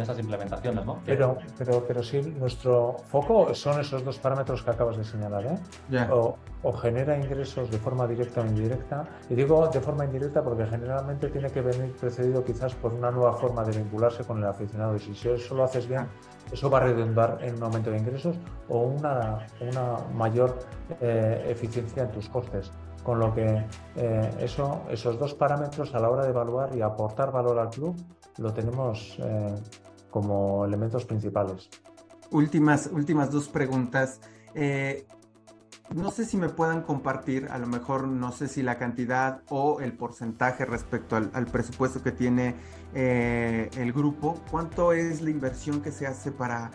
esas 0.00 0.18
implementaciones. 0.18 0.84
¿no? 0.84 1.00
Pero, 1.06 1.38
pero, 1.58 1.84
pero 1.86 2.02
sí, 2.02 2.20
nuestro 2.20 2.96
foco 3.06 3.54
son 3.54 3.80
esos 3.80 4.04
dos 4.04 4.18
parámetros 4.18 4.62
que 4.62 4.70
acabas 4.70 4.96
de 4.96 5.04
señalar. 5.04 5.46
¿eh? 5.46 6.08
O, 6.10 6.36
genera 6.72 7.16
ingresos 7.16 7.70
de 7.70 7.78
forma 7.78 8.06
directa 8.06 8.40
o 8.40 8.46
indirecta. 8.46 9.04
Y 9.28 9.34
digo 9.34 9.68
de 9.68 9.80
forma 9.80 10.04
indirecta 10.04 10.42
porque 10.42 10.64
generalmente 10.66 11.28
tiene 11.28 11.50
que 11.50 11.60
venir 11.60 11.92
precedido 11.92 12.42
quizás 12.42 12.74
por 12.74 12.94
una 12.94 13.10
nueva 13.10 13.34
forma 13.34 13.64
de 13.64 13.76
vincularse 13.76 14.24
con 14.24 14.38
el 14.38 14.44
aficionado. 14.44 14.96
Y 14.96 15.00
si 15.00 15.28
eso 15.28 15.54
lo 15.54 15.64
haces 15.64 15.86
bien, 15.86 16.06
eso 16.52 16.70
va 16.70 16.78
a 16.78 16.84
redundar 16.84 17.38
en 17.42 17.56
un 17.56 17.62
aumento 17.64 17.90
de 17.90 17.98
ingresos 17.98 18.36
o 18.68 18.78
una, 18.78 19.46
una 19.60 19.98
mayor 20.14 20.58
eh, 21.00 21.46
eficiencia 21.48 22.04
en 22.04 22.12
tus 22.12 22.28
costes. 22.28 22.70
Con 23.04 23.18
lo 23.18 23.34
que 23.34 23.66
eh, 23.96 24.34
eso, 24.40 24.82
esos 24.88 25.18
dos 25.18 25.34
parámetros 25.34 25.94
a 25.94 26.00
la 26.00 26.08
hora 26.08 26.24
de 26.24 26.30
evaluar 26.30 26.74
y 26.74 26.80
aportar 26.80 27.30
valor 27.30 27.58
al 27.58 27.68
club 27.68 27.94
lo 28.38 28.52
tenemos 28.54 29.18
eh, 29.22 29.54
como 30.10 30.64
elementos 30.64 31.04
principales. 31.04 31.68
Últimas, 32.30 32.88
últimas 32.90 33.30
dos 33.30 33.48
preguntas. 33.48 34.20
Eh, 34.54 35.06
no 35.94 36.10
sé 36.10 36.24
si 36.24 36.38
me 36.38 36.48
puedan 36.48 36.80
compartir, 36.80 37.48
a 37.50 37.58
lo 37.58 37.66
mejor 37.66 38.08
no 38.08 38.32
sé 38.32 38.48
si 38.48 38.62
la 38.62 38.78
cantidad 38.78 39.42
o 39.50 39.80
el 39.80 39.92
porcentaje 39.92 40.64
respecto 40.64 41.14
al, 41.14 41.46
presupuesto 41.46 42.02
que 42.02 42.10
tiene 42.10 42.56
el 42.94 43.92
grupo. 43.92 44.40
¿Cuánto 44.50 44.94
es 44.94 45.20
la 45.20 45.28
inversión 45.28 45.82
que 45.82 45.92
se 45.92 46.06
hace 46.06 46.32
para, 46.32 46.70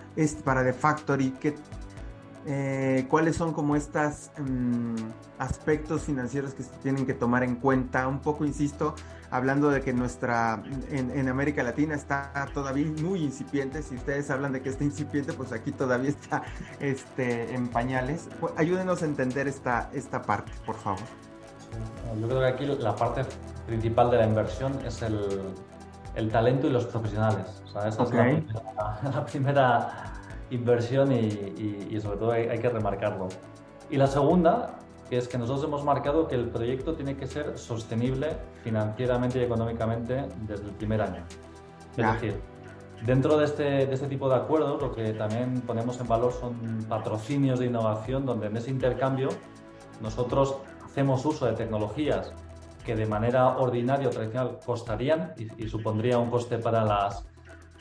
para 0.46 0.64
The 0.64 0.74
Factory? 0.74 1.32
¿Qué, 1.32 1.56
eh, 2.46 3.06
cuáles 3.10 3.36
son 3.36 3.54
como 3.54 3.76
estos 3.76 4.32
mm, 4.38 4.96
aspectos 5.38 6.04
financieros 6.04 6.54
que 6.54 6.64
se 6.64 6.72
tienen 6.82 7.06
que 7.06 7.14
tomar 7.14 7.44
en 7.44 7.56
cuenta. 7.56 8.08
Un 8.08 8.20
poco, 8.20 8.46
insisto, 8.46 8.96
hablando 9.30 9.70
de 9.70 9.82
que 9.82 9.94
nuestra, 9.94 10.62
en, 10.90 11.28
América 11.28 11.64
Latina 11.64 11.96
está 11.96 12.48
todavía 12.54 12.88
muy 13.02 13.24
incipiente. 13.24 13.84
Si 13.84 13.96
ustedes 13.96 14.30
hablan 14.30 14.54
de 14.54 14.62
que 14.62 14.70
está 14.70 14.84
incipiente, 14.84 15.34
pues 15.34 15.52
aquí 15.52 15.72
todavía 15.72 16.10
está 16.10 16.44
este, 16.80 17.54
en 17.54 17.68
pañales. 17.68 18.30
Ayúdenos 18.56 19.04
a 19.04 19.06
entender 19.06 19.48
esta, 19.48 19.90
esta 19.94 20.22
parte, 20.22 20.52
por 20.66 20.76
favor. 20.76 21.04
Yo 22.20 22.28
creo 22.28 22.40
que 22.40 22.48
aquí 22.48 22.66
la 22.66 22.96
parte 22.96 23.26
principal 23.68 24.10
de 24.10 24.18
la 24.18 24.26
inversión 24.26 24.80
es 24.86 25.02
el, 25.02 25.54
el 26.16 26.32
talento 26.32 26.68
y 26.68 26.72
los 26.72 26.86
profesionales. 26.86 27.62
O 27.66 27.68
sea, 27.68 27.88
esa 27.88 28.04
es 28.04 29.14
la 29.14 29.26
primera 29.26 30.14
inversión 30.52 31.12
y, 31.12 32.00
sobre 32.02 32.18
todo 32.18 32.32
hay, 32.32 32.60
que 32.60 32.70
remarcarlo. 32.70 33.28
Y 33.90 33.98
la 33.98 34.08
segunda, 34.08 34.80
que 35.10 35.18
es 35.18 35.28
que 35.28 35.38
nosotros 35.38 35.66
hemos 35.66 35.84
marcado 35.84 36.28
que 36.28 36.36
el 36.36 36.50
proyecto 36.50 36.94
tiene 36.94 37.16
que 37.16 37.28
ser 37.28 37.58
sostenible 37.58 38.38
financieramente 38.64 39.40
y 39.40 39.44
económicamente 39.44 40.26
desde 40.48 40.66
el 40.66 40.72
primer 40.72 41.02
año. 41.02 41.24
Es 41.98 42.14
decir, 42.14 42.40
dentro 43.06 43.38
de 43.38 43.46
este, 43.46 43.64
de 43.64 43.94
este 43.94 44.08
tipo 44.08 44.30
de 44.30 44.36
acuerdos 44.36 44.82
lo 44.82 44.94
que 44.94 45.14
también 45.14 45.62
ponemos 45.62 46.00
en 46.00 46.08
valor 46.08 46.32
son 46.34 46.86
patrocinios 46.88 47.60
de 47.60 47.66
innovación 47.66 48.26
donde 48.26 48.48
en 48.48 48.58
ese 48.58 48.70
intercambio 48.70 49.30
nosotros 50.02 50.58
hacemos 50.86 51.26
uso 51.26 51.46
de 51.46 51.54
tecnologías 51.54 52.32
que 52.86 52.96
de 52.96 53.06
manera 53.06 53.58
ordinaria 53.58 54.08
o 54.08 54.12
tradicional 54.12 54.60
costarían 54.66 55.34
y, 55.38 55.64
y 55.64 55.68
supondría 55.68 56.18
un 56.18 56.30
coste 56.30 56.58
para 56.58 56.84
las, 56.84 57.26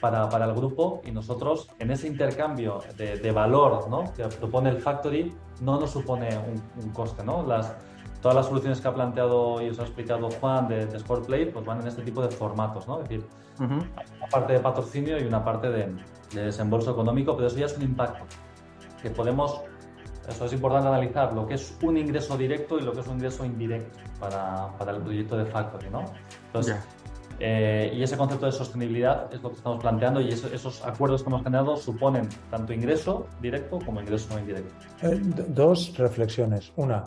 para, 0.00 0.28
para, 0.28 0.44
el 0.44 0.54
grupo 0.54 1.00
y 1.04 1.10
nosotros 1.10 1.68
en 1.78 1.90
ese 1.90 2.06
intercambio 2.06 2.80
de, 2.96 3.18
de, 3.18 3.32
valor 3.32 3.88
¿no? 3.88 4.12
que 4.14 4.24
propone 4.24 4.70
el 4.70 4.78
Factory 4.78 5.34
no 5.60 5.80
nos 5.80 5.90
supone 5.90 6.28
un, 6.38 6.90
coste. 6.90 7.24
¿no? 7.24 7.44
Las, 7.44 7.74
todas 8.20 8.36
las 8.36 8.46
soluciones 8.46 8.80
que 8.80 8.88
ha 8.88 8.94
planteado 8.94 9.60
y 9.60 9.70
os 9.70 9.78
ha 9.78 9.82
explicado 9.82 10.28
Juan 10.40 10.68
de, 10.68 10.86
de 10.86 10.98
Play 11.26 11.46
pues 11.46 11.64
van 11.64 11.80
en 11.80 11.88
este 11.88 12.02
tipo 12.02 12.22
de 12.22 12.28
formatos. 12.28 12.86
¿no? 12.86 13.00
Es 13.00 13.08
decir, 13.08 13.26
una 13.58 14.28
parte 14.30 14.52
de 14.52 14.60
patrocinio 14.60 15.18
y 15.18 15.24
una 15.24 15.44
parte 15.44 15.68
de, 15.68 15.96
de 16.32 16.42
desembolso 16.44 16.92
económico, 16.92 17.34
pero 17.34 17.48
eso 17.48 17.58
ya 17.58 17.66
es 17.66 17.76
un 17.76 17.82
impacto 17.82 18.24
que 19.02 19.10
podemos, 19.10 19.60
eso 20.28 20.44
es 20.44 20.52
importante 20.52 20.88
analizar, 20.88 21.32
lo 21.32 21.46
que 21.46 21.54
es 21.54 21.76
un 21.82 21.96
ingreso 21.96 22.36
directo 22.36 22.78
y 22.78 22.82
lo 22.82 22.92
que 22.92 23.00
es 23.00 23.06
un 23.06 23.14
ingreso 23.14 23.44
indirecto 23.44 23.98
para, 24.20 24.68
para 24.76 24.92
el 24.92 25.02
proyecto 25.02 25.36
de 25.36 25.46
Factory, 25.46 25.90
¿no? 25.90 26.04
Entonces, 26.46 26.76
eh, 27.40 27.92
y 27.94 28.02
ese 28.02 28.16
concepto 28.16 28.46
de 28.46 28.52
sostenibilidad 28.52 29.32
es 29.32 29.40
lo 29.42 29.50
que 29.50 29.56
estamos 29.56 29.80
planteando 29.80 30.20
y 30.20 30.28
esos 30.28 30.84
acuerdos 30.84 31.22
que 31.22 31.28
hemos 31.28 31.42
generado 31.42 31.76
suponen 31.76 32.28
tanto 32.50 32.72
ingreso 32.72 33.26
directo 33.40 33.78
como 33.84 34.00
ingreso 34.00 34.34
no 34.34 34.40
indirecto. 34.40 34.74
Eh, 35.02 35.20
dos 35.48 35.96
reflexiones. 35.96 36.72
Una, 36.76 37.04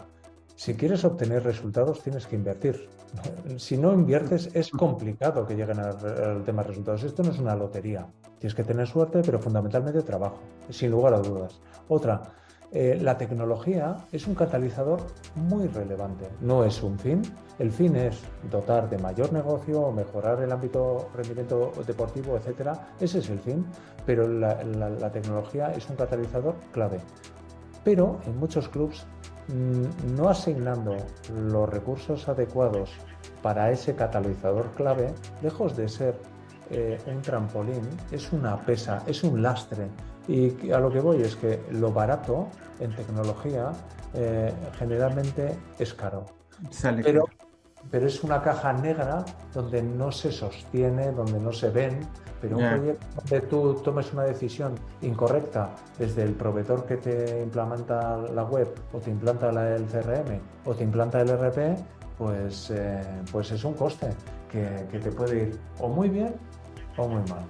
si 0.55 0.75
quieres 0.75 1.03
obtener 1.03 1.43
resultados 1.43 2.01
tienes 2.01 2.27
que 2.27 2.35
invertir. 2.35 2.89
Si 3.57 3.77
no 3.77 3.91
inviertes 3.91 4.49
es 4.53 4.69
complicado 4.69 5.45
que 5.45 5.53
lleguen 5.53 5.79
al, 5.79 6.43
tema 6.45 6.63
resultados. 6.63 7.03
Esto 7.03 7.23
no 7.23 7.31
es 7.31 7.39
una 7.39 7.55
lotería. 7.55 8.07
Tienes 8.39 8.55
que 8.55 8.63
tener 8.63 8.87
suerte, 8.87 9.21
pero 9.25 9.37
fundamentalmente 9.37 10.01
trabajo, 10.01 10.39
sin 10.69 10.91
lugar 10.91 11.15
a 11.15 11.19
dudas. 11.19 11.59
Otra, 11.89 12.21
eh, 12.73 12.97
la 13.01 13.17
tecnología 13.17 13.97
es 14.13 14.27
un 14.27 14.35
catalizador 14.35 15.01
muy 15.35 15.67
relevante, 15.67 16.29
no 16.39 16.63
es 16.63 16.81
un 16.81 16.97
fin. 16.97 17.21
El 17.59 17.69
fin 17.69 17.97
es 17.97 18.21
dotar 18.49 18.89
de 18.89 18.97
mayor 18.97 19.33
negocio, 19.33 19.91
mejorar 19.91 20.41
el 20.41 20.51
ámbito 20.53 21.09
rendimiento 21.13 21.73
deportivo, 21.85 22.37
etcétera. 22.37 22.93
Ese 22.99 23.19
es 23.19 23.29
el 23.29 23.39
fin, 23.39 23.65
pero 24.05 24.25
la, 24.25 25.11
tecnología 25.11 25.73
es 25.73 25.89
un 25.89 25.97
catalizador 25.97 26.55
clave. 26.71 26.99
Pero 27.83 28.19
en 28.25 28.37
muchos 28.37 28.69
clubes 28.69 29.05
mm, 29.49 30.15
no 30.15 30.29
asignando 30.29 30.95
los 31.35 31.67
recursos 31.67 32.29
adecuados 32.29 32.91
para 33.41 33.69
ese 33.71 33.95
catalizador 33.95 34.71
clave, 34.77 35.13
lejos 35.41 35.75
de 35.75 35.89
ser 35.89 36.15
eh, 36.69 36.97
un 37.05 37.21
trampolín, 37.21 37.81
es 38.11 38.31
una 38.31 38.55
pesa, 38.61 39.03
es 39.07 39.25
un 39.25 39.41
lastre 39.41 39.89
y 40.27 40.71
a 40.71 40.79
lo 40.79 40.91
que 40.91 40.99
voy 40.99 41.21
es 41.21 41.35
que 41.35 41.61
lo 41.71 41.91
barato 41.91 42.47
en 42.79 42.95
tecnología 42.95 43.71
eh, 44.13 44.53
generalmente 44.77 45.57
es 45.79 45.93
caro. 45.93 46.25
pero, 47.03 47.25
pero 47.89 48.07
es 48.07 48.23
una 48.23 48.41
caja 48.41 48.73
negra 48.73 49.25
donde 49.53 49.81
no 49.81 50.11
se 50.11 50.31
sostiene, 50.31 51.11
donde 51.11 51.39
no 51.39 51.51
se 51.51 51.69
ven. 51.69 51.99
Pero 52.41 52.57
un 52.57 52.67
proyecto 52.69 53.05
donde 53.17 53.41
tú 53.47 53.73
tomes 53.83 54.11
una 54.13 54.23
decisión 54.23 54.73
incorrecta 55.03 55.69
desde 55.99 56.23
el 56.23 56.33
proveedor 56.33 56.85
que 56.85 56.97
te 56.97 57.43
implementa 57.43 58.17
la 58.17 58.43
web 58.43 58.67
o 58.93 58.97
te 58.97 59.11
implanta 59.11 59.49
el 59.49 59.85
CRM 59.85 60.39
o 60.65 60.73
te 60.73 60.83
implanta 60.83 61.21
el 61.21 61.29
RP, 61.29 61.77
pues, 62.17 62.71
eh, 62.71 62.99
pues 63.31 63.51
es 63.51 63.63
un 63.63 63.75
coste 63.75 64.09
que, 64.51 64.87
que 64.91 64.97
te 64.97 65.11
puede 65.11 65.43
ir 65.43 65.59
o 65.79 65.87
muy 65.87 66.09
bien 66.09 66.33
o 66.97 67.07
muy 67.07 67.21
mal. 67.29 67.45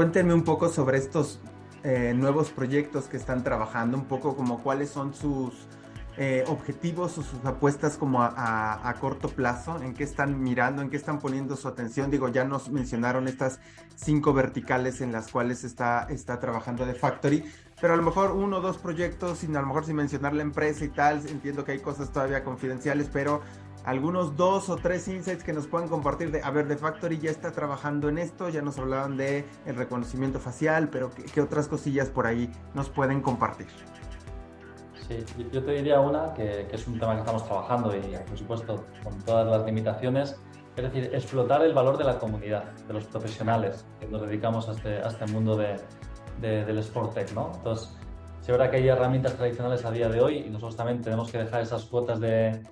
Cuéntenme 0.00 0.32
un 0.32 0.44
poco 0.44 0.70
sobre 0.70 0.96
estos 0.96 1.40
eh, 1.84 2.14
nuevos 2.16 2.48
proyectos 2.48 3.04
que 3.04 3.18
están 3.18 3.44
trabajando, 3.44 3.98
un 3.98 4.06
poco 4.06 4.34
como 4.34 4.62
cuáles 4.62 4.88
son 4.88 5.12
sus 5.12 5.52
eh, 6.16 6.42
objetivos 6.46 7.18
o 7.18 7.22
sus 7.22 7.44
apuestas 7.44 7.98
como 7.98 8.22
a, 8.22 8.94
corto 8.98 9.28
plazo, 9.28 9.78
en 9.82 9.92
qué 9.92 10.04
están 10.04 10.42
mirando, 10.42 10.80
en 10.80 10.88
qué 10.88 10.96
están 10.96 11.18
poniendo 11.18 11.54
su 11.54 11.68
atención. 11.68 12.10
Digo, 12.10 12.30
ya 12.30 12.46
nos 12.46 12.70
mencionaron 12.70 13.28
estas 13.28 13.60
cinco 13.94 14.32
verticales 14.32 15.02
en 15.02 15.12
las 15.12 15.30
cuales 15.30 15.64
está, 15.64 16.06
está 16.08 16.40
trabajando 16.40 16.86
The 16.86 16.94
Factory, 16.94 17.44
pero 17.78 17.92
a 17.92 17.96
lo 17.98 18.02
mejor 18.02 18.30
uno 18.30 18.56
o 18.56 18.60
dos 18.62 18.78
proyectos, 18.78 19.40
sin, 19.40 19.54
a 19.54 19.60
lo 19.60 19.66
mejor 19.66 19.84
sin 19.84 19.96
mencionar 19.96 20.32
la 20.32 20.40
empresa 20.40 20.82
y 20.82 20.88
tal, 20.88 21.20
entiendo 21.28 21.62
que 21.62 21.72
hay 21.72 21.80
cosas 21.80 22.10
todavía 22.10 22.42
confidenciales, 22.42 23.10
pero 23.12 23.42
algunos 23.84 24.36
dos 24.36 24.68
o 24.68 24.76
tres 24.76 25.08
insights 25.08 25.42
que 25.42 25.52
nos 25.52 25.66
puedan 25.66 25.88
compartir 25.88 26.30
de, 26.30 26.42
a 26.42 26.50
ver, 26.50 26.68
The 26.68 26.76
Factory 26.76 27.18
ya 27.18 27.30
está 27.30 27.52
trabajando 27.52 28.08
en 28.08 28.18
esto, 28.18 28.48
ya 28.48 28.62
nos 28.62 28.78
hablaban 28.78 29.16
de 29.16 29.44
el 29.66 29.76
reconocimiento 29.76 30.38
facial, 30.38 30.88
pero 30.90 31.10
¿qué, 31.10 31.40
otras 31.40 31.68
cosillas 31.68 32.08
por 32.10 32.26
ahí 32.26 32.50
nos 32.74 32.90
pueden 32.90 33.22
compartir? 33.22 33.68
Sí, 35.08 35.24
yo 35.50 35.64
te 35.64 35.72
diría 35.72 36.00
una 36.00 36.32
que, 36.34 36.68
es 36.70 36.86
un 36.86 36.98
tema 36.98 37.14
que 37.14 37.20
estamos 37.20 37.44
trabajando 37.44 37.96
y 37.96 38.00
por 38.00 38.38
supuesto 38.38 38.84
con 39.02 39.18
todas 39.22 39.46
las 39.46 39.64
limitaciones, 39.64 40.36
es 40.76 40.84
decir, 40.84 41.10
explotar 41.12 41.62
el 41.62 41.74
valor 41.74 41.98
de 41.98 42.04
la 42.04 42.18
comunidad, 42.18 42.70
de 42.86 42.94
los 42.94 43.04
profesionales 43.06 43.84
que 43.98 44.06
nos 44.06 44.22
dedicamos 44.22 44.68
a 44.68 44.72
este, 44.72 44.98
a 44.98 45.08
este 45.08 45.26
mundo 45.26 45.56
de, 45.56 45.80
del 46.40 46.78
Sport 46.78 47.14
Tech, 47.14 47.32
¿no? 47.32 47.50
Entonces, 47.54 47.96
es 48.40 48.48
verdad 48.48 48.70
que 48.70 48.76
hay 48.76 48.88
herramientas 48.88 49.34
tradicionales 49.34 49.84
a 49.84 49.90
día 49.90 50.08
de 50.08 50.20
hoy 50.20 50.38
y 50.38 50.50
nosotros 50.50 50.76
también 50.76 51.02
tenemos 51.02 51.30
que 51.30 51.38
dejar 51.38 51.62
esas 51.62 51.84
cuotas 51.84 52.20
de, 52.20 52.62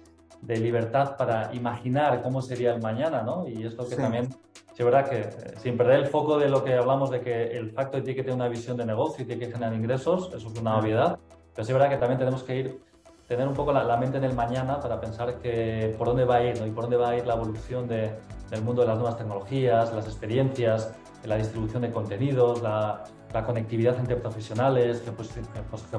de 0.42 0.56
libertad 0.58 1.16
para 1.16 1.52
imaginar 1.54 2.22
cómo 2.22 2.40
sería 2.42 2.72
el 2.74 2.80
mañana, 2.80 3.22
¿no? 3.22 3.46
Y 3.48 3.64
esto 3.64 3.88
que 3.88 3.96
también, 3.96 4.28
es 4.76 4.84
verdad 4.84 5.08
que 5.08 5.20
eh, 5.20 5.54
sin 5.58 5.76
perder 5.76 6.00
el 6.00 6.06
foco 6.06 6.38
de 6.38 6.48
lo 6.48 6.62
que 6.62 6.74
hablamos 6.74 7.10
de 7.10 7.20
que 7.20 7.56
el 7.56 7.70
facto 7.70 8.02
tiene 8.02 8.14
que 8.14 8.22
tener 8.22 8.36
una 8.36 8.48
visión 8.48 8.76
de 8.76 8.86
negocio 8.86 9.24
y 9.24 9.26
tiene 9.26 9.46
que 9.46 9.52
generar 9.52 9.74
ingresos, 9.74 10.32
eso 10.34 10.48
es 10.48 10.60
una 10.60 10.78
obviedad, 10.78 11.18
pero 11.54 11.62
es 11.66 11.72
verdad 11.72 11.88
que 11.88 11.96
también 11.96 12.18
tenemos 12.18 12.44
que 12.44 12.56
ir, 12.56 12.80
tener 13.26 13.46
un 13.48 13.54
poco 13.54 13.72
la, 13.72 13.96
mente 13.96 14.18
en 14.18 14.24
el 14.24 14.34
mañana 14.34 14.80
para 14.80 15.00
pensar 15.00 15.38
que 15.40 15.94
por 15.98 16.06
dónde 16.06 16.24
va 16.24 16.36
a 16.36 16.44
ir, 16.44 16.60
¿no? 16.60 16.66
Y 16.66 16.70
por 16.70 16.84
dónde 16.84 16.96
va 16.96 17.10
a 17.10 17.16
ir 17.16 17.26
la 17.26 17.34
evolución 17.34 17.88
de, 17.88 18.12
del 18.50 18.62
mundo 18.62 18.82
de 18.82 18.88
las 18.88 18.96
nuevas 18.96 19.18
tecnologías, 19.18 19.92
las 19.92 20.06
experiencias, 20.06 20.94
la 21.24 21.36
distribución 21.36 21.82
de 21.82 21.90
contenidos, 21.90 22.62
la, 22.62 23.04
la 23.34 23.44
conectividad 23.44 23.98
entre 23.98 24.16
profesionales, 24.16 25.00
que, 25.00 25.10
pues, 25.10 25.28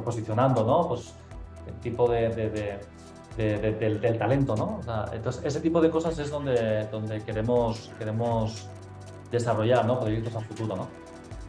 posicionando, 0.04 0.64
¿no? 0.64 0.88
Pues 0.88 1.14
el 1.68 1.74
tipo 1.82 2.10
de, 2.10 2.30
de 2.30 2.80
del, 3.44 4.18
talento, 4.18 4.56
¿no? 4.56 4.82
entonces, 5.14 5.44
ese 5.46 5.62
tipo 5.62 5.82
de 5.82 5.90
cosas 5.90 6.18
es 6.20 6.30
donde, 6.30 6.88
donde 6.92 7.22
queremos, 7.24 7.92
queremos 7.98 8.68
desarrollar, 9.32 9.86
¿no? 9.86 10.00
Proyectos 10.00 10.36
a 10.36 10.42
futuro, 10.42 10.76
¿no? 10.76 10.88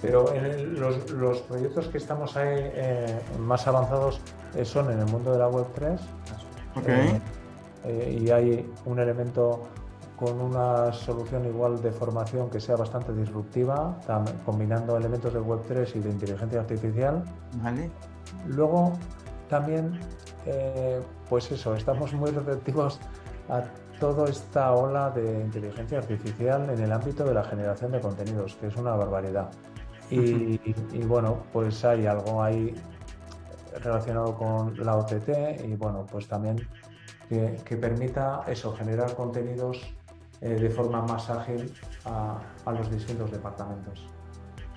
Pero 0.01 0.33
los, 0.73 1.11
los, 1.11 1.41
proyectos 1.43 1.89
que 1.89 1.99
estamos 1.99 2.37
ahí 2.37 2.57
eh, 2.59 3.21
más 3.39 3.67
avanzados 3.67 4.21
eh, 4.55 4.65
son 4.65 4.91
en 4.91 5.01
el 5.01 5.07
mundo 5.07 5.33
de 5.33 5.39
la 5.39 5.51
Web3. 5.51 5.99
Okay. 6.77 7.21
Eh, 7.85 8.19
y 8.23 8.31
hay 8.31 8.71
un 8.87 8.99
elemento 8.99 9.65
con 10.17 10.41
una 10.41 10.93
solución 10.93 11.45
igual 11.47 11.83
de 11.83 11.91
formación 11.91 12.51
que 12.51 12.61
sea 12.61 12.77
bastante 12.77 13.13
disruptiva, 13.13 13.99
combinando 14.45 14.97
elementos 14.97 15.33
de 15.33 15.41
Web3 15.41 15.97
y 15.97 15.99
de 16.01 16.11
inteligencia 16.11 16.61
artificial. 16.61 17.25
Vale. 17.63 17.91
Luego 18.47 18.93
también 19.49 19.99
eh, 20.47 21.01
pues 21.29 21.51
eso, 21.51 21.75
estamos 21.75 22.13
muy 22.13 22.31
receptivos 22.31 22.99
a 23.49 23.63
toda 23.99 24.29
esta 24.29 24.73
ola 24.73 25.11
de 25.11 25.41
inteligencia 25.41 25.99
artificial 25.99 26.71
en 26.71 26.81
el 26.81 26.93
ámbito 26.93 27.25
de 27.25 27.35
la 27.35 27.45
generación 27.45 27.93
de 27.93 28.01
contenidos, 28.01 28.55
que 28.57 28.69
es 28.69 28.77
una 28.77 28.93
barbaridad. 28.93 29.51
Y, 30.11 30.59
bueno, 31.05 31.45
pues 31.53 31.85
hay 31.85 32.07
algo 32.07 32.43
ahí 32.43 32.75
relacionado 33.81 34.35
con 34.37 34.75
la 34.85 34.97
OTT 34.97 35.63
y 35.65 35.77
bueno, 35.77 36.05
pues 36.11 36.27
también 36.27 36.57
que, 37.29 37.77
permita 37.77 38.43
eso, 38.49 38.75
generar 38.75 39.15
contenidos 39.15 39.95
eh, 40.41 40.49
de 40.49 40.71
forma 40.71 41.03
más 41.03 41.31
ágil 41.31 41.73
a 42.05 42.73
los 42.73 42.91
distintos 42.91 43.31
departamentos. 43.31 44.05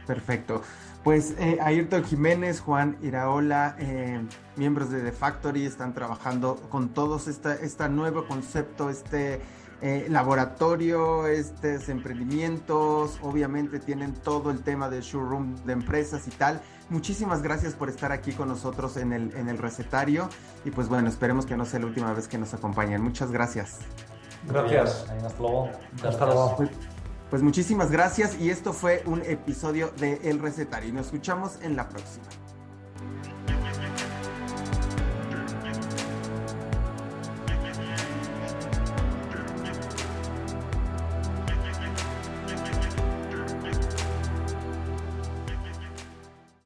Perfecto. 0.06 0.62
Pues 1.04 1.36
eh, 1.38 1.58
Ayrton 1.62 2.04
Jiménez, 2.06 2.62
Juan 2.62 2.98
Iraola, 3.02 3.76
eh, 3.78 4.22
miembros 4.56 4.90
de 4.90 5.02
The 5.02 5.12
Factory 5.12 5.66
están 5.66 5.94
trabajando 5.94 6.56
con 6.70 6.90
todos 6.90 7.28
este 7.28 7.90
nuevo 7.90 8.26
concepto, 8.26 8.90
este 8.90 9.42
eh, 9.82 10.08
laboratorio, 10.10 11.28
estos 11.28 11.90
emprendimientos, 11.90 13.20
obviamente 13.22 13.80
tienen 13.80 14.14
todo 14.14 14.50
el 14.50 14.64
tema 14.64 14.90
del 14.90 15.02
showroom 15.02 15.58
de 15.66 15.74
empresas 15.74 16.26
y 16.30 16.32
tal. 16.32 16.62
Muchísimas 16.90 17.42
gracias 17.42 17.74
por 17.74 17.90
estar 17.90 18.14
aquí 18.14 18.32
con 18.32 18.48
nosotros 18.48 18.96
en 18.96 19.12
el, 19.12 19.36
en 19.36 19.50
el 19.50 19.58
recetario 19.58 20.30
y 20.64 20.72
pues 20.72 20.88
bueno, 20.88 21.10
esperemos 21.10 21.46
que 21.46 21.58
no 21.58 21.66
sea 21.66 21.82
la 21.82 21.88
última 21.88 22.14
vez 22.14 22.30
que 22.30 22.38
nos 22.38 22.54
acompañen. 22.54 23.02
Muchas 23.02 23.30
gracias. 23.30 23.80
Gracias. 24.48 25.06
Hasta 25.10 25.40
luego. 25.42 25.70
Hasta 26.02 26.26
luego. 26.28 26.58
Pues 27.34 27.42
muchísimas 27.42 27.90
gracias 27.90 28.40
y 28.40 28.52
esto 28.52 28.74
fue 28.74 29.02
un 29.08 29.24
episodio 29.24 29.92
de 29.98 30.20
El 30.24 30.38
Recetario 30.38 30.90
y 30.90 30.92
nos 30.92 31.08
escuchamos 31.08 31.54
en 31.64 31.76
la 31.76 31.90
próxima. 31.90 32.43